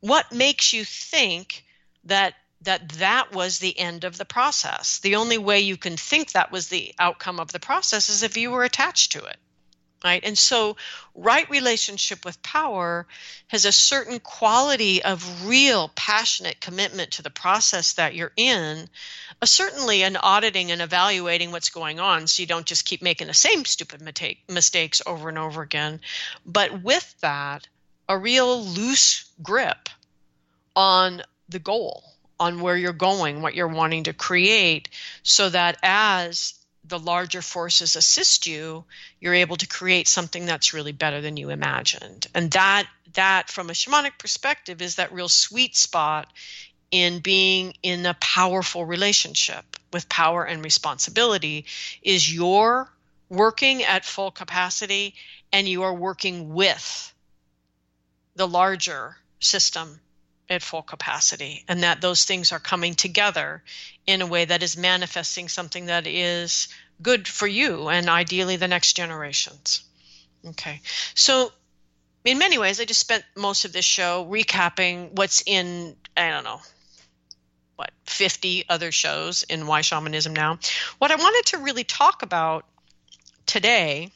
What 0.00 0.32
makes 0.32 0.72
you 0.72 0.84
think 0.84 1.64
that 2.04 2.34
that 2.62 2.88
that 2.90 3.32
was 3.32 3.58
the 3.58 3.78
end 3.78 4.04
of 4.04 4.16
the 4.16 4.24
process? 4.24 4.98
The 4.98 5.16
only 5.16 5.38
way 5.38 5.60
you 5.60 5.76
can 5.76 5.96
think 5.96 6.32
that 6.32 6.50
was 6.50 6.68
the 6.68 6.94
outcome 6.98 7.38
of 7.38 7.52
the 7.52 7.60
process 7.60 8.08
is 8.08 8.22
if 8.22 8.36
you 8.36 8.50
were 8.50 8.64
attached 8.64 9.12
to 9.12 9.24
it 9.24 9.38
right? 10.04 10.22
And 10.24 10.36
so 10.38 10.76
right 11.14 11.48
relationship 11.50 12.24
with 12.24 12.42
power 12.42 13.06
has 13.48 13.64
a 13.64 13.72
certain 13.72 14.20
quality 14.20 15.02
of 15.02 15.46
real 15.46 15.90
passionate 15.94 16.60
commitment 16.60 17.12
to 17.12 17.22
the 17.22 17.30
process 17.30 17.94
that 17.94 18.14
you're 18.14 18.32
in 18.36 18.88
certainly 19.44 20.02
an 20.02 20.16
auditing 20.16 20.72
and 20.72 20.82
evaluating 20.82 21.52
what's 21.52 21.70
going 21.70 22.00
on 22.00 22.26
so 22.26 22.42
you 22.42 22.46
don't 22.46 22.66
just 22.66 22.84
keep 22.84 23.02
making 23.02 23.26
the 23.28 23.34
same 23.34 23.64
stupid 23.64 24.02
mistake, 24.02 24.42
mistakes 24.48 25.00
over 25.06 25.28
and 25.28 25.38
over 25.38 25.62
again. 25.62 26.00
But 26.44 26.82
with 26.82 27.14
that 27.20 27.68
a 28.08 28.18
real 28.18 28.64
loose 28.64 29.30
grip 29.42 29.88
on 30.74 31.22
the 31.48 31.58
goal 31.58 32.02
on 32.40 32.60
where 32.60 32.76
you're 32.76 32.92
going 32.92 33.42
what 33.42 33.54
you're 33.54 33.68
wanting 33.68 34.04
to 34.04 34.12
create 34.12 34.88
so 35.22 35.48
that 35.48 35.76
as 35.82 36.54
the 36.88 36.98
larger 36.98 37.42
forces 37.42 37.96
assist 37.96 38.46
you, 38.46 38.84
you're 39.20 39.34
able 39.34 39.56
to 39.56 39.66
create 39.66 40.08
something 40.08 40.46
that's 40.46 40.72
really 40.72 40.92
better 40.92 41.20
than 41.20 41.36
you 41.36 41.50
imagined. 41.50 42.26
And 42.34 42.50
that 42.52 42.86
that 43.14 43.48
from 43.50 43.70
a 43.70 43.72
shamanic 43.72 44.18
perspective 44.18 44.82
is 44.82 44.96
that 44.96 45.12
real 45.12 45.28
sweet 45.28 45.76
spot 45.76 46.32
in 46.90 47.20
being 47.20 47.74
in 47.82 48.06
a 48.06 48.14
powerful 48.14 48.84
relationship 48.84 49.64
with 49.92 50.08
power 50.08 50.44
and 50.44 50.64
responsibility 50.64 51.66
is 52.02 52.32
you're 52.32 52.88
working 53.28 53.82
at 53.82 54.04
full 54.04 54.30
capacity 54.30 55.14
and 55.52 55.68
you 55.68 55.82
are 55.82 55.94
working 55.94 56.54
with 56.54 57.14
the 58.36 58.48
larger 58.48 59.16
system 59.40 60.00
at 60.50 60.62
full 60.62 60.82
capacity 60.82 61.64
and 61.68 61.82
that 61.82 62.00
those 62.00 62.24
things 62.24 62.52
are 62.52 62.58
coming 62.58 62.94
together 62.94 63.62
in 64.06 64.22
a 64.22 64.26
way 64.26 64.44
that 64.44 64.62
is 64.62 64.76
manifesting 64.76 65.48
something 65.48 65.86
that 65.86 66.06
is 66.06 66.68
good 67.02 67.28
for 67.28 67.46
you 67.46 67.88
and 67.88 68.08
ideally 68.08 68.56
the 68.56 68.68
next 68.68 68.94
generations. 68.94 69.82
Okay. 70.46 70.80
So 71.14 71.52
in 72.24 72.38
many 72.38 72.58
ways 72.58 72.80
I 72.80 72.84
just 72.84 73.00
spent 73.00 73.24
most 73.36 73.64
of 73.64 73.72
this 73.72 73.84
show 73.84 74.26
recapping 74.30 75.12
what's 75.12 75.42
in 75.46 75.96
I 76.16 76.30
don't 76.30 76.44
know 76.44 76.60
what 77.76 77.90
50 78.06 78.64
other 78.68 78.90
shows 78.90 79.44
in 79.44 79.66
why 79.66 79.82
shamanism 79.82 80.32
now. 80.32 80.58
What 80.98 81.12
I 81.12 81.16
wanted 81.16 81.46
to 81.50 81.58
really 81.58 81.84
talk 81.84 82.22
about 82.22 82.64
today 83.46 84.10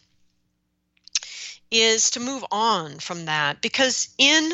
is 1.70 2.11
to 2.11 2.20
move 2.20 2.45
on 2.51 2.99
from 2.99 3.26
that 3.26 3.62
because 3.62 4.09
in 4.18 4.53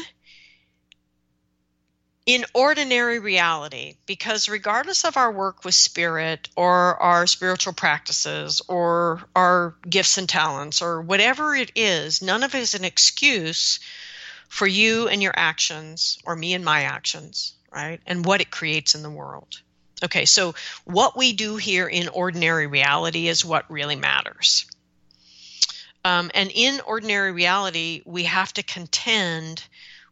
in 2.29 2.45
ordinary 2.53 3.19
reality, 3.19 3.97
because 4.05 4.51
regardless 4.51 5.07
of 5.07 5.17
our 5.17 5.33
work 5.33 5.65
with 5.65 5.75
spirit 5.75 6.51
or 6.57 7.03
our 7.03 7.27
spiritual 7.27 7.73
practices 7.73 8.61
or 8.69 9.23
our 9.35 9.75
gifts 9.89 10.19
and 10.19 10.29
talents 10.29 10.83
or 10.83 11.01
whatever 11.01 11.57
it 11.57 11.73
is, 11.75 12.21
none 12.21 12.43
of 12.43 12.55
it 12.55 12.59
is 12.59 12.75
an 12.75 12.85
excuse 12.85 13.81
for 14.47 14.67
you 14.67 15.09
and 15.09 15.23
your 15.23 15.33
actions 15.35 16.19
or 16.27 16.37
me 16.37 16.53
and 16.53 16.63
my 16.63 16.83
actions, 16.83 17.55
right? 17.73 17.99
And 18.07 18.27
what 18.27 18.43
it 18.43 18.51
creates 18.51 18.95
in 18.95 19.03
the 19.03 19.09
world. 19.09 19.63
Okay, 20.05 20.27
so 20.27 20.55
what 20.85 21.17
we 21.17 21.33
do 21.33 21.57
here 21.57 21.89
in 21.89 22.09
ordinary 22.09 22.67
reality 22.67 23.29
is 23.29 23.43
what 23.43 23.71
really 23.71 23.97
matters. 23.97 24.67
Um, 26.05 26.31
and 26.35 26.53
in 26.55 26.83
ordinary 26.87 27.33
reality, 27.33 28.03
we 28.05 28.25
have 28.25 28.53
to 28.53 28.63
contend 28.63 29.65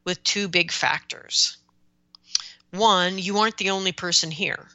with 0.07 0.25
two 0.25 0.49
big 0.49 0.73
factors 0.73 1.59
one, 2.71 3.19
you 3.19 3.39
aren't 3.39 3.57
the 3.57 3.71
only 3.71 3.93
person 3.93 4.31
here, 4.31 4.69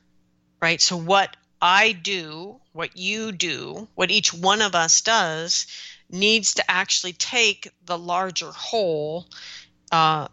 right? 0.62 0.82
So, 0.82 0.98
what 0.98 1.36
I 1.62 1.92
do, 1.92 2.60
what 2.74 2.98
you 2.98 3.32
do, 3.32 3.88
what 3.96 4.12
each 4.12 4.34
one 4.34 4.62
of 4.62 4.76
us 4.76 5.02
does, 5.02 5.68
needs 6.10 6.56
to 6.56 6.72
actually 6.72 7.14
take 7.14 7.70
the 7.86 7.98
larger 7.98 8.52
whole 8.52 9.28
uh, 9.92 10.28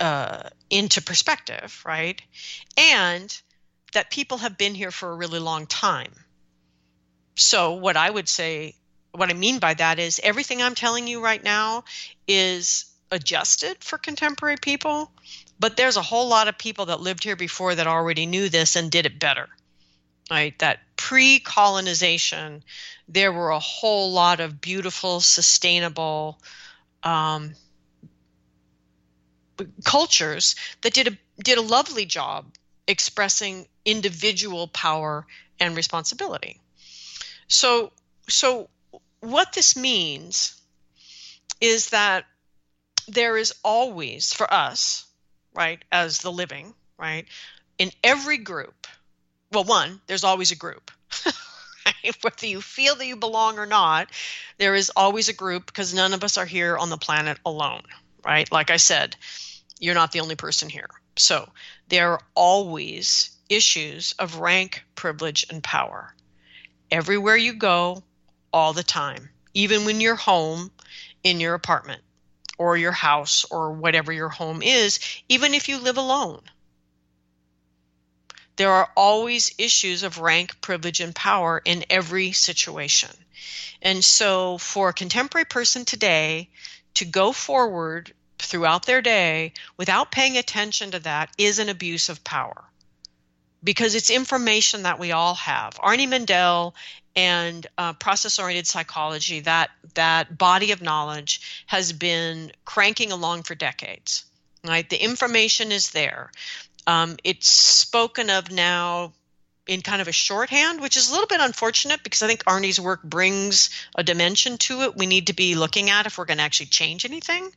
uh, 0.00 0.42
into 0.70 1.02
perspective, 1.02 1.82
right? 1.84 2.20
And 2.76 3.40
that 3.92 4.10
people 4.10 4.38
have 4.38 4.58
been 4.58 4.74
here 4.74 4.90
for 4.90 5.10
a 5.10 5.16
really 5.16 5.38
long 5.38 5.66
time. 5.66 6.12
So, 7.36 7.74
what 7.74 7.96
I 7.96 8.08
would 8.08 8.28
say, 8.28 8.76
what 9.12 9.30
I 9.30 9.34
mean 9.34 9.58
by 9.58 9.74
that 9.74 9.98
is 9.98 10.20
everything 10.22 10.62
I'm 10.62 10.74
telling 10.74 11.06
you 11.06 11.22
right 11.22 11.42
now 11.42 11.84
is 12.26 12.86
adjusted 13.10 13.82
for 13.84 13.98
contemporary 13.98 14.56
people 14.56 15.12
but 15.58 15.76
there's 15.76 15.96
a 15.96 16.02
whole 16.02 16.28
lot 16.28 16.48
of 16.48 16.58
people 16.58 16.86
that 16.86 17.00
lived 17.00 17.24
here 17.24 17.36
before 17.36 17.74
that 17.74 17.86
already 17.86 18.26
knew 18.26 18.48
this 18.48 18.76
and 18.76 18.90
did 18.90 19.06
it 19.06 19.18
better. 19.18 19.48
Right? 20.30 20.58
That 20.58 20.80
pre 20.96 21.38
colonization, 21.40 22.64
there 23.08 23.32
were 23.32 23.50
a 23.50 23.58
whole 23.58 24.12
lot 24.12 24.40
of 24.40 24.60
beautiful, 24.60 25.20
sustainable 25.20 26.38
um, 27.02 27.54
cultures 29.84 30.56
that 30.80 30.94
did 30.94 31.08
a 31.08 31.42
did 31.42 31.58
a 31.58 31.62
lovely 31.62 32.06
job 32.06 32.46
expressing 32.86 33.66
individual 33.84 34.68
power 34.68 35.26
and 35.60 35.76
responsibility. 35.76 36.60
So 37.48 37.92
so 38.28 38.68
what 39.20 39.52
this 39.52 39.76
means 39.76 40.60
is 41.60 41.90
that 41.90 42.24
there 43.06 43.36
is 43.36 43.54
always 43.62 44.32
for 44.32 44.52
us 44.52 45.06
right, 45.54 45.82
as 45.92 46.18
the 46.18 46.32
living, 46.32 46.74
right, 46.98 47.26
in 47.78 47.90
every 48.02 48.38
group, 48.38 48.86
well, 49.52 49.64
one, 49.64 50.00
there's 50.06 50.24
always 50.24 50.50
a 50.50 50.56
group. 50.56 50.90
Whether 52.22 52.46
you 52.46 52.60
feel 52.60 52.96
that 52.96 53.06
you 53.06 53.16
belong 53.16 53.58
or 53.58 53.66
not, 53.66 54.10
there 54.58 54.74
is 54.74 54.90
always 54.96 55.28
a 55.28 55.34
group 55.34 55.66
because 55.66 55.94
none 55.94 56.12
of 56.12 56.24
us 56.24 56.36
are 56.36 56.46
here 56.46 56.76
on 56.76 56.90
the 56.90 56.96
planet 56.96 57.38
alone, 57.44 57.82
right? 58.24 58.50
Like 58.50 58.70
I 58.70 58.78
said, 58.78 59.16
you're 59.78 59.94
not 59.94 60.12
the 60.12 60.20
only 60.20 60.36
person 60.36 60.68
here. 60.68 60.88
So 61.16 61.48
there 61.88 62.12
are 62.12 62.20
always 62.34 63.30
issues 63.48 64.12
of 64.18 64.38
rank, 64.38 64.82
privilege, 64.94 65.46
and 65.50 65.62
power. 65.62 66.14
Everywhere 66.90 67.36
you 67.36 67.54
go, 67.54 68.02
all 68.52 68.72
the 68.72 68.82
time, 68.82 69.30
even 69.52 69.84
when 69.84 70.00
you're 70.00 70.14
home 70.14 70.70
in 71.22 71.40
your 71.40 71.54
apartment 71.54 72.02
or 72.58 72.76
your 72.76 72.92
house 72.92 73.44
or 73.50 73.72
whatever 73.72 74.12
your 74.12 74.28
home 74.28 74.62
is, 74.62 75.00
even 75.28 75.54
if 75.54 75.68
you 75.68 75.78
live 75.78 75.96
alone. 75.96 76.42
There 78.56 78.70
are 78.70 78.90
always 78.96 79.54
issues 79.58 80.04
of 80.04 80.18
rank, 80.18 80.60
privilege, 80.60 81.00
and 81.00 81.14
power 81.14 81.60
in 81.64 81.84
every 81.90 82.32
situation. 82.32 83.10
And 83.82 84.04
so, 84.04 84.58
for 84.58 84.90
a 84.90 84.94
contemporary 84.94 85.44
person 85.44 85.84
today 85.84 86.48
to 86.94 87.04
go 87.04 87.32
forward 87.32 88.14
throughout 88.38 88.86
their 88.86 89.02
day 89.02 89.52
without 89.76 90.12
paying 90.12 90.36
attention 90.36 90.92
to 90.92 91.00
that 91.00 91.30
is 91.36 91.58
an 91.58 91.68
abuse 91.68 92.08
of 92.08 92.22
power 92.22 92.64
because 93.64 93.94
it's 93.94 94.10
information 94.10 94.82
that 94.82 94.98
we 94.98 95.12
all 95.12 95.34
have. 95.34 95.74
Arnie 95.76 96.06
Mindell 96.06 96.74
and 97.16 97.66
uh, 97.78 97.92
process 97.94 98.38
oriented 98.38 98.66
psychology, 98.66 99.40
that, 99.40 99.70
that 99.94 100.36
body 100.36 100.72
of 100.72 100.82
knowledge 100.82 101.64
has 101.66 101.92
been 101.92 102.52
cranking 102.64 103.12
along 103.12 103.42
for 103.44 103.54
decades. 103.54 104.24
Right? 104.66 104.88
The 104.88 105.02
information 105.02 105.72
is 105.72 105.90
there. 105.90 106.30
Um, 106.86 107.16
it's 107.22 107.48
spoken 107.48 108.30
of 108.30 108.50
now 108.50 109.12
in 109.66 109.80
kind 109.80 110.02
of 110.02 110.08
a 110.08 110.12
shorthand, 110.12 110.80
which 110.80 110.96
is 110.96 111.08
a 111.08 111.12
little 111.12 111.26
bit 111.26 111.40
unfortunate 111.40 112.02
because 112.02 112.22
I 112.22 112.26
think 112.26 112.44
Arnie's 112.44 112.80
work 112.80 113.02
brings 113.02 113.70
a 113.94 114.02
dimension 114.02 114.58
to 114.58 114.82
it 114.82 114.96
we 114.96 115.06
need 115.06 115.28
to 115.28 115.32
be 115.32 115.54
looking 115.54 115.90
at 115.90 116.06
if 116.06 116.18
we're 116.18 116.26
going 116.26 116.38
to 116.38 116.44
actually 116.44 116.66
change 116.66 117.04
anything. 117.04 117.50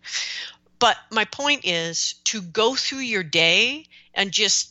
But 0.79 0.95
my 1.11 1.25
point 1.25 1.61
is 1.65 2.13
to 2.25 2.41
go 2.41 2.75
through 2.75 2.99
your 2.99 3.23
day 3.23 3.85
and 4.13 4.31
just 4.31 4.69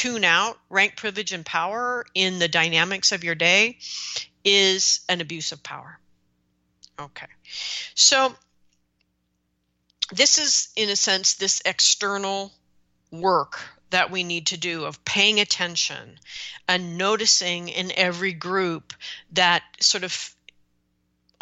tune 0.00 0.24
out 0.24 0.58
rank, 0.70 0.96
privilege, 0.96 1.32
and 1.32 1.44
power 1.44 2.06
in 2.14 2.38
the 2.38 2.48
dynamics 2.48 3.12
of 3.12 3.22
your 3.22 3.34
day 3.34 3.76
is 4.42 5.00
an 5.10 5.20
abuse 5.20 5.52
of 5.52 5.62
power. 5.62 5.98
Okay. 6.98 7.26
So, 7.94 8.34
this 10.10 10.38
is, 10.38 10.70
in 10.74 10.88
a 10.88 10.96
sense, 10.96 11.34
this 11.34 11.60
external 11.66 12.50
work 13.12 13.60
that 13.90 14.10
we 14.10 14.24
need 14.24 14.46
to 14.46 14.56
do 14.56 14.86
of 14.86 15.04
paying 15.04 15.38
attention 15.38 16.18
and 16.66 16.96
noticing 16.96 17.68
in 17.68 17.92
every 17.94 18.32
group 18.32 18.94
that 19.32 19.62
sort 19.80 20.04
of 20.04 20.34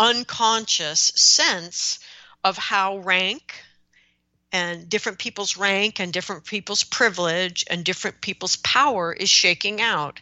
unconscious 0.01 1.13
sense 1.15 2.01
of 2.43 2.57
how 2.57 2.99
rank 2.99 3.55
and 4.53 4.89
different 4.89 5.19
people's 5.19 5.57
rank 5.57 6.01
and 6.01 6.13
different 6.13 6.45
people's 6.45 6.85
privilege 6.85 7.65
and 7.69 7.85
different 7.85 8.21
people's 8.21 8.57
power 8.57 9.13
is 9.13 9.29
shaking 9.29 9.81
out. 9.81 10.21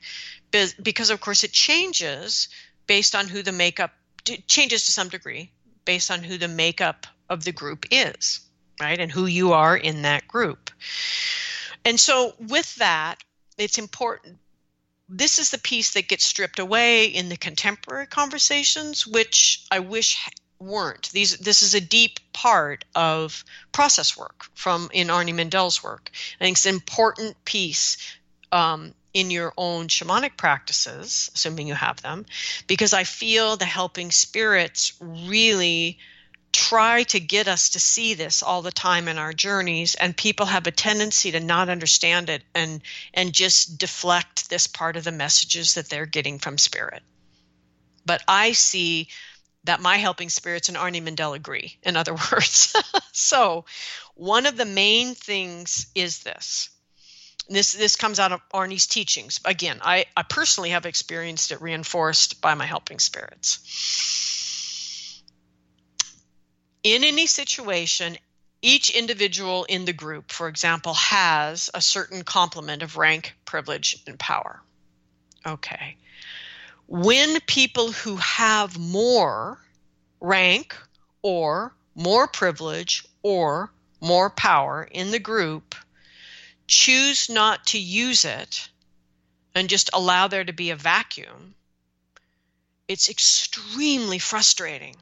Because 0.83 1.11
of 1.11 1.21
course 1.21 1.45
it 1.45 1.53
changes 1.53 2.49
based 2.87 3.15
on 3.15 3.29
who 3.29 3.43
the 3.43 3.53
makeup 3.53 3.93
changes 4.47 4.87
to 4.87 4.93
some 4.93 5.09
degree 5.09 5.51
based 5.85 6.11
on 6.11 6.23
who 6.23 6.39
the 6.39 6.49
makeup 6.49 7.07
of 7.29 7.45
the 7.45 7.53
group 7.53 7.87
is 7.91 8.41
right 8.81 8.99
and 8.99 9.13
who 9.13 9.27
you 9.27 9.53
are 9.53 9.77
in 9.77 10.03
that 10.03 10.27
group. 10.27 10.71
And 11.85 11.99
so 12.01 12.35
with 12.41 12.75
that 12.77 13.23
it's 13.59 13.79
important 13.79 14.39
this 15.09 15.39
is 15.39 15.51
the 15.51 15.59
piece 15.59 15.93
that 15.93 16.09
gets 16.09 16.25
stripped 16.25 16.59
away 16.59 17.07
in 17.07 17.29
the 17.29 17.37
contemporary 17.37 18.07
conversations 18.07 19.07
which 19.07 19.65
i 19.71 19.79
wish 19.79 20.29
weren't. 20.59 21.11
These 21.11 21.39
this 21.39 21.63
is 21.63 21.75
a 21.75 21.81
deep 21.81 22.21
part 22.33 22.85
of 22.95 23.45
process 23.73 24.17
work 24.17 24.47
from 24.55 24.91
in 24.93 25.09
Arnie 25.09 25.35
Mindell's 25.35 25.83
work. 25.83 26.11
I 26.41 26.45
think 26.45 26.57
it's 26.57 26.67
an 26.67 26.75
important 26.75 27.45
piece 27.45 27.97
um, 28.53 28.95
in 29.13 29.31
your 29.31 29.53
own 29.57 29.89
shamanic 29.89 30.37
practices, 30.37 31.31
assuming 31.35 31.67
you 31.69 31.75
have 31.75 32.01
them, 32.03 32.27
because 32.67 32.93
I 32.93 33.05
feel 33.05 33.57
the 33.57 33.65
helping 33.65 34.11
spirits 34.11 34.93
really 35.01 35.99
try 36.53 37.03
to 37.03 37.21
get 37.21 37.49
us 37.49 37.71
to 37.71 37.81
see 37.81 38.15
this 38.15 38.43
all 38.43 38.63
the 38.63 38.73
time 38.73 39.09
in 39.09 39.19
our 39.19 39.35
journeys 39.35 39.95
and 39.95 40.17
people 40.17 40.47
have 40.47 40.67
a 40.67 40.71
tendency 40.71 41.33
to 41.33 41.41
not 41.41 41.69
understand 41.69 42.31
it 42.31 42.43
and 42.55 42.81
and 43.13 43.35
just 43.35 43.77
deflect 43.77 44.49
this 44.49 44.67
part 44.67 44.97
of 44.97 45.05
the 45.05 45.13
messages 45.13 45.75
that 45.75 45.91
they're 45.91 46.07
getting 46.07 46.39
from 46.39 46.57
spirit 46.57 47.03
but 48.07 48.23
I 48.27 48.53
see 48.53 49.09
that 49.67 49.81
my 49.81 49.97
helping 49.99 50.31
spirits 50.31 50.69
and 50.69 50.77
Arnie 50.77 51.03
Mindell 51.03 51.37
agree, 51.37 51.77
in 51.83 51.97
other 51.97 52.15
words. 52.33 52.75
so, 53.13 53.65
one 54.15 54.47
of 54.47 54.57
the 54.57 54.65
main 54.65 55.15
things 55.15 55.87
is 55.95 56.21
this. 56.21 56.71
This 57.49 57.73
this 57.73 57.95
comes 57.95 58.19
out 58.19 58.33
of 58.33 58.41
Arnie's 58.53 58.87
teachings. 58.87 59.39
Again, 59.45 59.79
I, 59.83 60.07
I 60.17 60.25
personally 60.25 60.71
have 60.71 60.85
experienced 60.85 61.53
it 61.53 61.61
reinforced 61.61 62.41
by 62.41 62.55
my 62.55 62.67
helping 62.67 62.99
spirits. 62.99 63.61
In 66.83 67.05
any 67.05 67.27
situation, 67.27 68.17
each 68.63 68.91
individual 68.91 69.65
in 69.65 69.85
the 69.85 69.93
group, 69.93 70.33
for 70.33 70.49
example, 70.49 70.95
has 70.95 71.71
a 71.73 71.81
certain 71.81 72.23
complement 72.23 72.83
of 72.83 72.97
rank, 72.97 73.37
privilege, 73.45 74.03
and 74.07 74.19
power. 74.19 74.61
Okay. 75.47 75.97
When 76.89 77.41
people 77.41 77.91
who 77.91 78.17
have 78.17 78.79
more 78.79 79.61
rank 80.21 80.77
or 81.21 81.75
more 81.95 82.29
privilege 82.29 83.05
or 83.23 83.73
more 84.01 84.31
power 84.31 84.85
in 84.85 85.11
the 85.11 85.19
group 85.19 85.75
choose 86.69 87.29
not 87.29 87.67
to 87.67 87.79
use 87.79 88.25
it 88.25 88.69
and 89.55 89.69
just 89.69 89.91
allow 89.93 90.29
there 90.29 90.45
to 90.45 90.53
be 90.53 90.71
a 90.71 90.77
vacuum, 90.77 91.55
it's 92.87 93.09
extremely 93.09 94.19
frustrating 94.19 94.97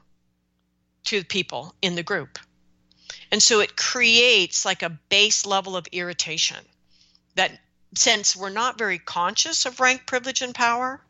to 1.03 1.19
the 1.19 1.25
people 1.25 1.75
in 1.81 1.93
the 1.93 2.03
group. 2.03 2.39
And 3.31 3.43
so 3.43 3.59
it 3.59 3.77
creates 3.77 4.65
like 4.65 4.81
a 4.81 4.89
base 4.89 5.45
level 5.45 5.77
of 5.77 5.87
irritation 5.91 6.65
that 7.35 7.59
since 7.95 8.35
we're 8.35 8.49
not 8.49 8.77
very 8.77 8.97
conscious 8.97 9.65
of 9.65 9.79
rank, 9.79 10.07
privilege, 10.07 10.41
and 10.41 10.55
power, 10.55 11.01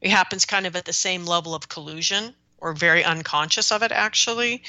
it 0.00 0.10
happens 0.10 0.44
kind 0.44 0.66
of 0.66 0.76
at 0.76 0.84
the 0.84 0.92
same 0.92 1.24
level 1.24 1.54
of 1.54 1.68
collusion 1.68 2.34
or 2.58 2.72
very 2.72 3.04
unconscious 3.04 3.72
of 3.72 3.82
it 3.82 3.92
actually. 3.92 4.62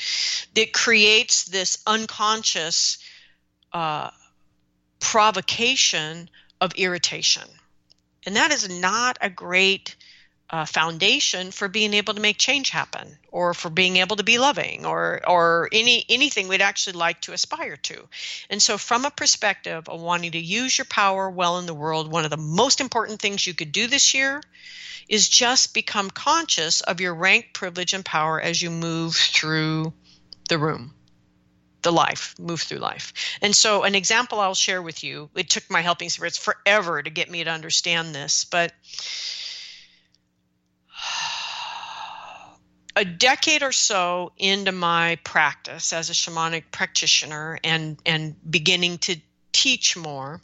It 0.55 0.73
creates 0.73 1.45
this 1.45 1.81
unconscious 1.87 2.97
uh, 3.73 4.11
provocation 4.99 6.29
of 6.61 6.73
irritation. 6.75 7.47
And 8.25 8.35
that 8.35 8.51
is 8.51 8.69
not 8.69 9.17
a 9.21 9.29
great 9.29 9.95
uh, 10.49 10.65
foundation 10.65 11.51
for 11.51 11.67
being 11.67 11.93
able 11.93 12.13
to 12.15 12.21
make 12.21 12.37
change 12.37 12.69
happen 12.71 13.17
or 13.31 13.53
for 13.53 13.69
being 13.69 13.97
able 13.97 14.15
to 14.15 14.23
be 14.23 14.39
loving 14.39 14.85
or 14.85 15.21
or 15.27 15.69
any 15.71 16.03
anything 16.09 16.47
we'd 16.47 16.61
actually 16.61 16.97
like 16.97 17.21
to 17.21 17.33
aspire 17.33 17.77
to. 17.77 18.07
And 18.49 18.61
so 18.61 18.77
from 18.77 19.05
a 19.05 19.11
perspective 19.11 19.87
of 19.87 20.01
wanting 20.01 20.31
to 20.31 20.39
use 20.39 20.77
your 20.77 20.85
power 20.85 21.29
well 21.29 21.59
in 21.59 21.67
the 21.67 21.73
world 21.73 22.11
one 22.11 22.25
of 22.25 22.31
the 22.31 22.37
most 22.37 22.81
important 22.81 23.21
things 23.21 23.45
you 23.45 23.53
could 23.53 23.71
do 23.71 23.87
this 23.87 24.13
year 24.13 24.41
is 25.07 25.29
just 25.29 25.73
become 25.73 26.09
conscious 26.09 26.81
of 26.81 26.99
your 26.99 27.13
rank 27.13 27.49
privilege 27.53 27.93
and 27.93 28.05
power 28.05 28.41
as 28.41 28.61
you 28.61 28.69
move 28.71 29.15
through 29.15 29.93
the 30.49 30.57
room 30.57 30.93
the 31.83 31.91
life 31.91 32.35
move 32.39 32.61
through 32.61 32.79
life. 32.79 33.13
And 33.43 33.55
so 33.55 33.83
an 33.83 33.93
example 33.93 34.39
i'll 34.39 34.55
share 34.55 34.81
with 34.81 35.03
you 35.03 35.29
it 35.35 35.47
took 35.47 35.69
my 35.69 35.81
helping 35.81 36.09
spirits 36.09 36.39
forever 36.39 37.03
to 37.03 37.09
get 37.11 37.29
me 37.29 37.43
to 37.43 37.51
understand 37.51 38.15
this 38.15 38.45
but 38.45 38.73
a 42.99 43.05
decade 43.05 43.63
or 43.63 43.71
so 43.71 44.33
into 44.37 44.73
my 44.73 45.17
practice 45.23 45.93
as 45.93 46.09
a 46.09 46.13
shamanic 46.13 46.65
practitioner 46.69 47.57
and 47.63 47.97
and 48.05 48.35
beginning 48.51 48.97
to 48.97 49.15
teach 49.53 49.95
more 49.95 50.41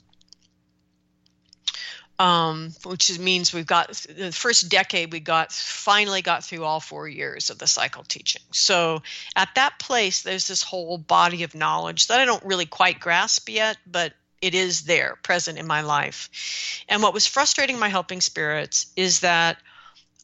um, 2.18 2.72
which 2.86 3.20
means 3.20 3.54
we've 3.54 3.68
got 3.68 3.90
the 3.90 4.32
first 4.32 4.70
decade 4.70 5.12
we 5.12 5.20
got 5.20 5.52
finally 5.52 6.22
got 6.22 6.46
through 6.46 6.64
all 6.64 6.80
four 6.80 7.10
years 7.10 7.50
of 7.50 7.60
the 7.60 7.68
cycle 7.68 8.04
teaching. 8.04 8.42
So 8.52 9.02
at 9.36 9.50
that 9.56 9.78
place 9.80 10.22
there's 10.22 10.48
this 10.48 10.64
whole 10.64 10.98
body 10.98 11.44
of 11.44 11.56
knowledge 11.56 12.08
that 12.08 12.22
i 12.22 12.26
don't 12.26 12.46
really 12.46 12.66
quite 12.66 13.02
grasp 13.02 13.50
yet 13.50 13.78
but 13.86 14.14
it 14.42 14.56
is 14.56 14.84
there 14.84 15.18
present 15.24 15.58
in 15.58 15.66
my 15.66 15.82
life. 15.82 16.84
And 16.88 17.02
what 17.02 17.14
was 17.14 17.26
frustrating 17.26 17.80
my 17.80 17.90
helping 17.90 18.22
spirits 18.22 18.86
is 18.96 19.22
that 19.22 19.58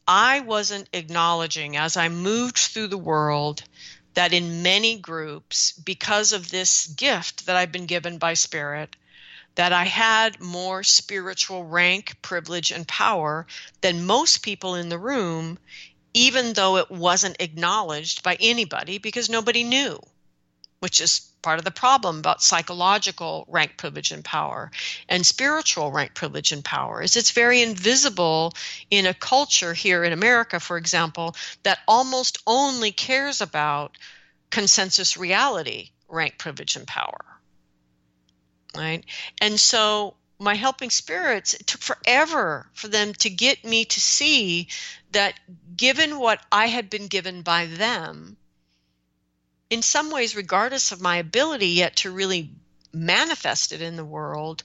I 0.06 0.40
wasn't 0.40 0.88
acknowledging 0.92 1.76
as 1.76 1.96
I 1.96 2.08
moved 2.08 2.58
through 2.58 2.88
the 2.88 2.98
world 2.98 3.62
that 4.14 4.32
in 4.32 4.62
many 4.62 4.98
groups, 4.98 5.72
because 5.72 6.32
of 6.32 6.50
this 6.50 6.86
gift 6.86 7.46
that 7.46 7.56
I've 7.56 7.72
been 7.72 7.86
given 7.86 8.18
by 8.18 8.34
Spirit, 8.34 8.96
that 9.54 9.72
I 9.72 9.84
had 9.84 10.40
more 10.40 10.82
spiritual 10.82 11.64
rank, 11.64 12.20
privilege, 12.22 12.70
and 12.72 12.86
power 12.86 13.46
than 13.80 14.04
most 14.06 14.42
people 14.42 14.74
in 14.74 14.88
the 14.88 14.98
room, 14.98 15.58
even 16.14 16.52
though 16.52 16.76
it 16.78 16.90
wasn't 16.90 17.36
acknowledged 17.40 18.22
by 18.22 18.36
anybody 18.40 18.98
because 18.98 19.28
nobody 19.28 19.64
knew 19.64 20.00
which 20.82 21.00
is 21.00 21.20
part 21.42 21.58
of 21.58 21.64
the 21.64 21.70
problem 21.70 22.18
about 22.18 22.42
psychological 22.42 23.44
rank 23.48 23.76
privilege 23.76 24.10
and 24.10 24.24
power 24.24 24.70
and 25.08 25.24
spiritual 25.24 25.92
rank 25.92 26.14
privilege 26.14 26.50
and 26.52 26.64
power 26.64 27.00
is 27.02 27.16
it's 27.16 27.30
very 27.30 27.62
invisible 27.62 28.52
in 28.90 29.06
a 29.06 29.14
culture 29.14 29.74
here 29.74 30.02
in 30.04 30.12
america 30.12 30.58
for 30.58 30.76
example 30.76 31.36
that 31.62 31.78
almost 31.86 32.38
only 32.46 32.90
cares 32.90 33.40
about 33.40 33.96
consensus 34.50 35.16
reality 35.16 35.90
rank 36.08 36.36
privilege 36.38 36.76
and 36.76 36.86
power 36.86 37.32
right? 38.76 39.04
And 39.40 39.58
so 39.58 40.14
my 40.38 40.54
helping 40.54 40.90
spirits 40.90 41.54
it 41.54 41.66
took 41.66 41.80
forever 41.80 42.66
for 42.72 42.88
them 42.88 43.12
to 43.14 43.30
get 43.30 43.64
me 43.64 43.84
to 43.84 44.00
see 44.00 44.66
that 45.12 45.38
given 45.76 46.18
what 46.18 46.40
i 46.50 46.66
had 46.66 46.90
been 46.90 47.06
given 47.06 47.42
by 47.42 47.66
them 47.66 48.36
in 49.72 49.80
some 49.80 50.10
ways, 50.10 50.36
regardless 50.36 50.92
of 50.92 51.00
my 51.00 51.16
ability 51.16 51.68
yet 51.68 51.96
to 51.96 52.10
really 52.10 52.50
manifest 52.92 53.72
it 53.72 53.80
in 53.80 53.96
the 53.96 54.04
world, 54.04 54.62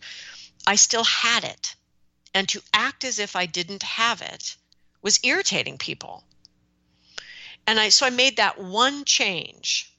I 0.68 0.76
still 0.76 1.05
had 1.05 1.45
it. 1.45 1.76
And 2.34 2.49
to 2.49 2.62
act 2.74 3.05
as 3.05 3.18
if 3.18 3.34
I 3.34 3.45
didn't 3.45 3.84
have 3.84 4.22
it 4.22 4.58
was 5.01 5.22
irritating 5.24 5.78
people. 5.78 6.26
And 7.66 7.80
I 7.80 7.88
so 7.88 8.05
I 8.05 8.10
made 8.10 8.36
that 8.36 8.60
one 8.60 9.05
change. 9.05 9.89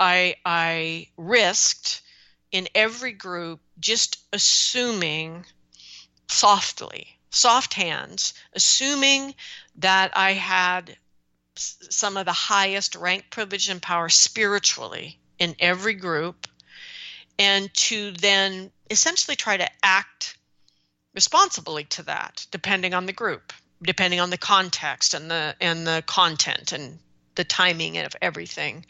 I 0.00 0.34
I 0.44 1.06
risked 1.16 2.02
in 2.50 2.66
every 2.74 3.12
group 3.12 3.60
just 3.78 4.18
assuming 4.32 5.46
softly, 6.26 7.16
soft 7.30 7.74
hands, 7.74 8.34
assuming 8.54 9.36
that 9.76 10.16
I 10.16 10.32
had 10.32 10.98
some 11.58 12.16
of 12.16 12.26
the 12.26 12.32
highest 12.32 12.94
rank, 12.94 13.26
privilege, 13.30 13.68
and 13.68 13.82
power 13.82 14.08
spiritually 14.08 15.18
in 15.38 15.54
every 15.58 15.94
group, 15.94 16.46
and 17.38 17.72
to 17.74 18.10
then 18.12 18.70
essentially 18.90 19.36
try 19.36 19.56
to 19.56 19.68
act 19.82 20.36
responsibly 21.14 21.84
to 21.84 22.02
that, 22.04 22.46
depending 22.50 22.94
on 22.94 23.06
the 23.06 23.12
group, 23.12 23.52
depending 23.82 24.20
on 24.20 24.30
the 24.30 24.38
context 24.38 25.14
and 25.14 25.30
the 25.30 25.54
and 25.60 25.86
the 25.86 26.02
content 26.06 26.72
and 26.72 26.98
the 27.34 27.44
timing 27.44 27.98
of 27.98 28.14
everything. 28.20 28.84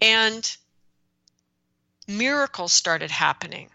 And 0.00 0.56
miracles 2.06 2.72
started 2.72 3.10
happening. 3.10 3.70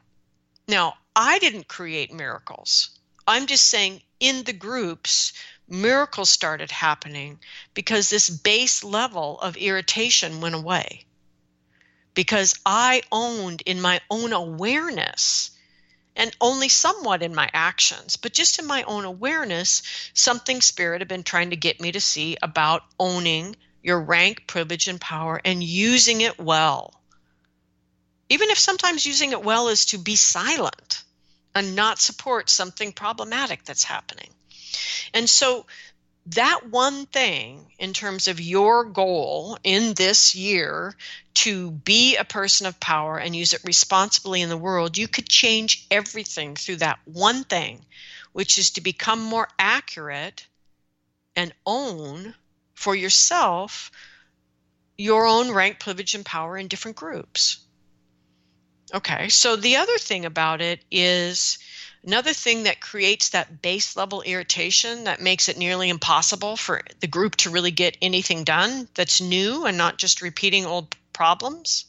Now, 0.67 0.95
I 1.15 1.39
didn't 1.39 1.67
create 1.67 2.11
miracles. 2.13 2.89
I'm 3.27 3.45
just 3.45 3.67
saying 3.67 4.01
in 4.19 4.43
the 4.43 4.53
groups, 4.53 5.33
miracles 5.73 6.29
started 6.29 6.69
happening 6.71 7.39
because 7.73 8.09
this 8.09 8.29
base 8.29 8.83
level 8.83 9.39
of 9.41 9.57
irritation 9.57 10.39
went 10.39 10.55
away. 10.55 11.05
Because 12.13 12.53
I 12.63 13.01
owned 13.11 13.63
in 13.65 13.81
my 13.81 13.99
own 14.09 14.33
awareness 14.33 15.49
and 16.15 16.35
only 16.39 16.69
somewhat 16.69 17.23
in 17.23 17.33
my 17.33 17.49
actions, 17.53 18.17
but 18.17 18.33
just 18.33 18.59
in 18.59 18.67
my 18.67 18.83
own 18.83 19.03
awareness, 19.03 19.81
something 20.13 20.61
spirit 20.61 21.01
had 21.01 21.07
been 21.07 21.23
trying 21.23 21.49
to 21.49 21.55
get 21.55 21.81
me 21.81 21.91
to 21.91 21.99
see 21.99 22.37
about 22.41 22.83
owning 22.99 23.55
your 23.81 23.99
rank, 23.99 24.45
privilege, 24.45 24.87
and 24.87 25.01
power 25.01 25.41
and 25.43 25.63
using 25.63 26.21
it 26.21 26.39
well. 26.39 26.93
Even 28.29 28.51
if 28.51 28.59
sometimes 28.59 29.07
using 29.07 29.31
it 29.31 29.43
well 29.43 29.67
is 29.69 29.87
to 29.87 29.97
be 29.97 30.15
silent 30.15 31.03
and 31.55 31.75
not 31.75 31.99
support 31.99 32.49
something 32.49 32.91
problematic 32.93 33.65
that's 33.65 33.83
happening. 33.83 34.29
And 35.13 35.29
so 35.29 35.65
that 36.27 36.69
one 36.69 37.05
thing 37.05 37.65
in 37.79 37.93
terms 37.93 38.27
of 38.27 38.39
your 38.39 38.85
goal 38.85 39.57
in 39.63 39.93
this 39.93 40.35
year 40.35 40.95
to 41.35 41.71
be 41.71 42.15
a 42.15 42.23
person 42.23 42.65
of 42.65 42.79
power 42.79 43.17
and 43.17 43.35
use 43.35 43.53
it 43.53 43.63
responsibly 43.65 44.41
in 44.41 44.49
the 44.49 44.57
world, 44.57 44.97
you 44.97 45.07
could 45.07 45.27
change 45.27 45.85
everything 45.91 46.55
through 46.55 46.77
that 46.77 46.99
one 47.05 47.43
thing, 47.43 47.81
which 48.31 48.57
is 48.57 48.71
to 48.71 48.81
become 48.81 49.21
more 49.21 49.47
accurate 49.59 50.47
and 51.35 51.53
own 51.65 52.33
for 52.73 52.95
yourself 52.95 53.91
your 54.97 55.25
own 55.25 55.51
rank, 55.51 55.79
privilege, 55.79 56.15
and 56.15 56.25
power 56.25 56.57
in 56.57 56.67
different 56.67 56.97
groups. 56.97 57.59
Okay, 58.93 59.29
so 59.29 59.55
the 59.55 59.77
other 59.77 59.97
thing 59.97 60.25
about 60.25 60.61
it 60.61 60.79
is 60.91 61.57
Another 62.05 62.33
thing 62.33 62.63
that 62.63 62.81
creates 62.81 63.29
that 63.29 63.61
base 63.61 63.95
level 63.95 64.21
irritation 64.21 65.05
that 65.05 65.21
makes 65.21 65.47
it 65.47 65.57
nearly 65.57 65.89
impossible 65.89 66.57
for 66.57 66.81
the 66.99 67.07
group 67.07 67.37
to 67.37 67.49
really 67.49 67.71
get 67.71 67.97
anything 68.01 68.43
done 68.43 68.89
that's 68.93 69.21
new 69.21 69.65
and 69.65 69.77
not 69.77 69.97
just 69.97 70.21
repeating 70.21 70.65
old 70.65 70.93
problems, 71.13 71.85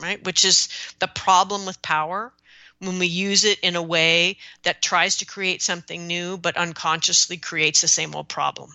right? 0.00 0.22
Which 0.24 0.44
is 0.44 0.68
the 1.00 1.08
problem 1.08 1.66
with 1.66 1.82
power 1.82 2.32
when 2.78 3.00
we 3.00 3.08
use 3.08 3.44
it 3.44 3.58
in 3.60 3.74
a 3.74 3.82
way 3.82 4.36
that 4.62 4.80
tries 4.80 5.16
to 5.16 5.24
create 5.24 5.60
something 5.60 6.06
new 6.06 6.36
but 6.36 6.56
unconsciously 6.56 7.36
creates 7.36 7.80
the 7.80 7.88
same 7.88 8.14
old 8.14 8.28
problem. 8.28 8.72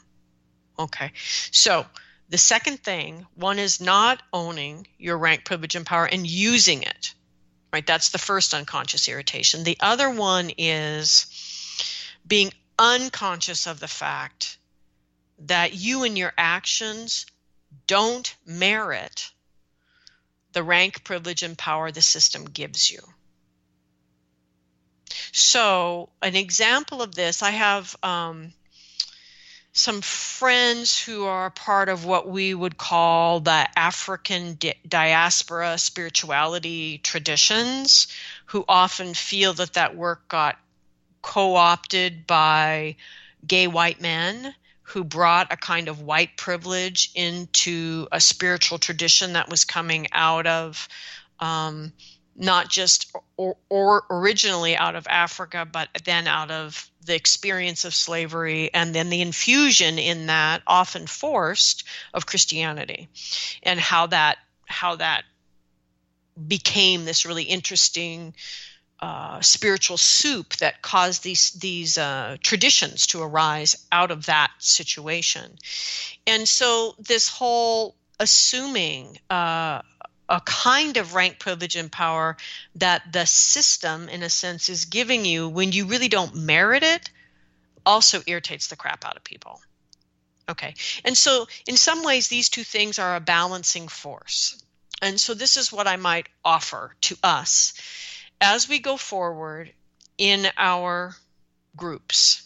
Okay. 0.78 1.14
So, 1.52 1.86
the 2.28 2.38
second 2.38 2.84
thing, 2.84 3.26
one 3.36 3.60
is 3.60 3.80
not 3.80 4.22
owning 4.34 4.88
your 4.98 5.18
rank, 5.18 5.46
privilege, 5.46 5.76
and 5.76 5.86
power 5.86 6.06
and 6.06 6.26
using 6.26 6.84
it. 6.84 7.14
Right? 7.74 7.86
That's 7.86 8.10
the 8.10 8.20
first 8.20 8.54
unconscious 8.54 9.08
irritation. 9.08 9.64
The 9.64 9.78
other 9.80 10.08
one 10.10 10.52
is 10.60 11.26
being 12.26 12.54
unconscious 12.78 13.66
of 13.66 13.80
the 13.80 13.88
fact 13.88 14.60
that 15.40 15.74
you 15.74 16.04
and 16.04 16.16
your 16.16 16.34
actions 16.38 17.26
don't 17.88 18.36
merit 18.46 19.32
the 20.52 20.62
rank, 20.62 21.04
privilege, 21.04 21.42
and 21.42 21.58
power 21.58 21.92
the 21.92 22.02
system 22.04 22.46
gives 22.46 22.92
you. 22.92 23.00
So, 25.32 26.10
an 26.22 26.36
example 26.36 27.02
of 27.02 27.16
this, 27.16 27.42
I 27.42 27.50
have 27.50 27.96
um, 28.04 28.54
some 29.74 30.02
friends 30.02 31.00
who 31.00 31.26
are 31.26 31.50
part 31.50 31.90
of 31.90 32.06
what 32.06 32.30
we 32.30 32.54
would 32.54 32.78
call 32.78 33.40
the 33.40 33.68
African 33.78 34.54
di- 34.54 34.76
diaspora 34.88 35.80
spirituality 35.80 37.00
traditions, 37.00 38.08
who 38.46 38.64
often 38.68 39.16
feel 39.16 39.54
that 39.54 39.74
that 39.74 39.96
work 39.96 40.28
got 40.28 40.60
co 41.24 41.56
opted 41.56 42.28
by 42.28 42.96
gay 43.46 43.68
white 43.68 44.00
men 44.00 44.54
who 44.84 45.04
brought 45.04 45.52
a 45.52 45.58
kind 45.58 45.88
of 45.88 46.02
white 46.02 46.38
privilege 46.38 47.10
into 47.16 48.08
a 48.12 48.22
spiritual 48.22 48.78
tradition 48.78 49.34
that 49.34 49.50
was 49.50 49.66
coming 49.66 50.08
out 50.12 50.46
of 50.46 50.88
um, 51.40 51.92
not 52.36 52.70
just 52.70 53.12
or, 53.38 53.58
or 53.70 54.04
originally 54.10 54.76
out 54.76 54.96
of 54.96 55.08
Africa, 55.08 55.68
but 55.70 55.90
then 56.06 56.28
out 56.28 56.52
of 56.52 56.90
the 57.06 57.16
experience 57.16 57.86
of 57.86 57.94
slavery 57.94 58.74
and 58.74 58.94
then 58.94 59.10
the 59.10 59.22
infusion 59.22 60.00
in 60.00 60.28
that 60.28 60.62
often 60.66 61.08
forced 61.08 61.84
of 62.14 62.26
Christianity 62.26 63.10
and 63.62 63.80
how 63.80 64.08
that 64.08 64.38
how 64.66 64.96
that 64.96 65.24
became 66.48 67.06
this 67.06 67.26
really 67.26 67.44
interesting 67.44 68.34
uh, 69.00 69.42
spiritual 69.42 69.98
soup 69.98 70.56
that 70.58 70.82
caused 70.82 71.24
these 71.24 71.52
these 71.52 71.98
uh, 71.98 72.38
traditions 72.42 73.08
to 73.08 73.22
arise 73.22 73.86
out 73.92 74.12
of 74.12 74.28
that 74.28 74.52
situation, 74.60 75.58
and 76.26 76.48
so 76.48 76.96
this 77.00 77.28
whole 77.28 77.96
assuming 78.20 79.18
uh, 79.30 79.82
a 80.34 80.42
kind 80.42 80.98
of 80.98 81.14
rank, 81.14 81.38
privilege, 81.38 81.76
and 81.76 81.92
power 81.92 82.36
that 82.74 83.14
the 83.14 83.24
system, 83.24 84.10
in 84.10 84.24
a 84.24 84.30
sense, 84.32 84.68
is 84.68 84.86
giving 84.86 85.26
you 85.26 85.48
when 85.48 85.72
you 85.72 85.86
really 85.86 86.08
don't 86.08 86.34
merit 86.34 86.82
it 86.82 87.12
also 87.86 88.24
irritates 88.26 88.68
the 88.68 88.76
crap 88.76 89.06
out 89.06 89.16
of 89.16 89.24
people. 89.24 89.62
Okay. 90.50 90.74
And 91.06 91.16
so, 91.16 91.48
in 91.68 91.78
some 91.78 92.04
ways, 92.04 92.30
these 92.30 92.50
two 92.50 92.64
things 92.64 92.98
are 92.98 93.16
a 93.16 93.20
balancing 93.20 93.88
force. 93.88 94.60
And 95.04 95.20
so, 95.20 95.36
this 95.36 95.56
is 95.56 95.72
what 95.72 95.88
I 95.88 95.98
might 95.98 96.28
offer 96.44 96.96
to 97.02 97.16
us 97.22 97.76
as 98.42 98.68
we 98.68 98.80
go 98.80 98.98
forward 98.98 99.72
in 100.18 100.48
our 100.58 101.16
groups 101.76 102.42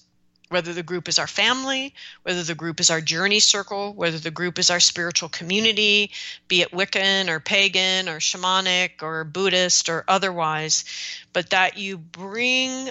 whether 0.49 0.73
the 0.73 0.83
group 0.83 1.07
is 1.07 1.19
our 1.19 1.27
family, 1.27 1.93
whether 2.23 2.43
the 2.43 2.55
group 2.55 2.79
is 2.79 2.89
our 2.89 3.01
journey 3.01 3.39
circle, 3.39 3.93
whether 3.93 4.17
the 4.17 4.31
group 4.31 4.57
is 4.59 4.69
our 4.69 4.79
spiritual 4.79 5.29
community, 5.29 6.11
be 6.47 6.61
it 6.61 6.71
Wiccan 6.71 7.29
or 7.29 7.39
pagan 7.39 8.07
or 8.07 8.19
shamanic 8.19 9.01
or 9.01 9.23
Buddhist 9.23 9.89
or 9.89 10.05
otherwise, 10.07 10.85
but 11.33 11.49
that 11.49 11.77
you 11.77 11.97
bring 11.97 12.89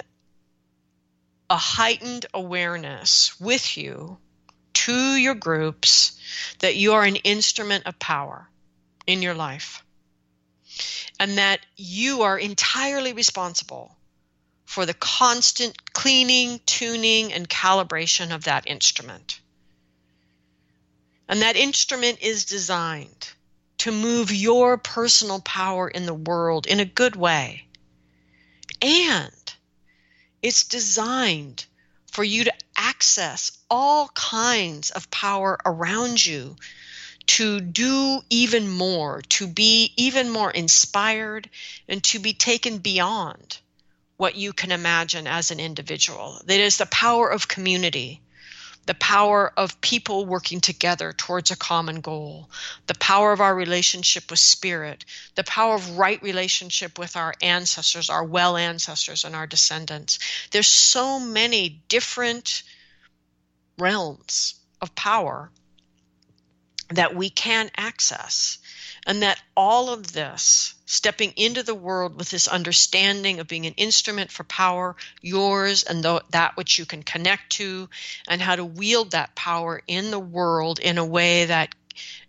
a 1.49 1.57
heightened 1.57 2.25
awareness 2.33 3.39
with 3.39 3.77
you 3.77 4.17
to 4.73 5.15
your 5.15 5.35
groups 5.35 6.19
that 6.59 6.75
you 6.75 6.93
are 6.93 7.03
an 7.03 7.15
instrument 7.17 7.87
of 7.87 7.97
power 7.97 8.47
in 9.07 9.21
your 9.21 9.33
life 9.33 9.83
and 11.19 11.37
that 11.39 11.59
you 11.75 12.21
are 12.21 12.37
entirely 12.37 13.13
responsible 13.13 13.96
for 14.67 14.85
the 14.85 14.93
constant 14.93 15.93
cleaning, 15.93 16.59
tuning, 16.65 17.31
and 17.31 17.49
calibration 17.49 18.35
of 18.35 18.43
that 18.43 18.67
instrument. 18.67 19.39
And 21.29 21.41
that 21.41 21.55
instrument 21.55 22.21
is 22.21 22.43
designed 22.43 23.29
to 23.79 23.93
move 23.93 24.29
your 24.29 24.77
personal 24.77 25.39
power 25.39 25.87
in 25.87 26.05
the 26.05 26.13
world 26.13 26.67
in 26.67 26.81
a 26.81 26.85
good 26.85 27.15
way. 27.15 27.65
And 28.81 29.53
it's 30.41 30.65
designed 30.65 31.65
for 32.11 32.25
you 32.25 32.43
to 32.43 32.53
access 32.75 33.57
all 33.69 34.09
kinds 34.09 34.91
of 34.91 35.09
power 35.09 35.57
around 35.65 36.23
you 36.23 36.57
to 37.27 37.61
do 37.61 38.19
even 38.29 38.69
more, 38.69 39.21
to 39.29 39.47
be 39.47 39.93
even 39.95 40.29
more 40.29 40.51
inspired, 40.51 41.49
and 41.87 42.03
to 42.03 42.19
be 42.19 42.33
taken 42.33 42.79
beyond 42.79 43.59
what 44.17 44.35
you 44.35 44.51
can 44.51 44.71
imagine 44.71 45.27
as 45.27 45.51
an 45.51 45.59
individual. 45.59 46.41
That 46.45 46.59
is 46.59 46.77
the 46.77 46.87
power 46.87 47.29
of 47.29 47.47
community, 47.47 48.21
the 48.87 48.95
power 48.95 49.53
of 49.55 49.79
people 49.81 50.25
working 50.25 50.59
together 50.59 51.13
towards 51.13 51.51
a 51.51 51.55
common 51.55 52.01
goal, 52.01 52.49
the 52.87 52.95
power 52.95 53.31
of 53.31 53.41
our 53.41 53.55
relationship 53.55 54.29
with 54.31 54.39
spirit, 54.39 55.05
the 55.35 55.43
power 55.43 55.75
of 55.75 55.97
right 55.97 56.21
relationship 56.23 56.97
with 56.97 57.15
our 57.15 57.33
ancestors, 57.41 58.09
our 58.09 58.23
well 58.23 58.57
ancestors, 58.57 59.23
and 59.23 59.35
our 59.35 59.45
descendants. 59.45 60.19
There's 60.51 60.67
so 60.67 61.19
many 61.19 61.81
different 61.87 62.63
realms 63.77 64.55
of 64.81 64.95
power 64.95 65.51
that 66.89 67.15
we 67.15 67.29
can 67.29 67.69
access 67.75 68.59
and 69.05 69.21
that 69.21 69.41
all 69.55 69.89
of 69.89 70.11
this, 70.11 70.73
stepping 70.85 71.31
into 71.37 71.63
the 71.63 71.73
world 71.73 72.17
with 72.17 72.29
this 72.29 72.47
understanding 72.47 73.39
of 73.39 73.47
being 73.47 73.65
an 73.65 73.73
instrument 73.73 74.31
for 74.31 74.43
power, 74.43 74.97
yours 75.21 75.83
and 75.83 76.03
th- 76.03 76.21
that 76.31 76.57
which 76.57 76.77
you 76.77 76.85
can 76.85 77.03
connect 77.03 77.51
to, 77.53 77.89
and 78.27 78.41
how 78.41 78.55
to 78.55 78.65
wield 78.65 79.11
that 79.11 79.33
power 79.33 79.81
in 79.87 80.11
the 80.11 80.19
world 80.19 80.79
in 80.79 80.97
a 80.97 81.05
way 81.05 81.45
that 81.45 81.73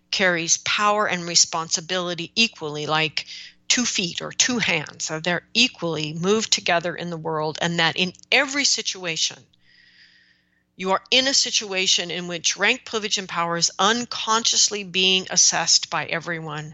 carries 0.09 0.57
power 0.57 1.07
and 1.07 1.27
responsibility 1.27 2.31
equally, 2.35 2.85
like 2.85 3.25
two 3.67 3.85
feet 3.85 4.21
or 4.21 4.31
two 4.31 4.59
hands. 4.59 5.03
So 5.03 5.19
they're 5.19 5.47
equally 5.53 6.13
moved 6.13 6.51
together 6.51 6.95
in 6.95 7.09
the 7.09 7.17
world, 7.17 7.57
and 7.61 7.79
that 7.79 7.97
in 7.97 8.13
every 8.31 8.63
situation, 8.63 9.37
you 10.79 10.91
are 10.91 11.01
in 11.11 11.27
a 11.27 11.33
situation 11.33 12.09
in 12.09 12.29
which 12.29 12.55
rank, 12.55 12.85
privilege, 12.85 13.17
and 13.17 13.27
power 13.27 13.57
is 13.57 13.69
unconsciously 13.77 14.85
being 14.85 15.27
assessed 15.29 15.89
by 15.89 16.05
everyone, 16.05 16.73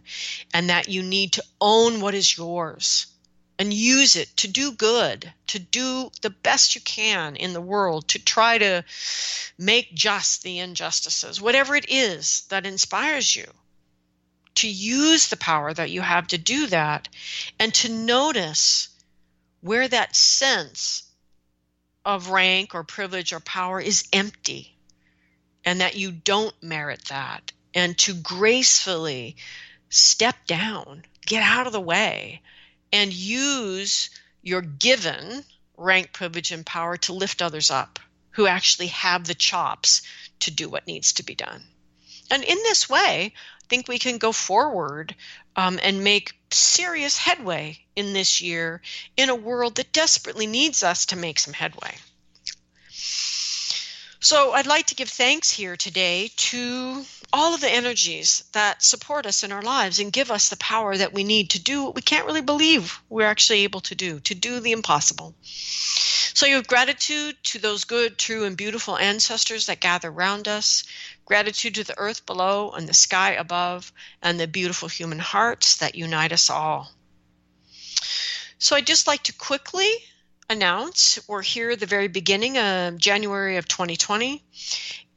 and 0.53 0.69
that 0.69 0.87
you 0.87 1.01
need 1.01 1.33
to 1.33 1.43
own 1.59 1.99
what 1.99 2.13
is 2.13 2.37
yours 2.37 3.07
and 3.57 3.73
use 3.73 4.15
it 4.15 4.29
to 4.37 4.47
do 4.47 4.73
good, 4.73 5.33
to 5.47 5.57
do 5.57 6.11
the 6.21 6.29
best 6.29 6.75
you 6.75 6.81
can 6.81 7.35
in 7.35 7.53
the 7.53 7.61
world, 7.61 8.07
to 8.09 8.23
try 8.23 8.59
to 8.59 8.85
make 9.57 9.95
just 9.95 10.43
the 10.43 10.59
injustices, 10.59 11.41
whatever 11.41 11.75
it 11.75 11.89
is 11.89 12.41
that 12.49 12.67
inspires 12.67 13.35
you. 13.35 13.51
To 14.55 14.67
use 14.67 15.29
the 15.29 15.37
power 15.37 15.73
that 15.73 15.89
you 15.89 16.01
have 16.01 16.27
to 16.27 16.37
do 16.37 16.67
that 16.67 17.09
and 17.57 17.73
to 17.75 17.89
notice 17.89 18.89
where 19.61 19.87
that 19.87 20.15
sense 20.15 21.04
of 22.05 22.29
rank 22.29 22.75
or 22.75 22.83
privilege 22.83 23.33
or 23.33 23.39
power 23.39 23.81
is 23.81 24.07
empty 24.13 24.77
and 25.65 25.81
that 25.81 25.95
you 25.95 26.11
don't 26.11 26.55
merit 26.61 27.03
that 27.09 27.51
and 27.73 27.97
to 27.97 28.13
gracefully 28.13 29.35
step 29.89 30.35
down, 30.45 31.03
get 31.25 31.43
out 31.43 31.67
of 31.67 31.73
the 31.73 31.81
way, 31.81 32.41
and 32.93 33.11
use 33.11 34.09
your 34.41 34.61
given 34.61 35.43
rank, 35.77 36.13
privilege, 36.13 36.51
and 36.51 36.65
power 36.65 36.95
to 36.97 37.13
lift 37.13 37.41
others 37.41 37.71
up 37.71 37.99
who 38.31 38.47
actually 38.47 38.87
have 38.87 39.25
the 39.25 39.35
chops 39.35 40.01
to 40.39 40.51
do 40.51 40.69
what 40.69 40.87
needs 40.87 41.13
to 41.13 41.23
be 41.23 41.35
done. 41.35 41.63
And 42.29 42.43
in 42.43 42.57
this 42.63 42.89
way, 42.89 43.33
think 43.69 43.87
we 43.87 43.99
can 43.99 44.17
go 44.17 44.31
forward 44.31 45.15
um, 45.55 45.79
and 45.81 46.03
make 46.03 46.33
serious 46.51 47.17
headway 47.17 47.79
in 47.95 48.13
this 48.13 48.41
year 48.41 48.81
in 49.17 49.29
a 49.29 49.35
world 49.35 49.75
that 49.75 49.93
desperately 49.93 50.47
needs 50.47 50.83
us 50.83 51.07
to 51.07 51.15
make 51.15 51.39
some 51.39 51.53
headway. 51.53 51.95
So 54.19 54.53
I'd 54.53 54.65
like 54.65 54.87
to 54.87 54.95
give 54.95 55.09
thanks 55.09 55.51
here 55.51 55.75
today 55.75 56.31
to 56.35 57.05
all 57.31 57.53
of 57.53 57.61
the 57.61 57.69
energies 57.69 58.43
that 58.53 58.81
support 58.81 59.27
us 59.27 59.43
in 59.43 59.51
our 59.51 59.61
lives 59.61 59.99
and 59.99 60.11
give 60.11 60.31
us 60.31 60.49
the 60.49 60.57
power 60.57 60.97
that 60.97 61.13
we 61.13 61.23
need 61.23 61.51
to 61.51 61.59
do 61.61 61.83
what 61.83 61.95
we 61.95 62.01
can't 62.01 62.25
really 62.25 62.41
believe 62.41 62.99
we're 63.07 63.27
actually 63.27 63.63
able 63.65 63.81
to 63.81 63.93
do, 63.93 64.19
to 64.21 64.33
do 64.33 64.59
the 64.59 64.71
impossible. 64.71 65.35
So 66.35 66.47
you 66.47 66.55
have 66.55 66.67
gratitude 66.67 67.37
to 67.43 67.59
those 67.59 67.85
good, 67.85 68.17
true, 68.17 68.43
and 68.43 68.57
beautiful 68.57 68.97
ancestors 68.97 69.67
that 69.67 69.79
gather 69.79 70.09
around 70.09 70.49
us, 70.49 70.83
gratitude 71.23 71.75
to 71.75 71.85
the 71.85 71.97
earth 71.97 72.25
below 72.25 72.71
and 72.71 72.89
the 72.89 72.93
sky 72.93 73.35
above, 73.35 73.93
and 74.21 74.37
the 74.37 74.45
beautiful 74.45 74.89
human 74.89 75.19
hearts 75.19 75.77
that 75.77 75.95
unite 75.95 76.33
us 76.33 76.49
all. 76.49 76.91
So 78.59 78.75
I'd 78.75 78.85
just 78.85 79.07
like 79.07 79.23
to 79.23 79.33
quickly 79.33 79.89
announce 80.49 81.25
we're 81.25 81.41
here 81.41 81.71
at 81.71 81.79
the 81.79 81.85
very 81.85 82.09
beginning 82.09 82.57
of 82.57 82.97
January 82.97 83.55
of 83.55 83.69
2020. 83.69 84.43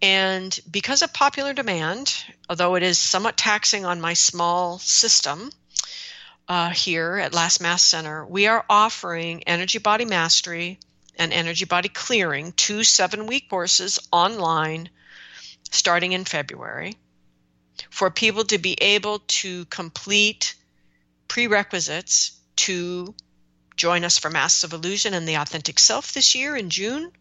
And 0.01 0.57
because 0.71 1.03
of 1.03 1.13
popular 1.13 1.53
demand, 1.53 2.15
although 2.49 2.77
it 2.77 2.85
is 2.85 2.97
somewhat 2.97 3.37
taxing 3.37 3.85
on 3.85 4.01
my 4.01 4.15
small 4.15 4.79
system 4.79 5.51
uh, 6.47 6.71
here 6.71 7.17
at 7.17 7.35
Last 7.35 7.61
Mask 7.61 7.85
Center, 7.89 8.25
we 8.25 8.47
are 8.47 8.65
offering 8.71 9.43
Energy 9.49 9.79
Body 9.79 10.05
Mastery 10.05 10.79
and 11.19 11.33
Energy 11.33 11.65
Body 11.65 11.89
Clearing, 11.89 12.53
two 12.53 12.85
seven 12.85 13.27
week 13.27 13.51
courses 13.51 13.99
online 14.13 14.89
starting 15.71 16.13
in 16.13 16.25
February 16.25 16.97
for 17.91 18.11
people 18.11 18.45
to 18.45 18.59
be 18.59 18.75
able 18.81 19.21
to 19.27 19.65
complete 19.67 20.55
prerequisites 21.29 22.33
to 22.57 23.15
join 23.77 24.05
us 24.05 24.19
for 24.19 24.31
Masks 24.31 24.65
of 24.65 24.73
Illusion 24.73 25.15
and 25.15 25.29
the 25.29 25.37
Authentic 25.37 25.79
Self 25.79 26.13
this 26.13 26.35
year 26.35 26.57
in 26.57 26.71
June, 26.71 27.13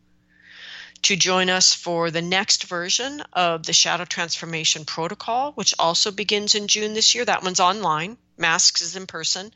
to 1.04 1.16
join 1.16 1.50
us 1.50 1.74
for 1.74 2.10
the 2.10 2.22
next 2.24 2.64
version 2.64 3.22
of 3.34 3.64
the 3.64 3.74
Shadow 3.74 4.06
Transformation 4.06 4.84
Protocol, 4.84 5.52
which 5.52 5.76
also 5.78 6.10
begins 6.10 6.56
in 6.56 6.68
June 6.68 6.96
this 6.96 7.14
year. 7.14 7.24
That 7.24 7.44
one's 7.44 7.60
online, 7.60 8.18
Masks 8.38 8.82
is 8.82 8.96
in 8.96 9.06
person. 9.06 9.52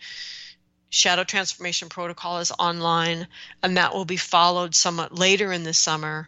Shadow 0.94 1.24
Transformation 1.24 1.88
Protocol 1.88 2.40
is 2.40 2.52
online, 2.60 3.30
and 3.64 3.78
that 3.78 3.94
will 3.94 4.04
be 4.04 4.18
followed 4.18 4.76
somewhat 4.76 5.18
later 5.18 5.54
in 5.54 5.64
the 5.64 5.74
summer 5.74 6.28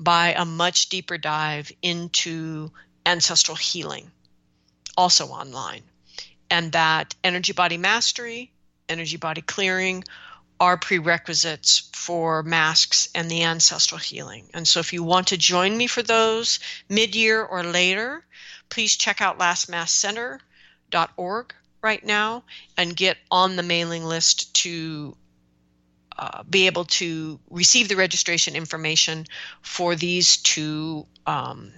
by 0.00 0.32
a 0.32 0.46
much 0.46 0.88
deeper 0.88 1.18
dive 1.18 1.70
into 1.82 2.72
ancestral 3.04 3.54
healing, 3.54 4.10
also 4.96 5.26
online. 5.26 5.82
And 6.48 6.72
that 6.72 7.14
energy 7.22 7.52
body 7.52 7.76
mastery, 7.76 8.50
energy 8.88 9.18
body 9.18 9.42
clearing 9.42 10.04
are 10.58 10.78
prerequisites 10.78 11.90
for 11.92 12.42
masks 12.42 13.10
and 13.14 13.30
the 13.30 13.44
ancestral 13.44 13.98
healing. 13.98 14.48
And 14.54 14.66
so 14.66 14.80
if 14.80 14.94
you 14.94 15.04
want 15.04 15.26
to 15.28 15.36
join 15.36 15.76
me 15.76 15.86
for 15.86 16.02
those 16.02 16.60
mid 16.88 17.14
year 17.14 17.44
or 17.44 17.62
later, 17.62 18.24
please 18.70 18.96
check 18.96 19.20
out 19.20 19.38
lastmaskcenter.org 19.38 21.54
right 21.82 22.04
now 22.04 22.44
and 22.76 22.94
get 22.94 23.16
on 23.30 23.56
the 23.56 23.62
mailing 23.62 24.04
list 24.04 24.54
to 24.54 25.16
uh, 26.18 26.42
be 26.42 26.66
able 26.66 26.84
to 26.84 27.38
receive 27.48 27.88
the 27.88 27.96
registration 27.96 28.56
information 28.56 29.24
for 29.62 29.94
these 29.94 30.38
two 30.38 31.06
um, 31.26 31.72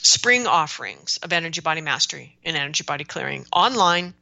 spring 0.00 0.46
offerings 0.46 1.18
of 1.22 1.32
Energy 1.32 1.60
Body 1.60 1.80
Mastery 1.80 2.38
and 2.44 2.56
Energy 2.56 2.84
Body 2.84 3.04
Clearing 3.04 3.44
online. 3.52 4.14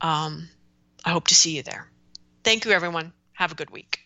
Um, 0.00 0.48
I 1.04 1.10
hope 1.10 1.28
to 1.28 1.34
see 1.34 1.56
you 1.56 1.62
there. 1.62 1.90
Thank 2.44 2.64
you, 2.64 2.70
everyone. 2.70 3.12
Have 3.32 3.50
a 3.50 3.56
good 3.56 3.70
week. 3.70 4.03